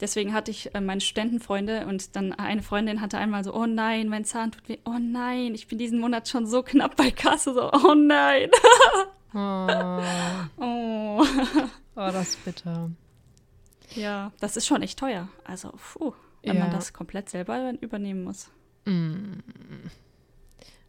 [0.00, 4.08] Deswegen hatte ich äh, meine Studentenfreunde und dann eine Freundin hatte einmal so, oh nein,
[4.08, 7.52] mein Zahn tut weh, oh nein, ich bin diesen Monat schon so knapp bei Kasse,
[7.54, 8.50] so, oh nein.
[9.32, 10.02] Oh,
[10.58, 11.22] Oh.
[11.22, 12.90] oh, das ist bitter.
[13.94, 15.28] Ja, das ist schon echt teuer.
[15.44, 16.12] Also, puh,
[16.42, 16.62] wenn Ja.
[16.64, 18.48] man das komplett selber übernehmen muss.
[18.86, 19.38] Mm.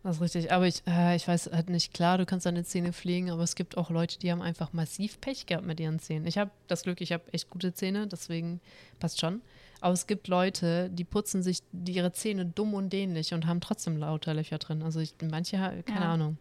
[0.03, 0.51] Das ist richtig.
[0.51, 3.53] Aber ich, äh, ich weiß halt nicht, klar, du kannst deine Zähne pflegen, aber es
[3.55, 6.25] gibt auch Leute, die haben einfach massiv Pech gehabt mit ihren Zähnen.
[6.25, 8.59] Ich habe das Glück, ich habe echt gute Zähne, deswegen
[8.99, 9.41] passt schon.
[9.79, 13.61] Aber es gibt Leute, die putzen sich die ihre Zähne dumm und dämlich und haben
[13.61, 14.81] trotzdem lauter Löcher drin.
[14.83, 16.13] Also ich, manche, keine Ja.
[16.13, 16.37] Ahnung.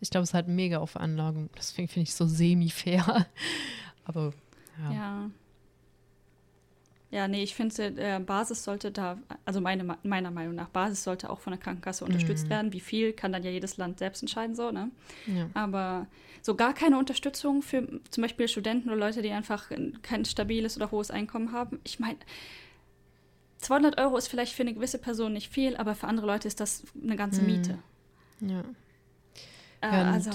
[0.00, 1.50] Ich glaube, es ist halt mega auf Veranlagung.
[1.56, 3.26] Deswegen finde ich es so semi-fair.
[4.04, 4.32] Aber
[4.82, 4.92] ja.
[4.92, 5.30] Ja.
[7.12, 11.28] Ja, nee, ich finde, äh, Basis sollte da, also meine, meiner Meinung nach, Basis sollte
[11.28, 12.50] auch von der Krankenkasse unterstützt Mhm.
[12.50, 12.72] werden.
[12.72, 14.92] Wie viel, kann dann ja jedes Land selbst entscheiden, so, ne?
[15.26, 15.50] ja.
[15.54, 16.06] Aber
[16.40, 19.70] so gar keine Unterstützung für zum Beispiel Studenten oder Leute, die einfach
[20.02, 21.80] kein stabiles oder hohes Einkommen haben.
[21.82, 22.16] Ich meine,
[23.58, 26.60] 200 Euro ist vielleicht für eine gewisse Person nicht viel, aber für andere Leute ist
[26.60, 27.46] das eine ganze Mhm.
[27.46, 27.78] Miete.
[28.40, 28.62] ja.
[29.80, 30.30] Äh, also,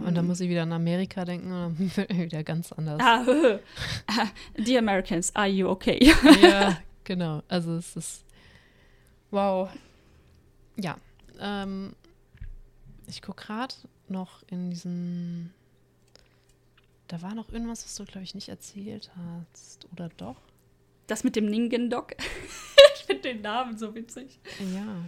[0.00, 3.00] Und dann muss ich wieder an Amerika denken und dann wird wieder ganz anders.
[3.00, 3.24] ah,
[4.56, 5.98] die Americans, are you okay?
[6.40, 7.42] ja, genau.
[7.48, 8.24] Also es ist
[9.30, 9.68] wow.
[10.76, 10.96] Ja,
[11.40, 11.94] ähm,
[13.06, 13.74] ich gucke gerade
[14.08, 15.52] noch in diesen.
[17.08, 20.36] Da war noch irgendwas, was du glaube ich nicht erzählt hast, oder doch?
[21.08, 22.14] Das mit dem Ningen-Doc.
[22.96, 24.40] ich finde den Namen so witzig.
[24.74, 25.04] Ja.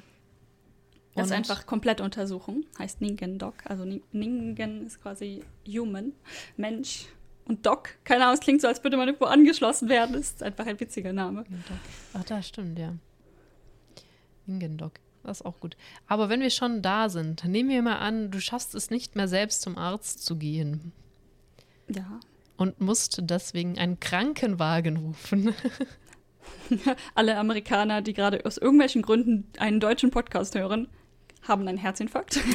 [1.14, 3.54] Das ist einfach Komplettuntersuchung, heißt Ningen-Doc.
[3.66, 6.12] Also Ni- Ningen ist quasi human,
[6.56, 7.06] Mensch.
[7.46, 10.14] Und Doc, keine Ahnung, es klingt so, als würde man irgendwo angeschlossen werden.
[10.14, 11.44] Das ist einfach ein witziger Name.
[12.14, 12.94] Ach, da stimmt, ja.
[14.46, 14.92] Ingendoc.
[15.22, 15.76] Das ist auch gut.
[16.06, 19.28] Aber wenn wir schon da sind, nehmen wir mal an, du schaffst es nicht mehr
[19.28, 20.92] selbst zum Arzt zu gehen
[21.88, 22.20] Ja.
[22.58, 25.54] und musst deswegen einen Krankenwagen rufen.
[27.14, 30.88] Alle Amerikaner, die gerade aus irgendwelchen Gründen einen deutschen Podcast hören,
[31.46, 32.40] haben einen Herzinfarkt.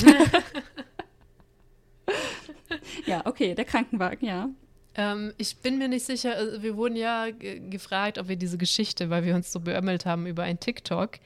[3.06, 4.50] ja, okay, der Krankenwagen, ja.
[4.96, 8.58] Ähm, ich bin mir nicht sicher, also wir wurden ja ge- gefragt, ob wir diese
[8.58, 11.20] Geschichte, weil wir uns so beömmelt haben über ein TikTok,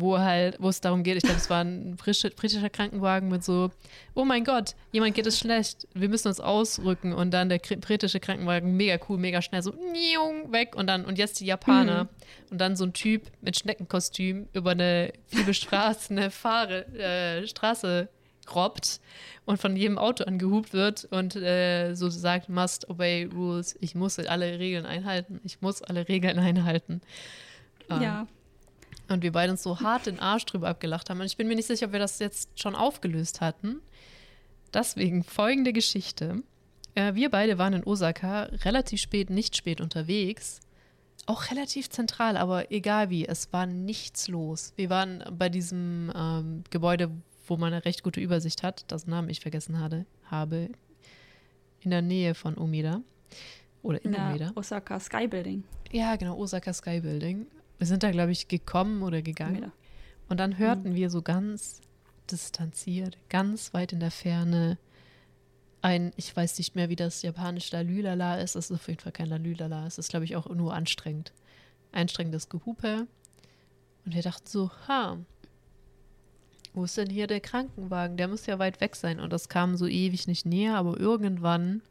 [0.00, 3.70] wo halt, wo es darum geht, ich glaube, es war ein britischer, Krankenwagen mit so,
[4.14, 7.12] oh mein Gott, jemand geht es schlecht, wir müssen uns ausrücken.
[7.12, 10.74] Und dann der britische Krankenwagen mega cool, mega schnell so niung, weg.
[10.76, 12.08] Und dann und jetzt die Japaner.
[12.50, 18.08] Und dann so ein Typ mit Schneckenkostüm über eine vielbestraßene Fahre, äh, Straße
[18.54, 19.00] robbt
[19.44, 24.18] und von jedem Auto angehupt wird und äh, so sagt, must obey rules, ich muss
[24.18, 27.00] alle Regeln einhalten, ich muss alle Regeln einhalten.
[27.90, 28.26] Ähm, Ja.
[29.08, 31.20] Und wir beide uns so hart den Arsch drüber abgelacht haben.
[31.20, 33.80] Und ich bin mir nicht sicher, ob wir das jetzt schon aufgelöst hatten.
[34.72, 36.42] Deswegen folgende Geschichte.
[36.94, 40.60] Äh, wir beide waren in Osaka relativ spät, nicht spät unterwegs.
[41.26, 44.72] Auch relativ zentral, aber egal wie, es war nichts los.
[44.76, 47.10] Wir waren bei diesem ähm, Gebäude,
[47.46, 50.70] wo man eine recht gute Übersicht hat, das Namen ich vergessen hatte, habe,
[51.80, 53.02] in der Nähe von Umeda.
[53.82, 54.52] Oder in In Umeda.
[54.54, 55.64] Osaka Sky Building.
[55.92, 57.46] Ja, genau, Osaka Sky Building.
[57.78, 59.58] Wir sind da, glaube ich, gekommen oder gegangen.
[59.58, 59.72] Umeda.
[60.28, 61.80] Und dann hörten wir so ganz
[62.30, 64.78] distanziert, ganz weit in der Ferne
[65.80, 68.56] ein, ich weiß nicht mehr, wie das japanisch Lalülala ist.
[68.56, 69.86] Es ist auf jeden Fall kein Lalülala.
[69.86, 71.32] Es ist, glaube ich, auch nur anstrengend.
[71.92, 73.06] Anstrengendes Gehupe.
[74.04, 75.18] Und wir dachten so, ha,
[76.74, 78.16] wo ist denn hier der Krankenwagen?
[78.16, 79.20] Der muss ja weit weg sein.
[79.20, 81.82] Und das kam so ewig nicht näher, aber irgendwann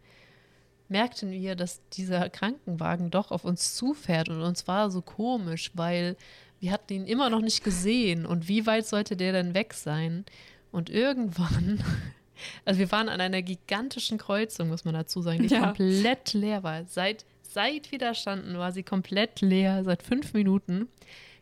[0.89, 4.29] merkten wir, dass dieser Krankenwagen doch auf uns zufährt.
[4.29, 6.15] Und uns war so komisch, weil
[6.59, 8.25] wir hatten ihn immer noch nicht gesehen.
[8.25, 10.25] Und wie weit sollte der denn weg sein?
[10.71, 11.83] Und irgendwann,
[12.65, 15.67] also wir waren an einer gigantischen Kreuzung, muss man dazu sagen, die Ja.
[15.67, 16.85] komplett leer war.
[16.85, 20.87] Seit, seit wir da standen, war sie komplett leer, seit fünf Minuten.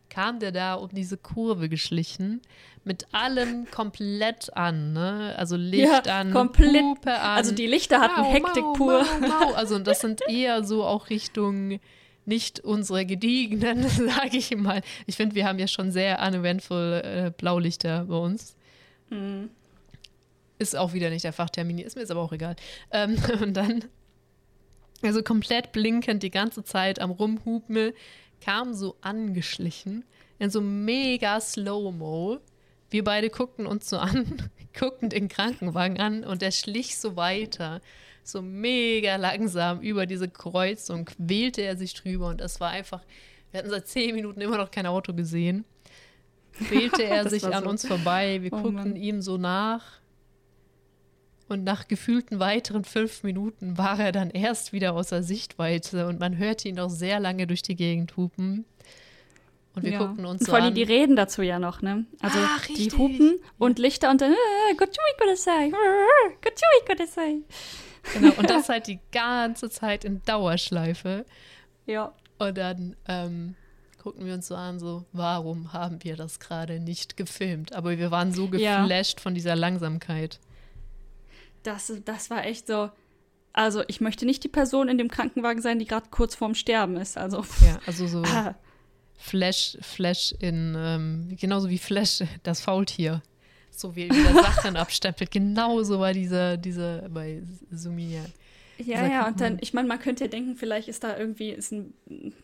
[0.09, 2.41] Kam der da um diese Kurve geschlichen,
[2.83, 5.33] mit allem komplett an, ne?
[5.37, 6.83] Also Licht Ja, an, komplett.
[6.83, 7.37] Hupe an.
[7.37, 9.05] Also die Lichter hatten Mau, Hektik mau, pur.
[9.19, 9.53] Mau, mau.
[9.55, 11.79] Also das sind eher so auch Richtung
[12.25, 14.81] nicht unsere gediegenen, sage ich mal.
[15.05, 18.55] Ich finde, wir haben ja schon sehr uneventful äh, Blaulichter bei uns.
[19.09, 19.49] Hm.
[20.57, 22.55] Ist auch wieder nicht der Fachtermin, ist mir jetzt aber auch egal.
[22.91, 23.85] Ähm, und dann,
[25.01, 27.93] also komplett blinkend die ganze Zeit am Rumhupen,
[28.45, 30.05] kam so angeschlichen
[30.39, 32.39] in so mega Slow-Mo.
[32.91, 34.49] Wir beide guckten uns so an,
[34.79, 37.81] guckten den Krankenwagen an und der schlich so weiter.
[38.23, 43.01] So mega langsam über diese Kreuzung quälte er sich drüber und es war einfach,
[43.51, 45.65] wir hatten seit zehn Minuten immer noch kein Auto gesehen.
[46.53, 48.95] Quälte er Das sich war an so- uns vorbei, wir Oh guckten Mann.
[48.95, 49.83] ihm so nach.
[51.47, 56.37] Und nach gefühlten weiteren fünf Minuten war er dann erst wieder außer Sichtweite und man
[56.37, 58.65] hörte ihn auch sehr lange durch die Gegend hupen.
[59.75, 59.99] Und wir Ja.
[59.99, 60.75] guckten uns Und so vor allem an.
[60.75, 62.05] die reden dazu ja noch, ne?
[62.21, 64.33] Also Ah, die hupen und Lichter und dann
[65.17, 67.35] Kodasai, Gotchui Kodasai.
[68.13, 71.25] Genau, und das halt die ganze Zeit in Dauerschleife.
[71.85, 72.13] Ja.
[72.39, 73.55] Und dann ähm,
[74.01, 77.73] gucken wir uns so an, so, warum haben wir das gerade nicht gefilmt?
[77.73, 78.81] Aber wir waren so Ja.
[78.81, 80.39] geflasht von dieser Langsamkeit.
[81.65, 82.89] Das, das war echt so.
[83.53, 86.97] Also, ich möchte nicht die Person in dem Krankenwagen sein, die gerade kurz vorm Sterben
[86.97, 87.17] ist.
[87.17, 88.53] Also, Ja, also so ah,
[89.17, 93.21] Flash, Flash in, ähm, genauso wie Flash, das Faultier.
[93.71, 95.31] So wie er wieder Sachen abstempelt.
[95.31, 98.25] Genauso war dieser, dieser bei Sumia.
[98.77, 99.27] ja, ja.
[99.27, 101.93] Und dann, ich meine, man könnte ja denken, vielleicht ist da irgendwie, ist ein,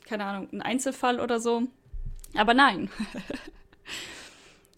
[0.05, 1.63] keine Ahnung, ein Einzelfall oder so.
[2.35, 2.89] Aber nein.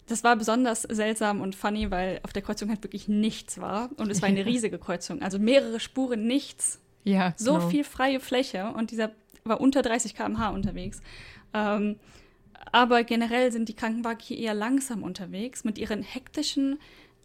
[0.06, 3.90] Das war besonders seltsam und funny, weil auf der Kreuzung halt wirklich nichts war.
[3.96, 5.22] Und es war eine riesige Kreuzung.
[5.22, 6.80] Also mehrere Spuren, nichts.
[7.04, 7.68] Ja, so genau.
[7.68, 9.10] viel freie Fläche und dieser
[9.44, 11.00] war unter 30 km/h unterwegs.
[11.52, 11.96] Ähm,
[12.72, 16.78] aber generell sind die Krankenwagen hier eher langsam unterwegs mit ihren hektischen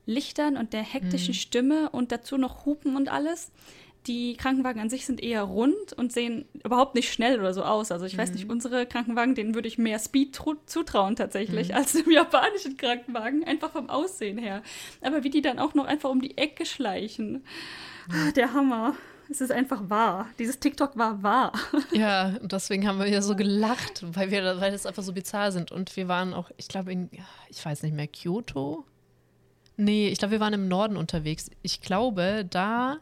[0.06, 3.51] Lichtern und der hektischen Stimme und dazu noch Hupen und alles.
[4.10, 7.91] Die Krankenwagen an sich sind eher rund und sehen überhaupt nicht schnell oder so aus.
[7.91, 12.10] Also ich weiß nicht, unsere Krankenwagen, denen würde ich mehr Speed zutrauen tatsächlich als dem
[12.10, 14.64] japanischen Krankenwagen, einfach vom Aussehen her.
[15.02, 17.44] Aber wie die dann auch noch einfach um die Ecke schleichen.
[18.11, 18.95] Ah, Der Hammer.
[19.30, 20.27] Es ist einfach wahr.
[20.40, 21.53] Dieses TikTok war wahr.
[21.91, 25.52] Ja, und deswegen haben wir ja so gelacht, weil wir, weil das einfach so bizarr
[25.52, 25.72] sind.
[25.72, 27.11] Und wir waren auch, ich glaube, in,
[27.48, 28.86] ich weiß nicht mehr, Kyoto?
[29.77, 31.52] Nee, ich glaube, wir waren im Norden unterwegs.
[31.61, 32.98] Ich glaube, da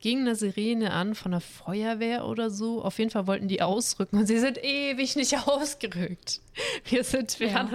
[0.00, 2.82] ging eine Sirene an von der Feuerwehr oder so.
[2.84, 6.40] Auf jeden Fall wollten die ausrücken und sie sind ewig nicht ausgerückt.
[6.84, 7.54] Wir sind, wir Ja.
[7.54, 7.74] haben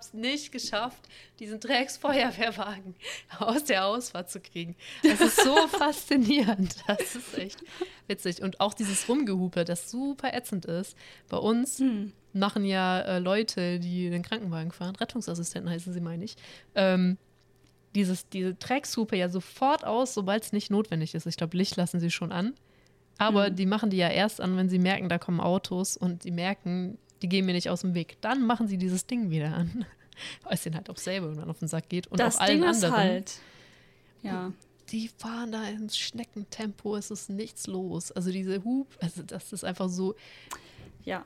[0.00, 1.00] es nicht geschafft,
[1.38, 2.94] diesen Drecksfeuerwehrwagen
[3.38, 4.76] aus der Ausfahrt zu kriegen.
[5.02, 6.76] Das ist so faszinierend.
[6.86, 7.58] Das ist echt
[8.06, 8.42] witzig.
[8.42, 10.96] Und auch dieses Rumgehupe, das super ätzend ist.
[11.28, 12.12] Bei uns Hm.
[12.32, 16.36] machen ja äh, Leute, die den Krankenwagen fahren, Rettungsassistenten heißen sie, meine ich,
[16.74, 17.18] ähm,
[17.94, 21.26] dieses, diese Dreckshupe ja sofort aus, sobald es nicht notwendig ist.
[21.26, 22.54] Ich glaube, Licht lassen sie schon an.
[23.18, 23.56] Aber Mhm.
[23.56, 26.98] die machen die ja erst an, wenn sie merken, da kommen Autos und sie merken,
[27.20, 28.16] die gehen mir nicht aus dem Weg.
[28.20, 29.84] Dann machen sie dieses Ding wieder an.
[30.44, 32.06] Weil es denen halt auch selber irgendwann auf den Sack geht.
[32.08, 33.02] Und das auch allen Ding ist anderen.
[33.02, 33.32] halt.
[34.22, 34.52] Ja.
[34.90, 38.10] Die fahren da ins Schneckentempo, es ist nichts los.
[38.12, 40.14] Also diese Hub, also das ist einfach so,
[41.04, 41.24] Ja.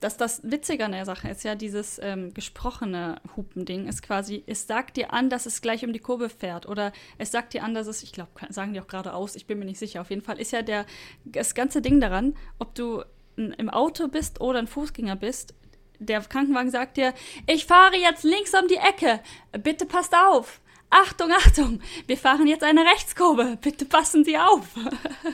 [0.00, 4.66] Das, das Witzige an der Sache ist ja, dieses ähm, gesprochene Hupending ist quasi, es
[4.66, 6.66] sagt dir an, dass es gleich um die Kurve fährt.
[6.66, 9.58] Oder es sagt dir an, dass es, ich glaube, sagen die auch geradeaus, ich bin
[9.58, 10.02] mir nicht sicher.
[10.02, 10.84] Auf jeden Fall ist ja der,
[11.24, 13.04] das ganze Ding daran, ob du
[13.36, 15.54] im Auto bist oder ein Fußgänger bist.
[15.98, 17.14] Der Krankenwagen sagt dir,
[17.46, 19.20] ich fahre jetzt links um die Ecke.
[19.62, 20.60] Bitte passt auf.
[20.90, 21.80] Achtung, Achtung.
[22.06, 23.58] Wir fahren jetzt eine Rechtskurve.
[23.60, 24.68] Bitte passen Sie auf.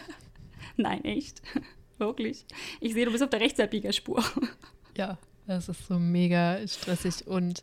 [0.76, 1.42] Nein, echt.
[1.98, 2.44] Wirklich.
[2.80, 4.22] Ich sehe, du bist auf der Rechtsabbiegerspur.
[4.98, 5.16] Ja,
[5.46, 7.62] das ist so mega stressig und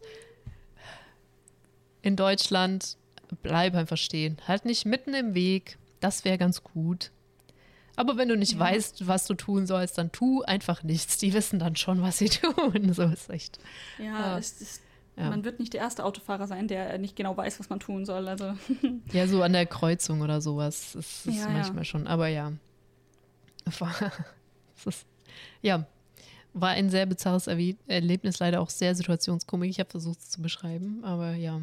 [2.02, 2.98] in Deutschland
[3.44, 4.38] bleib einfach stehen.
[4.48, 7.12] Halt nicht mitten im Weg, das wäre ganz gut.
[7.96, 8.60] Aber wenn du nicht Ja.
[8.60, 11.18] weißt, was du tun sollst, dann tu einfach nichts.
[11.18, 12.94] Die wissen dann schon, was sie tun.
[12.94, 13.60] So ist echt.
[13.98, 14.38] Ja, Ah.
[14.40, 14.82] es ist,
[15.18, 15.30] Ja.
[15.30, 18.28] man wird nicht der erste Autofahrer sein, der nicht genau weiß, was man tun soll.
[18.28, 18.54] Also,
[19.12, 21.50] Ja, so an der Kreuzung oder sowas ist es ja.
[21.50, 22.08] manchmal schon.
[22.08, 22.54] Aber ja.
[23.80, 23.94] War,
[24.86, 25.06] ist,
[25.62, 25.86] ja,
[26.54, 29.70] war ein sehr bizarres Erlebnis, leider auch sehr situationskomik.
[29.70, 31.62] Ich habe versucht es zu beschreiben, aber ja.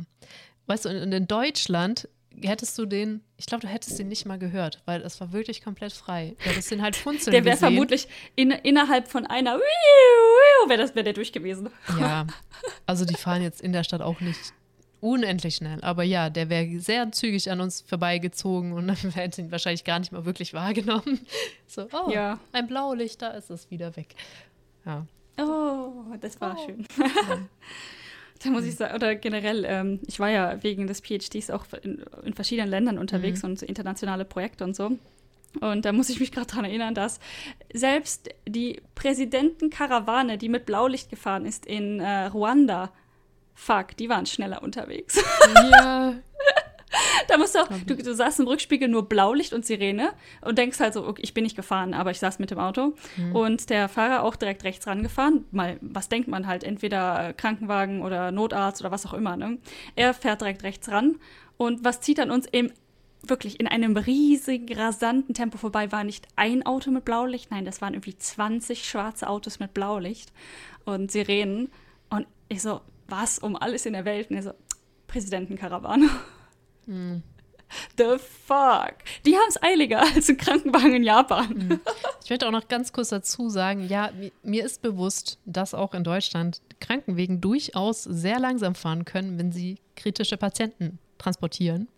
[0.66, 2.08] Weißt du, und in Deutschland
[2.42, 5.62] hättest du den, ich glaube, du hättest den nicht mal gehört, weil es war wirklich
[5.62, 6.34] komplett frei.
[6.38, 9.58] Du hättest den halt funzeln der wäre vermutlich in, innerhalb von einer
[10.68, 11.70] wäre das wäre der durch gewesen.
[11.98, 12.26] Ja,
[12.86, 14.52] also die fahren jetzt in der Stadt auch nicht
[15.00, 15.80] unendlich schnell.
[15.82, 19.98] Aber ja, der wäre sehr zügig an uns vorbeigezogen und wir hätten ihn wahrscheinlich gar
[19.98, 21.20] nicht mal wirklich wahrgenommen.
[21.68, 22.38] So, oh, Ja.
[22.52, 24.14] ein Blaulicht, da ist es wieder weg.
[24.84, 25.04] Ja,
[25.38, 26.64] Oh, das war Oh.
[26.66, 26.86] schön.
[28.42, 32.02] da muss ich sagen, oder generell, ähm, ich war ja wegen des PhDs auch in,
[32.24, 34.92] in verschiedenen Ländern unterwegs und so internationale Projekte und so.
[35.60, 37.18] Und da muss ich mich gerade daran erinnern, dass
[37.72, 42.90] selbst die Präsidentenkarawane, die mit Blaulicht gefahren ist in äh, Ruanda,
[43.56, 45.20] fuck, die waren schneller unterwegs.
[45.72, 46.14] Ja.
[47.28, 50.12] da musst du auch, du, du saßt im Rückspiegel nur Blaulicht und Sirene
[50.42, 52.94] und denkst halt so, okay, ich bin nicht gefahren, aber ich saß mit dem Auto.
[53.32, 55.46] Und der Fahrer auch direkt rechts rangefahren.
[55.50, 56.62] Mal, was denkt man halt?
[56.62, 59.58] Entweder Krankenwagen oder Notarzt oder was auch immer, ne?
[59.96, 61.16] Er fährt direkt rechts ran.
[61.56, 62.70] Und was zieht an uns im
[63.22, 67.80] wirklich in einem riesigen, rasanten Tempo vorbei, war nicht ein Auto mit Blaulicht, nein, das
[67.80, 70.32] waren irgendwie 20 schwarze Autos mit Blaulicht
[70.84, 71.68] und Sirenen.
[72.08, 74.30] Und ich so, was um alles in der Welt?
[74.30, 74.50] Und er so,
[75.06, 76.08] Präsidentenkarawane.
[77.96, 78.94] The fuck?
[79.24, 81.80] Die haben es eiliger als ein Krankenwagen in Japan.
[82.22, 85.92] Ich möchte auch noch ganz kurz dazu sagen, ja, mi- mir ist bewusst, dass auch
[85.94, 91.88] in Deutschland Krankenwegen durchaus sehr langsam fahren können, wenn sie kritische Patienten transportieren.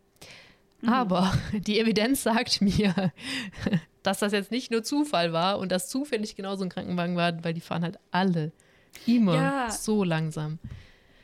[0.87, 3.13] Aber die Evidenz sagt mir,
[4.03, 7.53] dass das jetzt nicht nur Zufall war und dass zufällig genauso ein Krankenwagen war, weil
[7.53, 8.53] die fahren halt alle
[9.07, 9.71] immer Ja.
[9.71, 10.59] so langsam.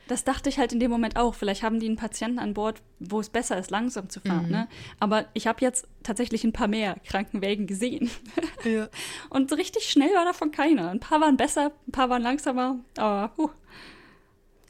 [0.06, 1.34] Das dachte ich halt in dem Moment auch.
[1.34, 4.50] Vielleicht haben die einen Patienten an Bord, wo es besser ist, langsam zu fahren.
[4.50, 4.68] Ne?
[5.00, 8.10] Aber ich habe jetzt tatsächlich ein paar mehr Krankenwägen gesehen.
[8.64, 8.88] Ja.
[9.28, 10.88] Und richtig schnell war davon keiner.
[10.88, 12.78] Ein paar waren besser, ein paar waren langsamer.
[12.96, 13.50] Aber, huh.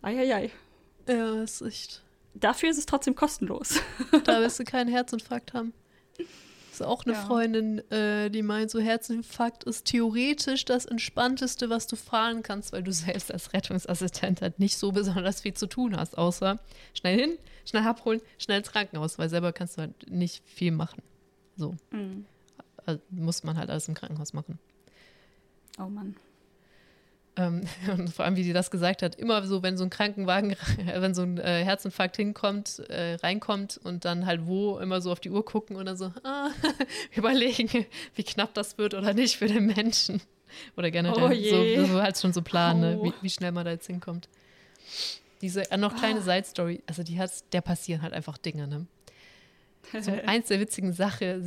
[0.03, 0.51] Eieiei.
[1.09, 2.03] Ja, ist echt.
[2.35, 3.81] Dafür ist es trotzdem kostenlos.
[4.25, 5.73] Da wirst du keinen Herzinfarkt haben.
[6.75, 7.25] Das ist auch eine Ja.
[7.25, 12.83] Freundin, äh, die meint, so Herzinfarkt ist theoretisch das Entspannteste, was du fahren kannst, weil
[12.83, 16.59] du selbst als Rettungsassistent halt nicht so besonders viel zu tun hast, außer
[16.93, 21.01] schnell hin, schnell abholen, schnell ins Krankenhaus, weil selber kannst du halt nicht viel machen.
[21.57, 22.27] So, Mhm.
[22.85, 24.59] also muss man halt alles im Krankenhaus machen.
[25.79, 26.17] Oh Mann.
[27.37, 27.63] Ähm,
[27.93, 30.57] und vor allem, wie sie das gesagt hat, immer so, wenn so ein Krankenwagen,
[30.95, 35.21] wenn so ein äh, Herzinfarkt hinkommt, äh, reinkommt und dann halt wo, immer so auf
[35.21, 36.51] die Uhr gucken dann so, ah,
[37.15, 40.21] überlegen, wie knapp das wird oder nicht für den Menschen.
[40.77, 43.05] Oder generell Oh so, so halt schon so planen, ne, Oh.
[43.07, 44.29] wie, wie schnell man da jetzt hinkommt.
[45.41, 48.87] Diese äh, noch kleine Side-Story, also die hat, der passieren halt einfach Dinge, ne?
[50.01, 51.43] So, eins der witzigen Sache,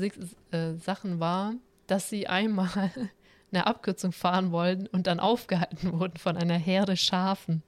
[0.51, 1.53] äh, Sachen war,
[1.87, 2.91] dass sie einmal
[3.51, 7.63] eine Abkürzung fahren wollten und dann aufgehalten wurden von einer Herde Schafen.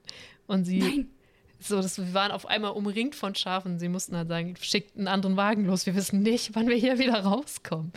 [0.46, 1.10] Und sie, Nein.
[1.58, 3.78] so, das, wir waren auf einmal umringt von Schafen.
[3.78, 5.86] Sie mussten halt sagen, schickt einen anderen Wagen los.
[5.86, 7.92] Wir wissen nicht, wann wir hier wieder rauskommen.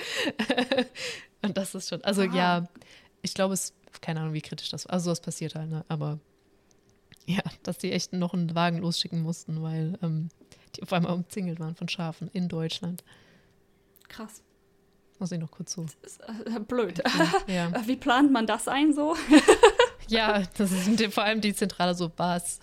[1.41, 2.33] und das ist schon, also Wow.
[2.35, 2.67] ja,
[3.21, 4.93] ich glaube, es, keine Ahnung, wie kritisch das war.
[4.93, 5.83] Also sowas passiert halt, ne?
[5.87, 6.19] Aber
[7.25, 10.29] ja, dass die echt noch einen Wagen losschicken mussten, weil ähm,
[10.75, 13.03] die auf einmal umzingelt waren von Schafen in Deutschland.
[14.09, 14.43] Krass.
[15.19, 15.85] Muss ich noch kurz so.
[16.01, 16.21] Das ist
[16.55, 17.01] äh, blöd.
[17.47, 19.15] Ja, Wie plant man das ein so?
[20.09, 22.59] ja das ist vor allem die Zentrale so, was?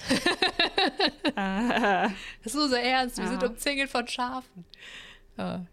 [1.34, 2.12] Das
[2.44, 3.30] ist so sehr ernst, wir Ja.
[3.30, 4.64] sind umzingelt von Schafen.
[5.38, 5.64] Ja.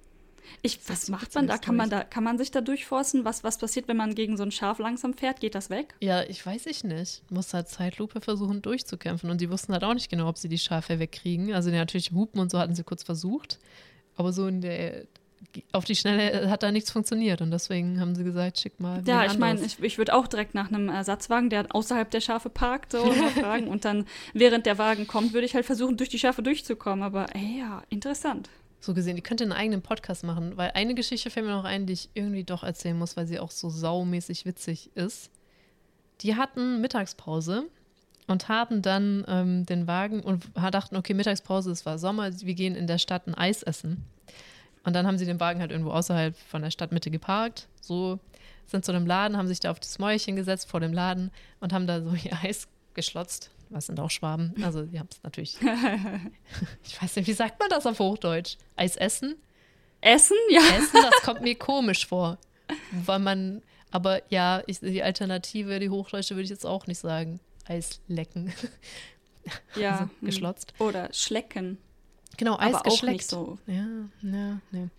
[0.61, 1.57] ich, was macht man da?
[1.57, 2.03] Kann man da?
[2.03, 3.25] Kann man sich da durchforsten?
[3.25, 5.39] Was, was passiert, wenn man gegen so ein Schaf langsam fährt?
[5.41, 5.95] Geht das weg?
[5.99, 7.23] ja, ich weiß ich nicht.
[7.29, 9.29] Muss halt Zeitlupe versuchen durchzukämpfen.
[9.29, 11.53] Und die wussten halt auch nicht genau, ob sie die Schafe wegkriegen.
[11.53, 13.59] Also natürlich Hupen und so hatten sie kurz versucht.
[14.15, 15.05] Aber so in der,
[15.71, 17.41] auf die Schnelle hat da nichts funktioniert.
[17.41, 19.03] Und deswegen haben sie gesagt, schick mal.
[19.05, 22.49] Ja, ich meine, ich, ich würde auch direkt nach einem Ersatzwagen, der außerhalb der Schafe
[22.49, 23.67] parkt, so fragen.
[23.67, 27.03] Und dann, während der Wagen kommt, würde ich halt versuchen, durch die Schafe durchzukommen.
[27.03, 28.49] Aber ey, ja, interessant.
[28.79, 31.85] so gesehen, die könnte einen eigenen Podcast machen, weil eine Geschichte fällt mir noch ein,
[31.85, 35.31] die ich irgendwie doch erzählen muss, weil sie auch so saumäßig witzig ist.
[36.21, 37.65] Die hatten Mittagspause
[38.27, 42.75] und haben dann ähm, den Wagen und dachten, okay, Mittagspause, es war Sommer, wir gehen
[42.75, 44.03] in der Stadt ein Eis essen.
[44.87, 48.19] Und dann haben sie den Wagen halt irgendwo außerhalb von der Stadtmitte geparkt, so
[48.67, 51.73] sind zu dem Laden, haben sich da auf das Mäuerchen gesetzt vor dem Laden und
[51.73, 53.51] haben da so ihr Eis geschlotzt.
[53.69, 54.55] Was sind auch Schwaben?
[54.63, 55.57] Also, die haben es natürlich.
[56.85, 58.55] ich weiß nicht, wie sagt man das auf Hochdeutsch?
[58.77, 59.35] Eis essen?
[59.99, 60.37] Essen?
[60.49, 60.61] Ja.
[60.61, 62.37] Essen, das kommt mir komisch vor.
[62.93, 67.41] Weil man, aber ja, ich, die Alternative, die Hochdeutsche, würde ich jetzt auch nicht sagen.
[67.65, 68.53] Eis lecken.
[69.75, 69.91] Ja.
[69.91, 70.11] Also, hm.
[70.21, 70.73] geschlotzt.
[70.79, 71.77] Oder schlecken.
[72.35, 73.23] Genau, Eis aber geschleckt.
[73.23, 73.57] so.
[73.65, 73.85] Ja,
[74.21, 74.89] ja, nee.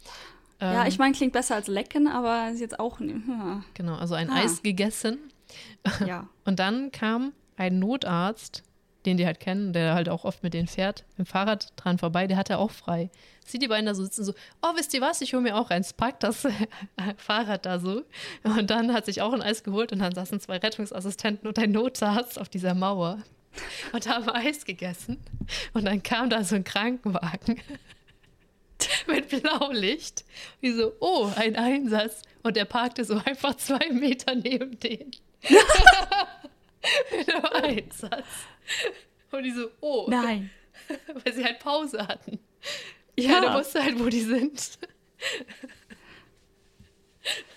[0.60, 2.98] ja, Ähm, ich meine, klingt besser als lecken, aber ist jetzt auch.
[3.00, 3.62] Ja.
[3.74, 4.36] Genau, also ein Ah.
[4.42, 5.18] Eis gegessen.
[6.06, 6.26] ja.
[6.44, 8.64] Und dann kam ein Notarzt,
[9.06, 12.26] den die halt kennen, der halt auch oft mit denen fährt, im Fahrrad dran vorbei,
[12.26, 13.10] der hatte auch frei.
[13.46, 15.70] Sieht die beiden da so sitzen, so, oh, wisst ihr was, ich hole mir auch
[15.70, 16.46] eins, packt das
[17.16, 18.02] Fahrrad da so.
[18.44, 21.70] Und dann hat sich auch ein Eis geholt und dann saßen zwei Rettungsassistenten und ein
[21.70, 23.18] Notarzt auf dieser Mauer
[23.92, 25.18] und haben Eis gegessen.
[25.72, 27.60] Und dann kam da so ein Krankenwagen
[29.06, 30.24] mit Blaulicht.
[30.60, 32.22] Wie so, oh, ein Einsatz.
[32.42, 35.10] Und der parkte so einfach zwei Meter neben denen.
[37.16, 38.26] mit dem Einsatz.
[39.30, 40.06] Und die so, oh.
[40.08, 40.50] Nein.
[41.24, 42.38] Weil sie halt Pause hatten.
[43.16, 43.30] Ja.
[43.30, 44.78] Ja, der wusste halt, wo die sind.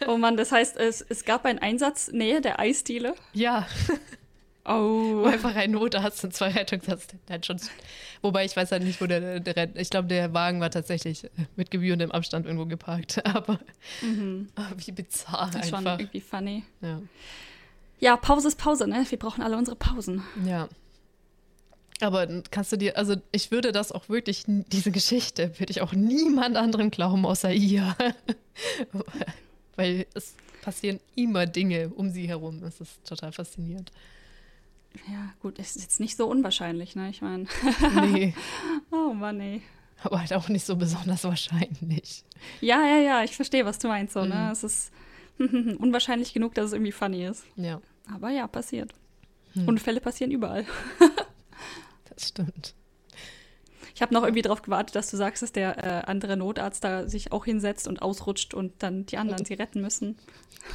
[0.07, 3.15] Oh Mann, das heißt, es, es gab einen Einsatz nähe der Eisdiele.
[3.33, 3.67] Ja,
[4.63, 5.23] Oh.
[5.25, 7.43] einfach ein Notarzt und zwei Rettungsassistenten.
[7.43, 7.57] Schon,
[8.21, 11.71] wobei ich weiß halt nicht, wo der, der ich glaube, der Wagen war tatsächlich mit
[11.71, 13.25] gebührendem Abstand irgendwo geparkt.
[13.35, 13.59] Aber
[14.01, 14.49] Mhm.
[14.55, 16.63] ah, wie bizarr Das ist schon irgendwie funny.
[16.81, 17.01] Ja.
[17.99, 19.05] Ja, Pause ist Pause, ne?
[19.09, 20.23] Wir brauchen alle unsere Pausen.
[20.45, 20.67] ja.
[21.99, 25.93] Aber kannst du dir, also ich würde das auch wirklich, diese Geschichte würde ich auch
[25.93, 27.95] niemand anderem glauben außer ihr.
[29.75, 30.33] Weil es
[30.63, 32.61] passieren immer Dinge um sie herum.
[32.61, 33.91] Das ist total faszinierend.
[35.07, 37.09] Ja, gut, es ist jetzt nicht so unwahrscheinlich, ne?
[37.09, 37.45] Ich meine,
[38.11, 38.33] Nee,
[38.91, 39.61] oh Mann, ey.
[40.03, 42.23] aber halt auch nicht so besonders wahrscheinlich.
[42.59, 44.29] Ja, ja, ja, ich verstehe, was du meinst, so, Mhm.
[44.29, 44.49] ne?
[44.51, 44.91] Es ist
[45.39, 47.45] unwahrscheinlich genug, dass es irgendwie funny ist.
[47.55, 47.81] Ja,
[48.13, 48.91] Aber ja, passiert.
[49.53, 49.67] Hm.
[49.67, 50.65] Unfälle passieren überall.
[52.15, 52.73] das stimmt.
[53.95, 57.07] Ich habe noch irgendwie darauf gewartet, dass du sagst, dass der äh, andere Notarzt da
[57.07, 60.17] sich auch hinsetzt und ausrutscht und dann die anderen sie retten müssen.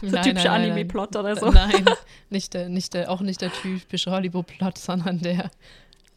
[0.01, 0.53] So Nein, typischer.
[0.53, 1.51] Anime-Plot oder so.
[1.51, 1.85] Nein,
[2.31, 5.51] nicht der, nicht der, auch nicht der typische Hollywood-Plot, sondern der,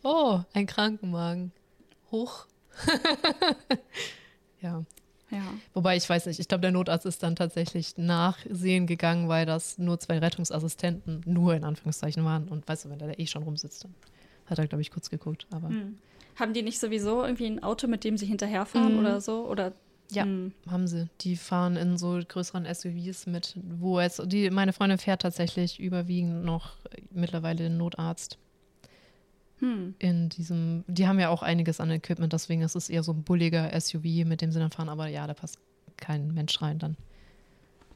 [0.03, 1.51] oh, ein Krankenwagen.
[2.11, 2.47] Hoch.
[4.61, 4.83] ja.
[5.31, 5.43] Ja.
[5.75, 9.77] Wobei ich weiß nicht, ich glaube, der Notarzt ist dann tatsächlich nachsehen gegangen, weil das
[9.77, 12.47] nur zwei Rettungsassistenten nur in Anführungszeichen waren.
[12.47, 13.93] Und weißt du, wenn der da eh schon rumsitzt, dann
[14.47, 15.45] hat er, glaube ich, kurz geguckt.
[15.51, 15.99] Aber Hm.
[16.39, 18.99] Haben die nicht sowieso irgendwie ein Auto, mit dem sie hinterherfahren Mhm.
[18.99, 19.45] oder so?
[19.47, 19.73] Oder
[20.11, 20.23] Ja.
[20.23, 20.53] Hm.
[20.69, 21.07] haben sie.
[21.21, 26.43] Die fahren in so größeren SUVs mit, wo es, die, meine Freundin fährt tatsächlich überwiegend
[26.45, 26.77] noch
[27.11, 28.37] mittlerweile den Notarzt.
[29.59, 29.93] Hm.
[29.99, 33.23] in diesem, die haben ja auch einiges an Equipment, deswegen ist es eher so ein
[33.23, 35.57] bulliger SUV, mit dem sie dann fahren, aber ja, da passt
[35.97, 36.95] kein Mensch rein dann,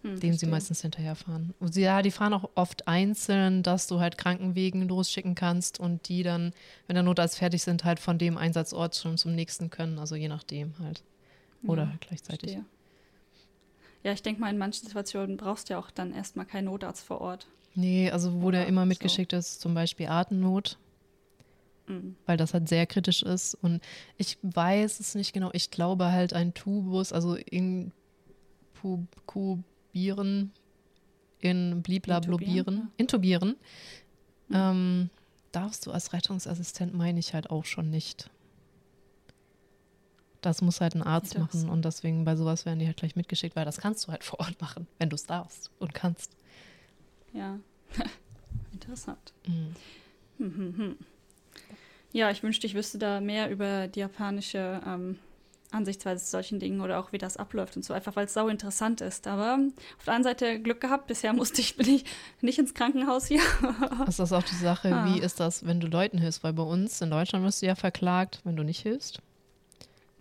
[0.04, 1.54] Hm, dem sie meistens hinterherfahren.
[1.60, 6.08] Und sie, ja, die fahren auch oft einzeln, dass du halt Krankenwegen losschicken kannst und
[6.10, 6.54] die dann,
[6.88, 10.28] wenn der Notarzt fertig sind, halt von dem Einsatzort schon zum nächsten können, also je
[10.28, 11.04] nachdem halt.
[11.66, 12.52] Oder Ja, halt gleichzeitig.
[12.52, 12.66] Verstehe.
[14.04, 17.06] Ja, ich denke mal, in manchen Situationen brauchst du ja auch dann erstmal keinen Notarzt
[17.06, 17.48] vor Ort.
[17.74, 18.88] Nee, also wo der Oder immer so.
[18.88, 20.78] mitgeschickt ist, zum Beispiel Atemnot,
[21.88, 22.16] Hm.
[22.26, 23.56] weil das halt sehr kritisch ist.
[23.56, 23.82] Und
[24.18, 25.50] ich weiß es nicht genau.
[25.54, 27.38] Ich glaube halt ein Tubus, also
[29.94, 30.52] inkubieren,
[31.40, 33.56] in bliblablobieren, intubieren,
[34.50, 34.56] Mhm.
[34.56, 35.10] ähm,
[35.52, 38.30] darfst du als Rettungsassistent, meine ich halt auch schon nicht.
[40.42, 43.56] Das muss halt ein Arzt machen und deswegen bei sowas werden die halt gleich mitgeschickt,
[43.56, 46.36] weil das kannst du halt vor Ort machen, wenn du es darfst und kannst.
[47.34, 47.60] Ja.
[48.74, 49.34] Interessant.
[49.48, 49.76] Mhm.
[50.40, 50.98] Hm, hm, hm.
[52.12, 55.18] Ja, ich wünschte, ich wüsste da mehr über die japanische ähm,
[55.74, 58.48] Ansichtsweise zu solchen Dingen oder auch wie das abläuft und so, einfach weil es sau
[58.48, 59.28] interessant ist.
[59.28, 59.60] Aber
[59.98, 62.06] auf der anderen Seite Glück gehabt, bisher musste ich, bin ich
[62.42, 63.42] nicht ins Krankenhaus hier.
[64.06, 65.06] Das ist auch die Sache, Ah.
[65.14, 66.44] wie ist das, wenn du Leuten hilfst?
[66.44, 69.22] Weil bei uns in Deutschland wirst du ja verklagt, wenn du nicht hilfst.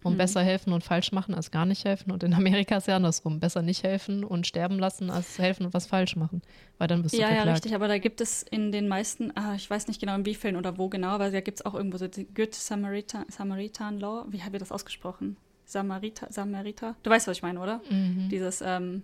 [0.02, 0.18] Und Hm.
[0.18, 2.10] besser helfen und falsch machen als gar nicht helfen.
[2.10, 3.38] Und in Amerika ist ja andersrum.
[3.40, 6.42] Besser nicht helfen und sterben lassen, als helfen und was falsch machen.
[6.78, 7.56] Weil dann bist du Ja, ja, verklagt.
[7.58, 10.34] richtig, aber da gibt es in den meisten, ah, ich weiß nicht genau in wie
[10.34, 14.00] vielen oder wo genau, aber da gibt es auch irgendwo so die Good Samaritan, Samaritan
[14.00, 14.24] Law.
[14.28, 15.36] Wie haben wir das ausgesprochen?
[15.64, 16.96] Samariter, Samariter?
[17.02, 17.80] Du weißt, was ich meine, oder?
[17.88, 18.28] Mhm.
[18.28, 19.02] Dieses, ähm,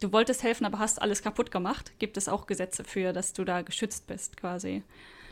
[0.00, 1.92] du wolltest helfen, aber hast alles kaputt gemacht.
[1.98, 4.82] Gibt es auch Gesetze für, dass du da geschützt bist, quasi.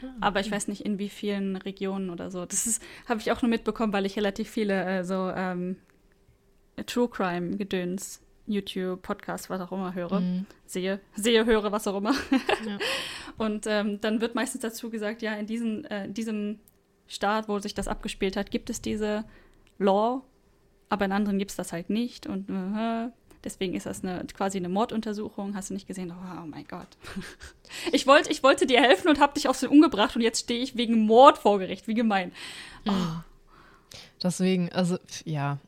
[0.03, 2.45] Ah, Aber ich weiß nicht, in wie vielen Regionen oder so.
[2.47, 5.77] Das habe ich auch nur mitbekommen, weil ich relativ viele äh, so ähm,
[6.87, 10.47] True Crime Gedöns, YouTube, Podcast, was auch immer höre, Mhm.
[10.65, 12.15] sehe, sehe, höre, was auch immer.
[12.67, 12.79] Ja.
[13.37, 16.59] Und ähm, dann wird meistens dazu gesagt, ja, in diesen, äh, diesem
[17.07, 19.25] Staat, wo sich das abgespielt hat, gibt es diese
[19.79, 20.23] Law,
[20.89, 22.27] aber in anderen gibt es das halt nicht.
[22.27, 23.11] Und äh,
[23.49, 25.55] deswegen ist das eine, quasi eine Morduntersuchung.
[25.55, 26.13] Hast du nicht gesehen?
[26.13, 26.89] Oh, oh mein Gott.
[27.93, 30.77] Ich, wollt, ich wollte dir helfen und habe dich aufs umgebracht und jetzt stehe ich
[30.79, 31.87] wegen Mord vor Gericht.
[31.87, 32.33] Wie gemein.
[34.23, 35.59] Deswegen, also ja,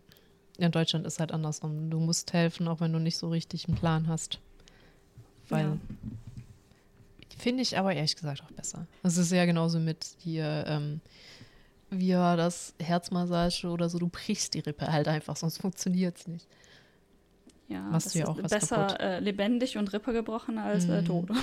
[0.59, 1.91] in Deutschland ist halt andersrum.
[1.91, 4.39] Du musst helfen, auch wenn du nicht so richtig einen Plan hast.
[5.49, 5.77] Weil, Ja.
[7.39, 8.87] finde ich aber ehrlich gesagt auch besser.
[9.03, 11.01] Es ist ja genauso mit hier, ähm,
[11.91, 16.27] wie war das, Herzmassage oder so, du brichst die Rippe halt einfach, sonst funktioniert es
[16.29, 16.47] nicht.
[17.71, 19.01] Ja, Machst das du ja ist auch was besser kaputt.
[19.01, 21.07] äh, lebendig und Rippe gebrochen als äh, Mhm.
[21.07, 21.29] tot.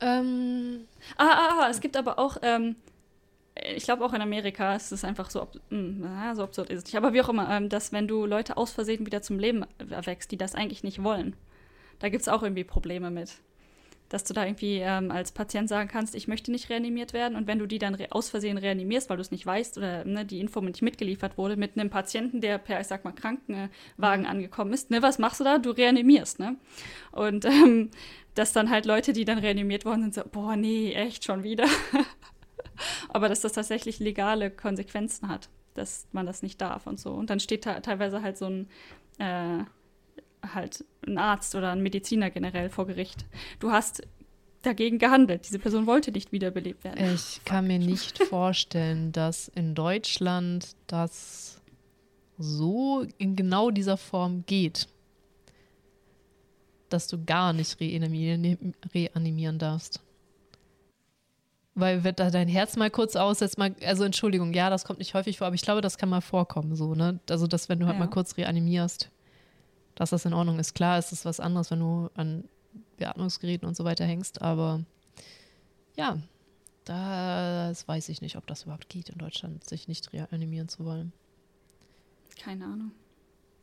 [0.00, 0.86] Ähm,
[1.16, 2.76] Ah, ah, ah, es gibt aber auch, ähm,
[3.74, 6.84] ich glaube auch in Amerika ist es einfach so, mm, na, so absurd ist es
[6.84, 9.64] nicht, aber wie auch immer, ähm, dass wenn du Leute aus Versehen wieder zum Leben
[9.90, 11.34] erwächst, die das eigentlich nicht wollen,
[11.98, 13.36] da gibt es auch irgendwie Probleme mit.
[14.08, 17.36] Dass du da irgendwie ähm, als Patient sagen kannst, ich möchte nicht reanimiert werden.
[17.36, 20.24] Und wenn du die dann aus Versehen reanimierst, weil du es nicht weißt oder ne,
[20.24, 24.30] die Info nicht mitgeliefert wurde, mit einem Patienten, der per, ich sag mal, Krankenwagen mhm.
[24.30, 25.58] angekommen ist, ne, was machst du da?
[25.58, 26.56] Du reanimierst, ne?
[27.12, 27.90] Und ähm,
[28.34, 31.66] dass dann halt Leute, die dann reanimiert worden sind, so, boah, nee, echt schon wieder.
[33.08, 37.12] Aber dass das tatsächlich legale Konsequenzen hat, dass man das nicht darf und so.
[37.12, 38.68] Und dann steht da teilweise halt so ein
[39.18, 39.64] äh,
[40.54, 43.24] halt ein Arzt oder ein Mediziner generell vor Gericht.
[43.60, 44.02] Du hast
[44.62, 45.46] dagegen gehandelt.
[45.46, 47.14] Diese Person wollte nicht wiederbelebt werden.
[47.14, 51.60] Ich kann mir nicht vorstellen, dass in Deutschland das
[52.38, 54.88] so in genau dieser Form geht,
[56.88, 60.02] dass du gar nicht reanimieren, reanimieren darfst.
[61.74, 65.14] Weil wird da dein Herz mal kurz aussetzt, mal, also Entschuldigung, ja, das kommt nicht
[65.14, 67.20] häufig vor, aber ich glaube, das kann mal vorkommen, so, ne?
[67.28, 68.00] Also, dass wenn du halt ja.
[68.00, 69.10] mal kurz reanimierst
[69.96, 70.74] dass das in Ordnung ist.
[70.74, 72.44] Klar ist es was anderes, wenn du an
[72.98, 74.84] Beatmungsgeräten und so weiter hängst, aber
[75.96, 76.18] ja,
[76.84, 81.12] das weiß ich nicht, ob das überhaupt geht in Deutschland, sich nicht reanimieren zu wollen.
[82.38, 82.92] Keine Ahnung.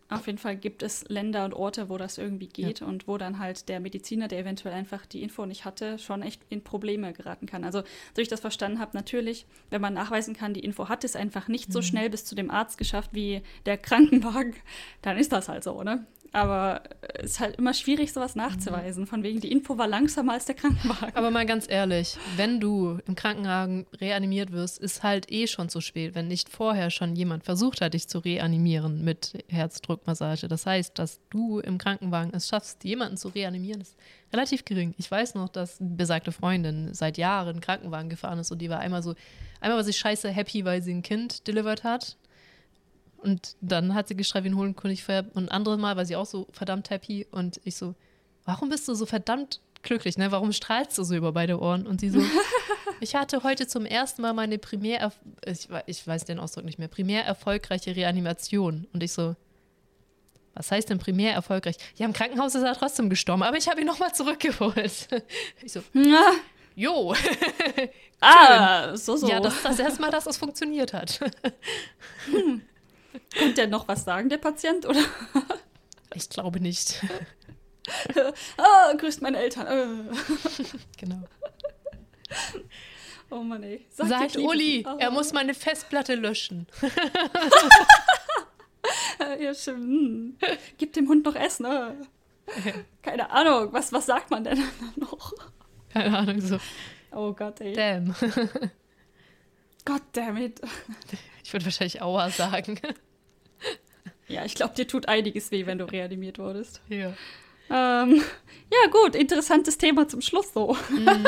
[0.09, 2.87] Auf jeden Fall gibt es Länder und Orte, wo das irgendwie geht ja.
[2.87, 6.41] und wo dann halt der Mediziner, der eventuell einfach die Info nicht hatte, schon echt
[6.49, 7.63] in Probleme geraten kann.
[7.63, 7.81] Also,
[8.15, 11.47] so ich das verstanden habe, natürlich, wenn man nachweisen kann, die Info hat es einfach
[11.47, 11.73] nicht mhm.
[11.73, 14.53] so schnell bis zu dem Arzt geschafft wie der Krankenwagen,
[15.01, 16.05] dann ist das halt so, ne?
[16.33, 16.81] Aber
[17.19, 19.05] es ist halt immer schwierig, sowas nachzuweisen.
[19.05, 21.15] Von wegen, die Info war langsamer als der Krankenwagen.
[21.15, 25.79] Aber mal ganz ehrlich, wenn du im Krankenwagen reanimiert wirst, ist halt eh schon zu
[25.79, 30.47] spät, wenn nicht vorher schon jemand versucht hat, dich zu reanimieren mit Herzdruckmassage.
[30.47, 33.95] Das heißt, dass du im Krankenwagen es schaffst, jemanden zu reanimieren, ist
[34.33, 34.95] relativ gering.
[34.97, 39.03] Ich weiß noch, dass besagte Freundin seit Jahren Krankenwagen gefahren ist und die war einmal
[39.03, 39.13] so,
[39.61, 42.17] einmal war sie scheiße happy, weil sie ein Kind delivered hat
[43.23, 45.25] und dann hat sie geschrieben, konnte ich vorher.
[45.33, 47.25] Und ein anderes Mal war sie auch so verdammt happy.
[47.31, 47.95] Und ich so,
[48.45, 50.31] warum bist du so verdammt glücklich, ne?
[50.31, 51.87] Warum strahlst du so über beide Ohren?
[51.87, 52.21] Und sie so,
[52.99, 55.11] ich hatte heute zum ersten Mal meine primär,
[55.45, 58.87] ich, ich weiß den Ausdruck nicht mehr, primär erfolgreiche Reanimation.
[58.93, 59.35] Und ich so,
[60.53, 61.77] was heißt denn primär erfolgreich?
[61.95, 65.07] Ja, im Krankenhaus ist er trotzdem gestorben, aber ich habe ihn nochmal zurückgeholt.
[65.61, 65.81] Ich so,
[66.75, 67.15] jo.
[68.19, 69.29] ah, so, so.
[69.29, 71.19] Ja, das ist das erste Mal, dass es funktioniert hat.
[72.25, 72.61] hm.
[73.37, 75.03] Konnte der noch was sagen, der Patient, oder?
[76.13, 77.01] Ich glaube nicht.
[78.57, 79.67] ah, grüßt meine Eltern.
[79.67, 80.15] Äh.
[80.97, 81.23] genau.
[83.29, 83.85] Oh Mann, ey.
[83.89, 84.97] Sagt, Sagt Uli, oh.
[84.99, 86.67] er muss meine Festplatte löschen.
[89.39, 90.37] ja, schön.
[90.77, 91.63] Gib dem Hund noch Essen.
[91.63, 91.97] Ne?
[93.01, 94.63] Keine Ahnung, was, was sagt man denn
[94.95, 95.33] noch?
[95.89, 96.57] Keine Ahnung, so.
[97.11, 97.73] Oh Gott, ey.
[97.73, 98.15] Damn.
[99.85, 100.61] God damn it.
[101.43, 102.79] Ich würde wahrscheinlich Aua sagen.
[104.27, 106.81] Ja, ich glaube, dir tut einiges weh, wenn du reanimiert wurdest.
[106.89, 107.13] Ja.
[107.69, 108.21] Ähm,
[108.71, 110.77] ja, gut, interessantes Thema zum Schluss so.
[110.89, 111.25] Mhm.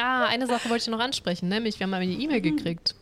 [0.00, 2.56] Ah, eine Sache wollte ich noch ansprechen, nämlich wir haben eine E-Mail mhm.
[2.56, 2.94] gekriegt.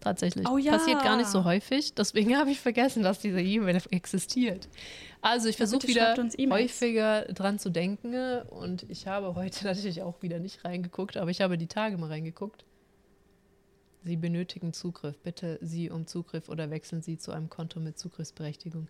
[0.00, 0.48] Tatsächlich.
[0.48, 0.72] Oh, ja.
[0.72, 4.68] Passiert gar nicht so häufig, deswegen habe ich vergessen, dass diese E-Mail existiert.
[5.20, 6.14] Also ich versuche wieder
[6.50, 11.40] häufiger dran zu denken und ich habe heute natürlich auch wieder nicht reingeguckt, aber ich
[11.40, 12.64] habe die Tage mal reingeguckt.
[14.08, 15.18] Sie benötigen Zugriff.
[15.18, 18.88] Bitte Sie um Zugriff oder wechseln Sie zu einem Konto mit Zugriffsberechtigung.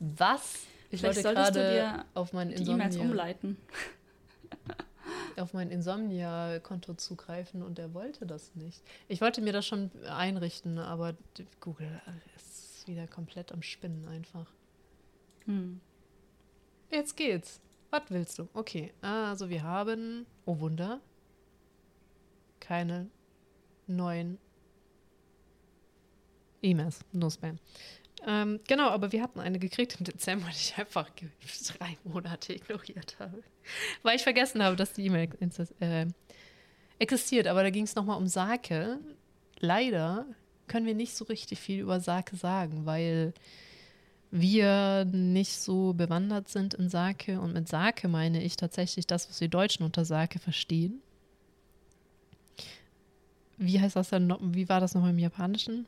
[0.00, 0.66] Was?
[0.90, 3.56] Ich Vielleicht wollte gerade auf mein Insomnia umleiten.
[5.38, 8.82] auf mein Insomnia-Konto zugreifen und er wollte das nicht.
[9.08, 11.16] Ich wollte mir das schon einrichten, aber
[11.60, 12.02] Google
[12.36, 14.52] ist wieder komplett am Spinnen einfach.
[15.46, 15.80] Hm.
[16.90, 17.62] Jetzt geht's.
[17.88, 18.48] Was willst du?
[18.52, 21.00] Okay, also wir haben, oh Wunder,
[22.60, 23.08] keine
[23.96, 24.38] neuen
[26.62, 27.58] E-Mails, no Spam.
[28.26, 31.08] Ähm, genau, aber wir hatten eine gekriegt im Dezember, die ich einfach
[31.78, 33.42] drei Monate ignoriert habe.
[34.02, 35.30] Weil ich vergessen habe, dass die E-Mail
[35.80, 36.06] äh,
[36.98, 37.46] existiert.
[37.46, 38.98] Aber da ging es nochmal um Sake.
[39.58, 40.26] Leider
[40.66, 43.32] können wir nicht so richtig viel über Sake sagen, weil
[44.30, 47.40] wir nicht so bewandert sind in Sake.
[47.40, 51.02] Und mit Sake meine ich tatsächlich das, was die Deutschen unter Sake verstehen.
[53.60, 54.34] Wie heißt das denn?
[54.40, 55.86] Wie war das noch im Japanischen?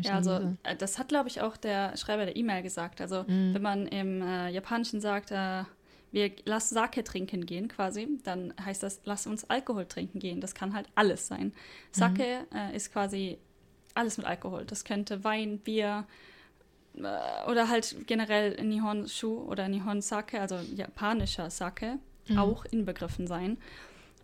[0.00, 3.00] Ja, also äh, das hat, glaube ich, auch der Schreiber der E-Mail gesagt.
[3.00, 3.54] Also mm.
[3.54, 5.64] wenn man im äh, Japanischen sagt, äh,
[6.12, 10.40] wir lassen Sake trinken gehen quasi, dann heißt das, lass uns Alkohol trinken gehen.
[10.40, 11.52] Das kann halt alles sein.
[11.90, 12.56] Sake mm.
[12.56, 13.38] äh, ist quasi
[13.94, 14.64] alles mit Alkohol.
[14.64, 16.06] Das könnte Wein, Bier
[16.94, 21.98] äh, oder halt generell Nihon Shu oder Nihon Sake, also japanischer Sake,
[22.28, 22.38] mm.
[22.38, 23.58] auch inbegriffen sein.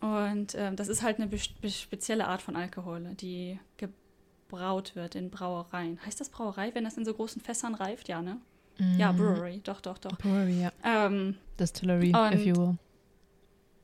[0.00, 5.98] Und äh, das ist halt eine spezielle Art von Alkohol, die gebraut wird in Brauereien.
[6.04, 8.08] Heißt das Brauerei, wenn das in so großen Fässern reift?
[8.08, 8.40] Ja, ne?
[8.78, 8.98] Mm.
[8.98, 10.16] Ja, Brewery, doch, doch, doch.
[10.18, 10.72] Brewery, ja.
[10.84, 12.78] Ähm, Distillery, if you will.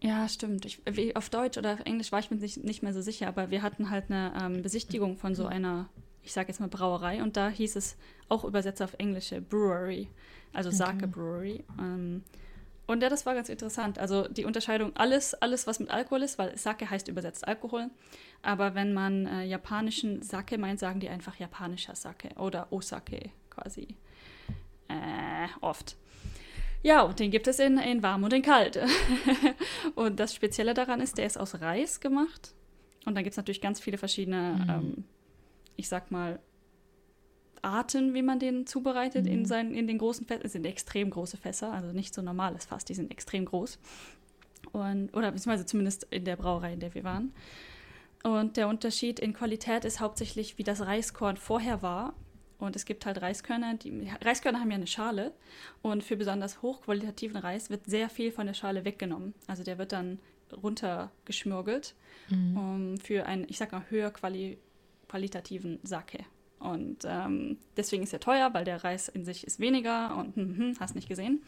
[0.01, 0.67] Ja, stimmt.
[0.67, 3.27] Ich, wie, auf Deutsch oder auf Englisch war ich mir nicht, nicht mehr so sicher,
[3.27, 5.89] aber wir hatten halt eine ähm, Besichtigung von so einer,
[6.23, 7.97] ich sage jetzt mal Brauerei, und da hieß es
[8.29, 10.09] auch übersetzt auf Englische Brewery,
[10.53, 11.65] also Sake Brewery.
[11.81, 12.23] Ähm,
[12.87, 13.99] und ja, das war ganz interessant.
[13.99, 17.91] Also die Unterscheidung, alles, alles, was mit Alkohol ist, weil Sake heißt übersetzt Alkohol.
[18.43, 23.97] Aber wenn man äh, japanischen Sake meint, sagen die einfach japanischer Sake oder Osake quasi.
[24.89, 25.97] Äh, oft.
[26.83, 28.79] Ja, und den gibt es in, in warm und in kalt.
[29.95, 32.55] und das Spezielle daran ist, der ist aus Reis gemacht.
[33.07, 34.71] Und dann gibt es natürlich ganz viele verschiedene, mhm.
[34.71, 35.05] ähm,
[35.77, 36.39] ich sag mal,
[37.65, 39.33] Arten, wie man den zubereitet mhm.
[39.33, 40.47] in, seinen, in den großen Fässern.
[40.47, 43.79] Es sind extrem große Fässer, also nicht so normales Fass, die sind extrem groß.
[44.73, 47.33] Und, oder beziehungsweise zumindest in der Brauerei, in der wir waren.
[48.23, 52.15] Und der Unterschied in Qualität ist hauptsächlich, wie das Reiskorn vorher war
[52.59, 55.33] und es gibt halt Reiskörner, die Reiskörner haben ja eine Schale
[55.83, 59.35] und für besonders hochqualitativen Reis wird sehr viel von der Schale weggenommen.
[59.47, 60.19] Also der wird dann
[60.63, 61.95] runtergeschmürgelt
[62.29, 62.57] mhm.
[62.57, 64.59] um, für einen, ich sag mal, höher quali
[65.09, 66.25] qualitativen Sake.
[66.65, 70.57] Und ähm, deswegen ist er teuer, weil der Reis in sich ist weniger und hm,
[70.57, 71.43] hm, hast nicht gesehen.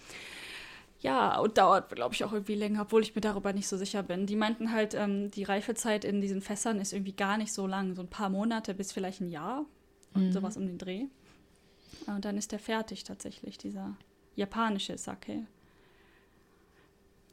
[1.01, 4.03] Ja, und dauert, glaube ich, auch irgendwie länger, obwohl ich mir darüber nicht so sicher
[4.03, 4.27] bin.
[4.27, 7.95] Die meinten halt, ähm, die Reifezeit in diesen Fässern ist irgendwie gar nicht so lang,
[7.95, 9.65] so ein paar Monate bis vielleicht ein Jahr
[10.15, 10.33] und mhm.
[10.33, 11.07] sowas um den Dreh.
[12.07, 13.97] Und dann ist der fertig tatsächlich, dieser
[14.35, 15.47] japanische Sake.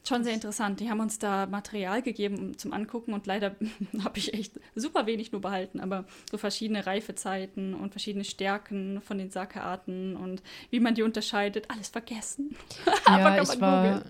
[0.06, 0.82] Schon sehr interessant.
[0.82, 3.56] Die haben uns da Material gegeben zum Angucken und leider
[4.04, 9.18] habe ich echt super wenig nur behalten, aber so verschiedene Reifezeiten und verschiedene Stärken von
[9.18, 12.56] den Sake-Arten und wie man die unterscheidet, alles vergessen.
[13.06, 14.04] Ja, ich war,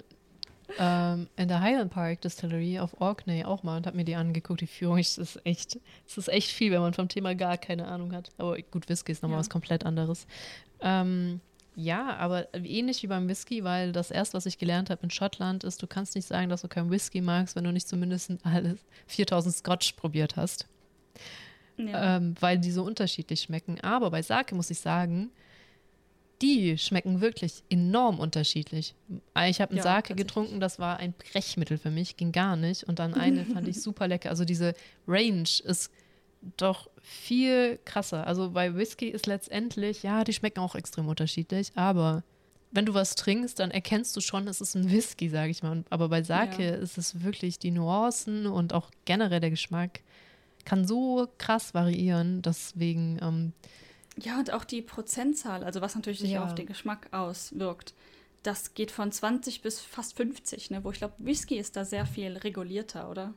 [0.80, 4.62] ähm, in der Highland Park Distillery auf Orkney auch mal und habe mir die angeguckt,
[4.62, 4.98] die Führung.
[4.98, 8.32] Es ist echt, es ist echt viel, wenn man vom Thema gar keine Ahnung hat.
[8.38, 9.40] Aber gut, Whisky ist nochmal ja.
[9.42, 10.26] was komplett anderes.
[10.82, 11.42] Ähm,
[11.76, 15.64] ja, aber ähnlich wie beim Whisky, weil das erste, was ich gelernt habe in Schottland,
[15.64, 18.78] ist, du kannst nicht sagen, dass du keinen Whisky magst, wenn du nicht zumindest alle
[19.08, 20.68] 4000 Scotch probiert hast.
[21.78, 22.18] Ja.
[22.18, 23.80] Ähm, weil die so unterschiedlich schmecken.
[23.82, 25.32] Aber bei Sake muss ich sagen,
[26.44, 28.94] die schmecken wirklich enorm unterschiedlich.
[29.48, 32.84] Ich habe einen ja, Sake getrunken, das war ein Brechmittel für mich, ging gar nicht.
[32.84, 34.30] Und dann eine fand ich super lecker.
[34.30, 34.76] Also diese
[35.08, 35.90] Range ist
[36.58, 38.28] doch viel krasser.
[38.28, 42.24] Also bei Whisky ist letztendlich, ja, die schmecken auch extrem unterschiedlich, aber
[42.72, 45.84] wenn du was trinkst, dann erkennst du schon, es ist ein Whisky, sage ich mal.
[45.90, 46.76] Aber bei Sake ja.
[46.76, 50.02] ist es wirklich die Nuancen und auch generell der Geschmack
[50.66, 52.42] kann so krass variieren.
[52.42, 53.54] Deswegen ähm,
[54.18, 56.44] ja, und auch die Prozentzahl, also was natürlich sich ja.
[56.44, 57.94] auf den Geschmack auswirkt,
[58.44, 60.84] das geht von 20 bis fast 50, ne?
[60.84, 63.34] wo ich glaube, Whisky ist da sehr viel regulierter, oder?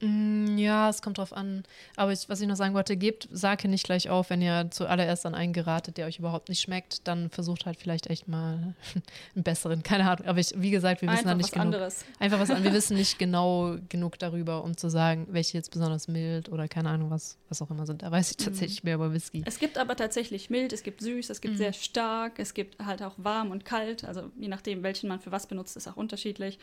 [0.00, 1.64] Mm, ja, es kommt drauf an.
[1.96, 5.24] Aber ich, was ich noch sagen wollte, gebt Sake nicht gleich auf, wenn ihr zuallererst
[5.26, 8.74] an einen geratet, der euch überhaupt nicht schmeckt, dann versucht halt vielleicht echt mal
[9.34, 10.26] einen besseren, keine Ahnung.
[10.26, 11.66] Aber ich, wie gesagt, wir wissen da nicht was genug.
[11.66, 12.04] Anderes.
[12.18, 16.50] Einfach was Wir wissen nicht genau genug darüber, um zu sagen, welche jetzt besonders mild
[16.50, 18.02] oder keine Ahnung, was, was auch immer sind.
[18.02, 18.44] Da weiß ich mhm.
[18.44, 18.88] tatsächlich mhm.
[18.88, 19.42] mehr über Whisky.
[19.46, 21.58] Es gibt aber tatsächlich mild, es gibt süß, es gibt mhm.
[21.58, 24.04] sehr stark, es gibt halt auch warm und kalt.
[24.04, 26.58] Also je nachdem, welchen man für was benutzt, ist auch unterschiedlich.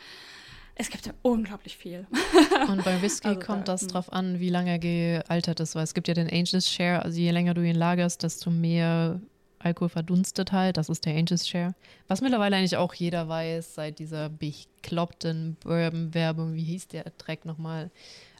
[0.76, 2.06] Es gibt ja unglaublich viel.
[2.68, 3.88] Und bei Whisky also kommt da, das hm.
[3.88, 7.18] drauf an, wie lange er gealtert ist, weil es gibt ja den Angels Share, also
[7.18, 9.20] je länger du ihn lagerst, desto mehr
[9.60, 11.74] Alkohol verdunstet halt, das ist der Angels Share.
[12.06, 17.90] Was mittlerweile eigentlich auch jeder weiß, seit dieser bekloppten Bourbon-Werbung, wie hieß der Track nochmal?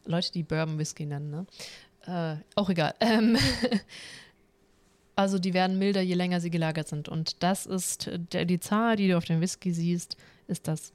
[0.04, 1.46] Leute, die Bourbon Whisky nennen, ne?
[2.06, 2.94] Äh, auch egal.
[3.00, 3.38] Ähm,
[5.16, 7.08] also die werden milder, je länger sie gelagert sind.
[7.08, 10.92] Und das ist der, die Zahl, die du auf dem Whisky siehst, ist das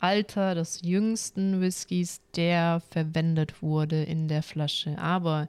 [0.00, 4.98] Alter des jüngsten Whiskys, der verwendet wurde in der Flasche.
[4.98, 5.48] Aber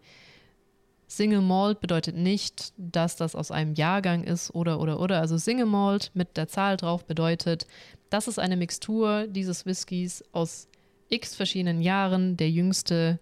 [1.07, 5.19] Single Malt bedeutet nicht, dass das aus einem Jahrgang ist oder oder oder.
[5.19, 7.67] Also Single Malt mit der Zahl drauf bedeutet,
[8.09, 10.69] das ist eine Mixtur dieses Whiskys aus
[11.09, 12.37] x verschiedenen Jahren.
[12.37, 13.19] Der jüngste,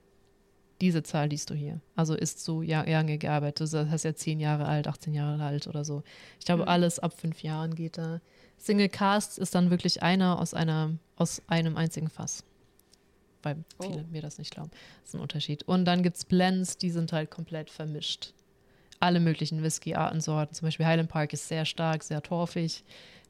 [0.82, 1.82] diese Zahl liest du hier.
[1.96, 3.74] Also ist so lange gearbeitet.
[3.74, 6.04] Das heißt ja 10 Jahre alt, 18 Jahre alt oder so.
[6.40, 6.70] Ich glaube, mhm.
[6.70, 8.22] alles ab 5 Jahren geht da.
[8.58, 12.44] Single Cast ist dann wirklich einer aus einer aus einem einzigen Fass.
[13.44, 14.12] Weil viele oh.
[14.12, 14.72] mir das nicht glauben.
[15.02, 15.64] Das ist ein Unterschied.
[15.64, 18.34] Und dann gibt es Blends, die sind halt komplett vermischt.
[19.00, 20.56] Alle möglichen Whisky-Artensorten.
[20.56, 22.84] Zum Beispiel Highland Park ist sehr stark, sehr torfig.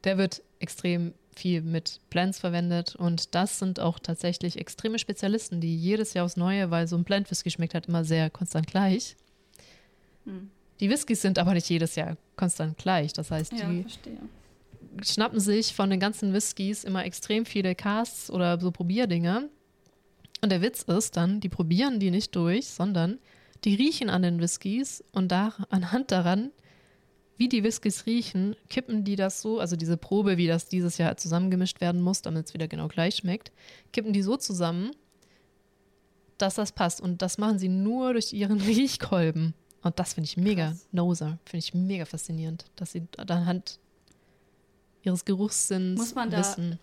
[0.04, 2.96] Der wird extrem viel mit Blends verwendet.
[2.96, 7.04] Und das sind auch tatsächlich extreme Spezialisten, die jedes Jahr aufs Neue, weil so ein
[7.04, 9.16] Blend-Whisky schmeckt halt immer sehr konstant gleich.
[10.26, 10.50] Hm.
[10.80, 13.14] Die Whiskys sind aber nicht jedes Jahr konstant gleich.
[13.14, 14.18] Das heißt, ja, die verstehe
[15.04, 19.44] schnappen sich von den ganzen Whiskys immer extrem viele Casts oder so Probierdinger.
[20.42, 23.20] Und der Witz ist dann, die probieren die nicht durch, sondern
[23.66, 26.52] die riechen an den Whiskys und da, anhand daran
[27.40, 31.16] wie die Whiskys riechen, kippen die das so, also diese Probe, wie das dieses Jahr
[31.16, 33.54] zusammengemischt werden muss, damit es wieder genau gleich schmeckt,
[33.94, 34.92] kippen die so zusammen,
[36.38, 37.00] dass das passt.
[37.00, 39.54] Und das machen sie nur durch ihren Riechkolben.
[39.82, 40.88] Und das finde ich mega, Krass.
[40.92, 43.80] Noser, finde ich mega faszinierend, dass sie anhand
[45.04, 46.80] ihres Geruchssinns Muss man da wissen.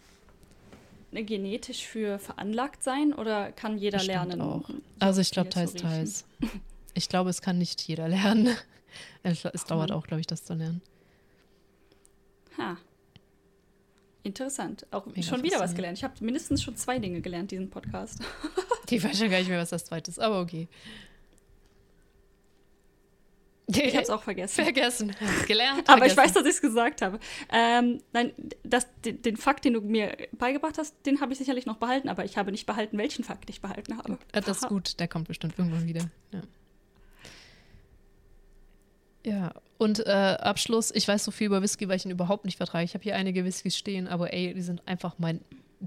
[1.12, 4.40] Ne, genetisch für veranlagt sein oder kann jeder Bestimmt lernen?
[4.40, 4.68] auch.
[4.68, 6.24] so Also ich glaube teils, teils.
[6.94, 8.56] Ich glaube, es kann nicht jeder lernen.
[9.22, 10.80] Es, es dauert auch, glaube ich, das zu lernen.
[12.56, 12.78] Ha.
[14.22, 14.86] Interessant.
[14.90, 15.98] Auch Mega schon wieder was gelernt.
[15.98, 18.20] Ich habe mindestens schon zwei Dinge gelernt, diesen Podcast.
[18.88, 20.68] Ich weiß schon gar nicht mehr, was das zweite ist, aber okay.
[23.68, 24.64] Ich habe es auch vergessen.
[24.64, 25.16] vergessen.
[25.46, 25.88] Gelernt.
[25.88, 26.34] Aber ich weiß, vergessen.
[26.34, 27.18] dass ich es gesagt habe.
[27.52, 28.32] Ähm, nein,
[28.62, 32.08] das, den, den Fakt, den du mir beigebracht hast, den habe ich sicherlich noch behalten,
[32.08, 34.18] aber ich habe nicht behalten, welchen Fakt ich behalten habe.
[34.34, 36.08] Ja, das ist gut, der kommt bestimmt irgendwann wieder.
[36.32, 36.42] Ja,
[39.24, 39.54] ja.
[39.78, 42.84] und äh, Abschluss, ich weiß so viel über Whisky, weil ich ihn überhaupt nicht vertrage.
[42.84, 45.40] Ich habe hier einige Whiskys stehen, aber ey, die sind einfach mein,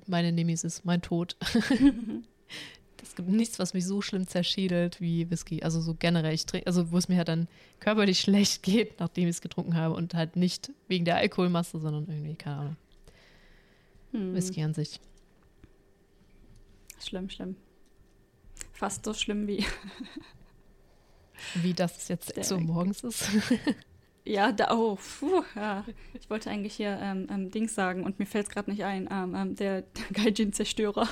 [0.06, 1.38] meine Nemesis, mein Tod.
[3.04, 5.64] Es gibt nichts, was mich so schlimm zerschädelt wie Whisky.
[5.64, 6.34] Also so generell.
[6.34, 7.48] Ich trinke, also wo es mir halt dann
[7.80, 12.08] körperlich schlecht geht, nachdem ich es getrunken habe und halt nicht wegen der Alkoholmasse, sondern
[12.08, 12.76] irgendwie, keine Ahnung,
[14.12, 15.00] Hm, Whisky an sich.
[17.02, 17.56] Schlimm, schlimm.
[18.74, 19.66] Fast so schlimm wie.
[21.56, 23.30] Wie das jetzt Der- so morgens ist.
[24.26, 25.84] Ja, da, oh, puh, ja.
[26.14, 29.08] Ich wollte eigentlich hier ähm, ähm, Dings sagen und mir fällt es gerade nicht ein.
[29.12, 31.08] Ähm, ähm, der Gaijin-Zerstörer.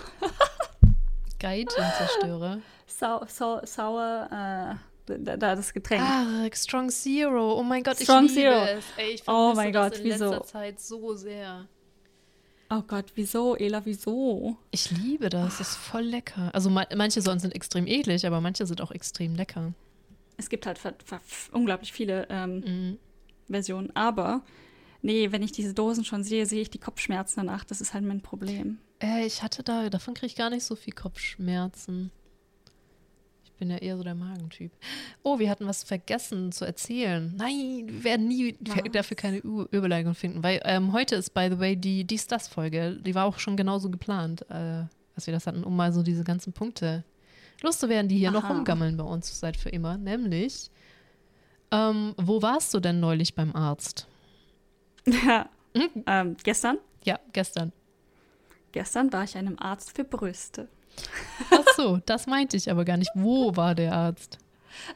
[1.40, 2.60] Gaijin-Zerstörer.
[2.86, 6.02] Sau, sau, sauer, äh, da, da das Getränk.
[6.04, 7.60] Ah, Strong Zero.
[7.60, 8.64] Oh mein Gott, Strong ich liebe Zero.
[8.78, 8.86] es.
[8.98, 10.32] Ey, ich Oh mein Gott, in wieso?
[10.32, 11.68] letzter Zeit so sehr.
[12.70, 14.58] Oh Gott, wieso, Ela, wieso?
[14.72, 15.58] Ich liebe das.
[15.60, 16.50] Das ist voll lecker.
[16.54, 19.74] Also ma manche Sorten sind extrem eklig, aber manche sind auch extrem lecker.
[20.36, 20.80] Es gibt halt
[21.54, 22.98] unglaublich viele ähm, Mhm.
[23.50, 24.44] Versionen, aber
[25.02, 27.64] nee, wenn ich diese Dosen schon sehe, sehe ich die Kopfschmerzen danach.
[27.64, 28.80] Das ist halt mein Problem.
[29.02, 32.11] Äh, ich hatte da, davon kriege ich gar nicht so viel Kopfschmerzen.
[33.44, 34.72] Ich bin ja eher so der Magentyp.
[35.24, 37.34] Oh, wir hatten was vergessen zu erzählen.
[37.36, 38.78] Nein, wir werden nie Was?
[38.91, 42.98] dafür keine Ü Überleitung finden, weil ähm, heute ist, by the way, die Dies-Das-Folge.
[43.02, 44.84] Die war auch schon genauso geplant, äh,
[45.15, 47.03] als wir das hatten, um mal so diese ganzen Punkte
[47.64, 48.53] loszuwerden, die hier noch Aha.
[48.53, 49.98] rumgammeln bei uns seit für immer.
[49.98, 50.69] Nämlich,
[51.72, 54.07] ähm, wo warst du denn neulich beim Arzt?
[55.26, 55.49] Ja.
[55.74, 56.03] Mhm.
[56.06, 56.78] ähm, gestern?
[57.03, 57.72] Ja, gestern.
[58.72, 60.68] Gestern war ich einem Arzt für Brüste.
[61.52, 63.11] Ach so, das meinte ich aber gar nicht.
[63.15, 64.39] Wo war der Arzt?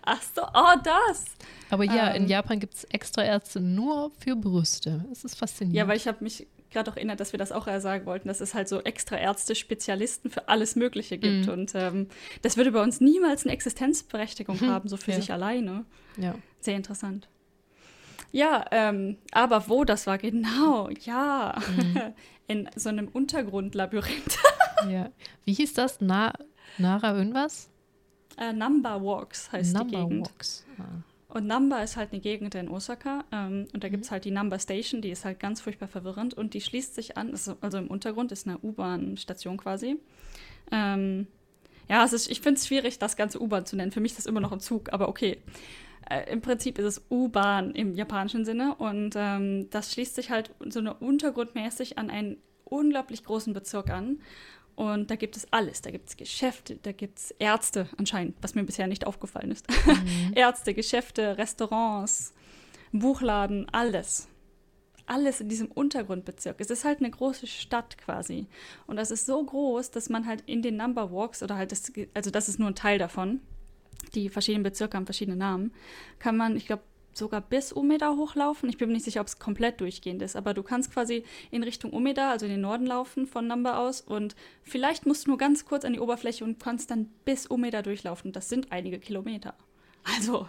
[0.04, 1.26] Ach so, oh, das.
[1.70, 2.30] Aber ja, in Ähm.
[2.30, 5.06] Japan gibt es extra Ärzte nur für Brüste.
[5.12, 5.76] Es ist faszinierend.
[5.78, 8.42] Ja, weil ich habe mich gerade auch erinnert, dass wir das auch sagen wollten, dass
[8.42, 11.48] es halt so extra Ärzte, Spezialisten für alles Mögliche gibt.
[11.48, 11.52] Mhm.
[11.54, 12.08] Und ähm,
[12.44, 14.68] das würde bei uns niemals eine Existenzberechtigung Mhm.
[14.70, 15.18] haben, so für Ja.
[15.18, 15.86] sich alleine.
[16.18, 16.36] ja.
[16.62, 17.28] Sehr interessant.
[18.32, 21.56] Ja, ähm, aber wo das war, genau, ja.
[21.78, 22.14] Mhm.
[22.48, 24.38] In so einem Untergrundlabyrinth.
[24.90, 25.10] ja.
[25.46, 25.98] Wie hieß das?
[26.02, 26.34] Na,
[26.78, 27.70] Nara irgendwas?
[28.38, 30.28] Äh, Number Walks heißt die Number Gegend.
[30.28, 30.66] Walks.
[30.78, 30.84] Ah.
[31.34, 33.24] Und Namba ist halt eine Gegend in Osaka.
[33.32, 33.92] Ähm, und da Mhm.
[33.92, 36.34] gibt es halt die Number Station, die ist halt ganz furchtbar verwirrend.
[36.34, 39.98] Und die schließt sich an, ist, also im Untergrund ist eine U-Bahn-Station quasi.
[40.74, 41.28] Ähm,
[41.90, 43.92] ja, es ist, ich finde es schwierig, das ganze U-Bahn zu nennen.
[43.94, 45.38] Für mich ist das immer noch ein Zug, aber okay.
[46.12, 48.76] Äh, Im Prinzip ist es U-Bahn im japanischen Sinne.
[48.76, 54.20] Und ähm, das schließt sich halt so eine untergrundmäßig an einen unglaublich großen Bezirk an.
[54.76, 55.82] Und da gibt es alles.
[55.82, 59.68] Da gibt es Geschäfte, da gibt es Ärzte anscheinend, was mir bisher nicht aufgefallen ist.
[59.70, 60.34] Mhm.
[60.36, 62.34] Ärzte, Geschäfte, Restaurants,
[62.92, 64.28] Buchladen, alles.
[65.06, 66.56] Alles in diesem Untergrundbezirk.
[66.60, 68.48] Es ist halt eine große Stadt quasi.
[68.88, 71.92] Und das ist so groß, dass man halt in den Number Walks oder halt, das,
[72.14, 73.42] also das ist nur ein Teil davon,
[74.16, 75.74] die verschiedenen Bezirke haben verschiedene Namen,
[76.20, 76.84] kann man, ich glaube,
[77.14, 78.70] sogar bis Umeda hochlaufen.
[78.70, 81.62] Ich bin mir nicht sicher, ob es komplett durchgehend ist, aber du kannst quasi in
[81.64, 84.34] Richtung Umeda, also in den Norden laufen von Number aus und
[84.64, 88.32] vielleicht musst du nur ganz kurz an die Oberfläche und kannst dann bis Umeda durchlaufen.
[88.32, 89.56] Das sind einige Kilometer.
[90.18, 90.48] Also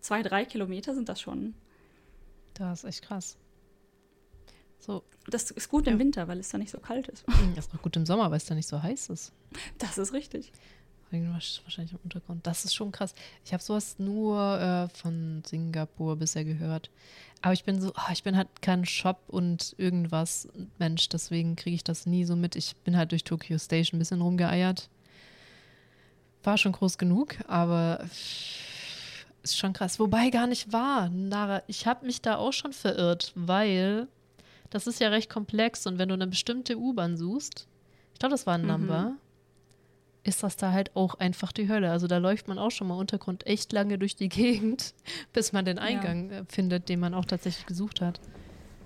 [0.00, 1.54] zwei, drei Kilometer sind das schon.
[2.54, 3.36] Das ist echt krass.
[4.80, 5.98] So, Das ist gut im Ja.
[6.00, 7.24] Winter, weil es da nicht so kalt ist.
[7.54, 9.32] das ist auch gut im Sommer, weil es da nicht so heiß ist.
[9.78, 10.50] Das ist richtig.
[11.12, 12.46] Wahrscheinlich im Untergrund.
[12.46, 13.14] Das ist schon krass.
[13.44, 16.90] Ich habe sowas nur äh, von Singapur bisher gehört.
[17.42, 20.48] Aber ich bin so, ah, ich bin halt kein Shop und irgendwas
[20.78, 22.54] Mensch, deswegen kriege ich das nie so mit.
[22.56, 24.88] Ich bin halt durch Tokyo Station ein bisschen rumgeeiert.
[26.44, 28.04] War schon groß genug, aber
[29.42, 29.98] ist schon krass.
[29.98, 31.62] Wobei gar nicht wahr, Nara.
[31.66, 34.06] Ich habe mich da auch schon verirrt, weil
[34.70, 37.66] das ist ja recht komplex und wenn du eine bestimmte U-Bahn suchst,
[38.12, 38.68] ich glaube, das war ein Mhm.
[38.68, 39.12] Number,
[40.24, 41.90] ist das da halt auch einfach die Hölle.
[41.90, 44.94] Also da läuft man auch schon mal Untergrund echt lange durch die Gegend,
[45.32, 46.38] bis man den Eingang ja.
[46.40, 48.20] Äh, findet, den man auch tatsächlich gesucht hat.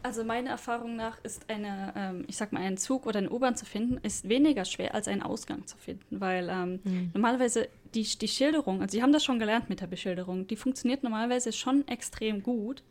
[0.03, 3.57] Also meiner Erfahrung nach ist eine, ähm, ich sag mal, einen Zug oder eine U-Bahn
[3.57, 7.11] zu finden, ist weniger schwer als einen Ausgang zu finden, weil ähm, mhm.
[7.13, 11.03] normalerweise die, die Schilderung, also sie haben das schon gelernt mit der Beschilderung, die funktioniert
[11.03, 12.85] normalerweise schon extrem gut.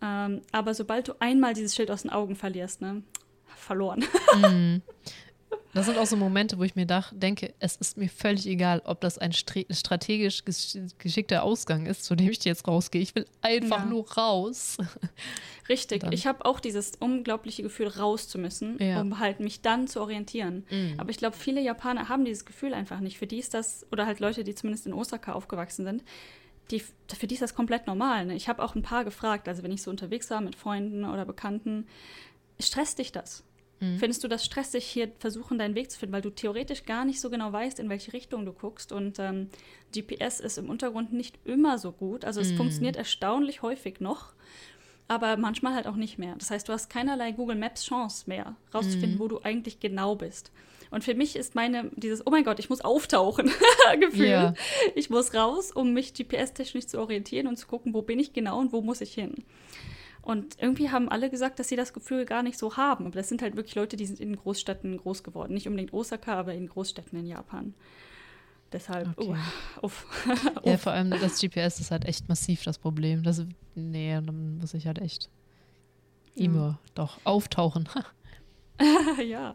[0.00, 3.02] Ähm, aber sobald du einmal dieses Schild aus den Augen verlierst, ne,
[3.44, 4.04] verloren.
[4.34, 4.82] Mhm.
[5.76, 8.80] Das sind auch so Momente, wo ich mir dach, denke, es ist mir völlig egal,
[8.86, 10.42] ob das ein strategisch
[10.98, 13.02] geschickter Ausgang ist, zu dem ich jetzt rausgehe.
[13.02, 13.84] Ich will einfach ja.
[13.84, 14.78] nur raus.
[15.68, 16.02] Richtig.
[16.12, 19.02] Ich habe auch dieses unglaubliche Gefühl, raus zu müssen, ja.
[19.02, 20.64] um halt mich dann zu orientieren.
[20.70, 20.94] Mhm.
[20.96, 23.18] Aber ich glaube, viele Japaner haben dieses Gefühl einfach nicht.
[23.18, 26.04] Für die ist das, oder halt Leute, die zumindest in Osaka aufgewachsen sind,
[26.70, 28.24] die, für die ist das komplett normal.
[28.24, 28.34] Ne?
[28.34, 31.26] Ich habe auch ein paar gefragt, also wenn ich so unterwegs war mit Freunden oder
[31.26, 31.86] Bekannten,
[32.58, 33.44] stresst dich das?
[33.80, 33.98] Mhm.
[33.98, 37.20] Findest du das stressig, hier versuchen, deinen Weg zu finden, weil du theoretisch gar nicht
[37.20, 39.48] so genau weißt, in welche Richtung du guckst und ähm,
[39.92, 42.24] GPS ist im Untergrund nicht immer so gut.
[42.24, 42.56] Also es mhm.
[42.56, 44.32] funktioniert erstaunlich häufig noch,
[45.08, 46.34] aber manchmal halt auch nicht mehr.
[46.38, 49.18] Das heißt, du hast keinerlei Google Maps Chance mehr, rauszufinden, mhm.
[49.18, 50.52] wo du eigentlich genau bist.
[50.90, 53.50] Und für mich ist meine, dieses, oh mein Gott, ich muss auftauchen,
[54.00, 54.26] Gefühl.
[54.26, 54.54] Yeah.
[54.94, 58.60] Ich muss raus, um mich GPS-technisch zu orientieren und zu gucken, wo bin ich genau
[58.60, 59.44] und wo muss ich hin.
[60.26, 63.06] Und irgendwie haben alle gesagt, dass sie das Gefühl gar nicht so haben.
[63.06, 65.54] Aber das sind halt wirklich Leute, die sind in Großstädten groß geworden.
[65.54, 67.74] Nicht unbedingt Osaka, aber in Großstädten in Japan.
[68.72, 69.36] Deshalb, okay.
[69.80, 70.04] uh, uff.
[70.64, 73.22] ja, vor allem das GPS ist halt echt massiv das Problem.
[73.22, 73.46] Das,
[73.76, 75.30] nee, dann muss ich halt echt
[76.34, 76.78] immer ja.
[76.96, 77.88] doch auftauchen.
[79.24, 79.54] ja.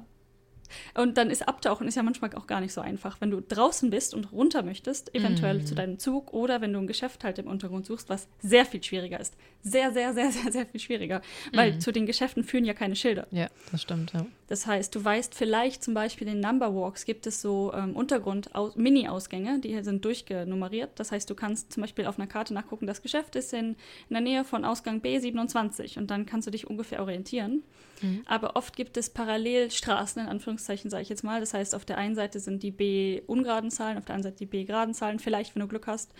[0.93, 3.19] Und dann ist Abtauchen ist ja manchmal auch gar nicht so einfach.
[3.19, 5.65] Wenn du draußen bist und runter möchtest, eventuell mm.
[5.65, 8.83] zu deinem Zug oder wenn du ein Geschäft halt im Untergrund suchst, was sehr viel
[8.83, 9.35] schwieriger ist.
[9.63, 11.21] Sehr, sehr, sehr, sehr, sehr viel schwieriger.
[11.53, 11.79] Weil mm.
[11.79, 13.27] zu den Geschäften führen ja keine Schilder.
[13.31, 14.25] Ja, das stimmt, ja.
[14.51, 19.59] Das heißt, du weißt vielleicht zum Beispiel in Number Walks gibt es so ähm, Untergrund-Mini-Ausgänge,
[19.59, 20.89] die sind durchgenummeriert.
[20.99, 23.77] Das heißt, du kannst zum Beispiel auf einer Karte nachgucken, das Geschäft ist in,
[24.09, 27.63] in der Nähe von Ausgang B27 und dann kannst du dich ungefähr orientieren.
[28.01, 28.23] Mhm.
[28.25, 31.39] Aber oft gibt es Parallelstraßen, in Anführungszeichen sage ich jetzt mal.
[31.39, 34.51] Das heißt, auf der einen Seite sind die B-ungeraden Zahlen, auf der anderen Seite die
[34.51, 36.11] B-geraden Zahlen, vielleicht, wenn du Glück hast.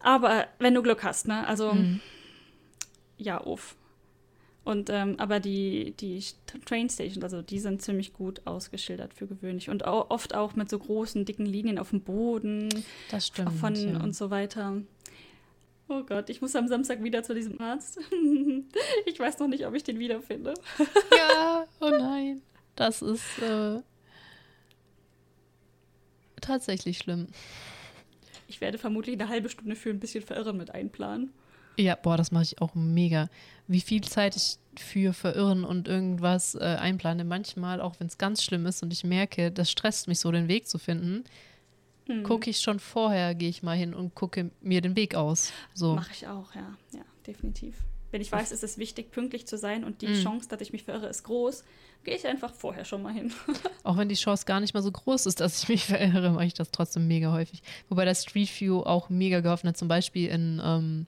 [0.00, 1.46] Aber wenn du Glück hast, ne?
[1.46, 2.00] Also, mhm.
[3.18, 3.76] ja, uff.
[4.64, 6.22] Und ähm, aber die, die
[6.64, 10.70] Train Stations, also die sind ziemlich gut ausgeschildert für gewöhnlich und auch, oft auch mit
[10.70, 12.68] so großen, dicken Linien auf dem Boden.
[13.10, 13.52] Das stimmt.
[13.54, 14.00] Von, ja.
[14.00, 14.80] Und so weiter.
[15.88, 17.98] Oh Gott, ich muss am Samstag wieder zu diesem Arzt.
[19.06, 20.54] ich weiß noch nicht, ob ich den wiederfinde.
[21.16, 22.40] ja, oh nein.
[22.76, 23.80] Das ist äh,
[26.40, 27.26] tatsächlich schlimm.
[28.46, 31.32] Ich werde vermutlich eine halbe Stunde für ein bisschen Verirren mit einplanen.
[31.82, 33.28] Ja, boah, das mache ich auch mega.
[33.66, 37.24] Wie viel Zeit ich für Verirren und irgendwas äh, einplane.
[37.24, 40.48] Manchmal, auch wenn es ganz schlimm ist und ich merke, das stresst mich so, den
[40.48, 41.24] Weg zu finden,
[42.08, 42.22] mhm.
[42.22, 45.52] gucke ich schon vorher, gehe ich mal hin und gucke mir den Weg aus.
[45.74, 45.94] So.
[45.94, 46.76] Mache ich auch, ja.
[46.92, 47.76] Ja, definitiv.
[48.10, 50.22] Wenn ich weiß, es ist wichtig, pünktlich zu sein und die mhm.
[50.22, 51.64] Chance, dass ich mich verirre, ist groß,
[52.04, 53.32] gehe ich einfach vorher schon mal hin.
[53.84, 56.44] auch wenn die Chance gar nicht mal so groß ist, dass ich mich verirre, mache
[56.44, 57.62] ich das trotzdem mega häufig.
[57.88, 59.78] Wobei das Street View auch mega geholfen hat.
[59.78, 61.06] Zum Beispiel in ähm,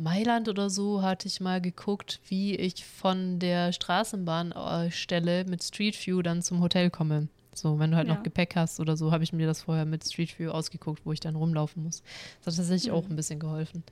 [0.00, 6.22] Mailand oder so hatte ich mal geguckt, wie ich von der Straßenbahnstelle mit Street View
[6.22, 7.28] dann zum Hotel komme.
[7.54, 8.14] So, wenn du halt ja.
[8.14, 11.12] noch Gepäck hast oder so, habe ich mir das vorher mit Street View ausgeguckt, wo
[11.12, 12.02] ich dann rumlaufen muss.
[12.44, 12.98] Das hat tatsächlich mhm.
[12.98, 13.82] auch ein bisschen geholfen.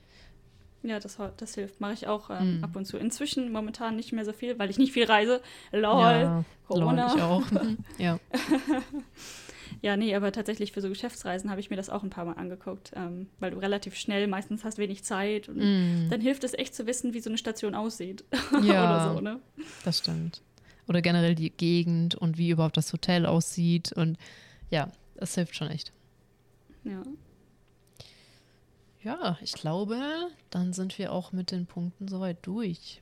[0.83, 1.81] Ja, das, das hilft.
[1.81, 2.65] Mache ich auch ähm, mm.
[2.65, 2.99] ab und zu.
[2.99, 5.43] Inzwischen momentan nicht mehr so viel, weil ich nicht viel reise.
[5.73, 7.09] Lol, ja, Corona.
[7.09, 7.43] Lol, ich auch.
[7.99, 8.21] ja.
[9.81, 12.33] ja, nee, aber tatsächlich für so Geschäftsreisen habe ich mir das auch ein paar Mal
[12.33, 16.11] angeguckt, ähm, weil du relativ schnell, meistens hast wenig Zeit und mm.
[16.11, 18.25] dann hilft es echt zu wissen, wie so eine Station aussieht.
[18.63, 19.41] Ja, Oder so, ne?
[19.85, 20.43] Das stimmt.
[20.89, 24.17] Oder generell die Gegend und wie überhaupt das Hotel aussieht und
[24.71, 25.93] ja, das hilft schon echt.
[26.85, 27.03] Ja.
[29.03, 30.01] Ja, ich glaube,
[30.51, 33.01] dann sind wir auch mit den Punkten soweit durch.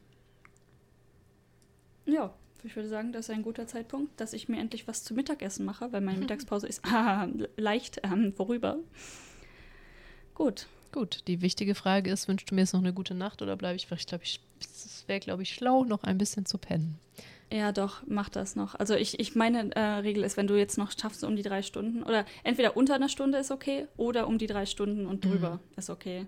[2.04, 2.34] Ja,
[2.66, 5.64] ich würde sagen, das ist ein guter Zeitpunkt, dass ich mir endlich was zum Mittagessen
[5.64, 6.82] mache, weil meine Mittagspause ist
[7.56, 8.78] leicht ähm, vorüber.
[10.34, 10.66] Gut.
[10.92, 13.76] Gut, die wichtige Frage ist, wünschst du mir jetzt noch eine gute Nacht oder bleibe
[13.76, 16.98] ich, ich glaube, es wäre, glaube ich, schlau, noch ein bisschen zu pennen.
[17.52, 18.74] Ja, doch, mach das noch.
[18.74, 21.62] Also ich, ich meine äh, Regel ist, wenn du jetzt noch schaffst um die drei
[21.62, 25.54] Stunden oder entweder unter einer Stunde ist okay oder um die drei Stunden und drüber
[25.54, 25.78] mhm.
[25.78, 26.26] ist okay.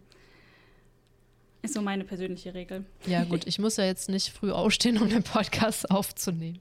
[1.63, 2.85] Ist so meine persönliche Regel.
[3.07, 6.61] Ja, gut, ich muss ja jetzt nicht früh aufstehen, um den Podcast aufzunehmen.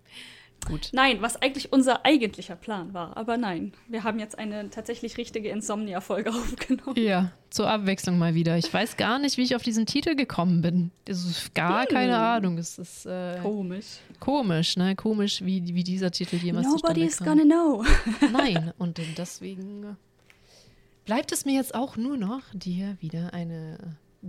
[0.66, 0.90] Gut.
[0.92, 3.16] Nein, was eigentlich unser eigentlicher Plan war.
[3.16, 6.96] Aber nein, wir haben jetzt eine tatsächlich richtige Insomnia-Folge aufgenommen.
[6.98, 8.58] Ja, zur Abwechslung mal wieder.
[8.58, 10.90] Ich weiß gar nicht, wie ich auf diesen Titel gekommen bin.
[11.06, 11.90] Das ist gar Hm.
[11.94, 12.58] keine Ahnung.
[12.58, 14.00] Es ist äh, Komisch.
[14.20, 14.96] komisch, ne?
[14.96, 17.86] Komisch, wie, wie dieser Titel jemals Nobody is gonna know.
[18.34, 19.96] Nein, und deswegen
[21.06, 23.78] bleibt es mir jetzt auch nur noch, dir wieder eine,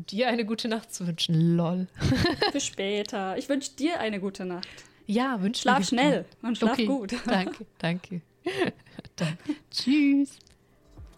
[0.06, 1.56] dir eine gute Nacht zu wünschen.
[1.56, 1.86] Lol.
[2.52, 3.36] Für später.
[3.36, 4.68] Ich wünsche dir eine gute Nacht.
[5.06, 6.86] Ja, wünsche Schlaf schnell und schlaf okay.
[6.86, 7.14] gut.
[7.26, 8.20] Danke, danke.
[9.16, 9.38] Dann,
[9.70, 10.38] tschüss.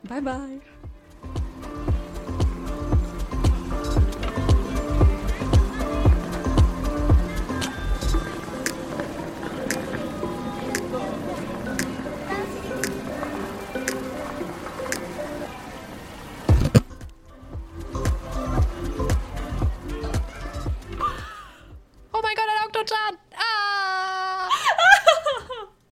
[0.04, 0.60] Bye, bye.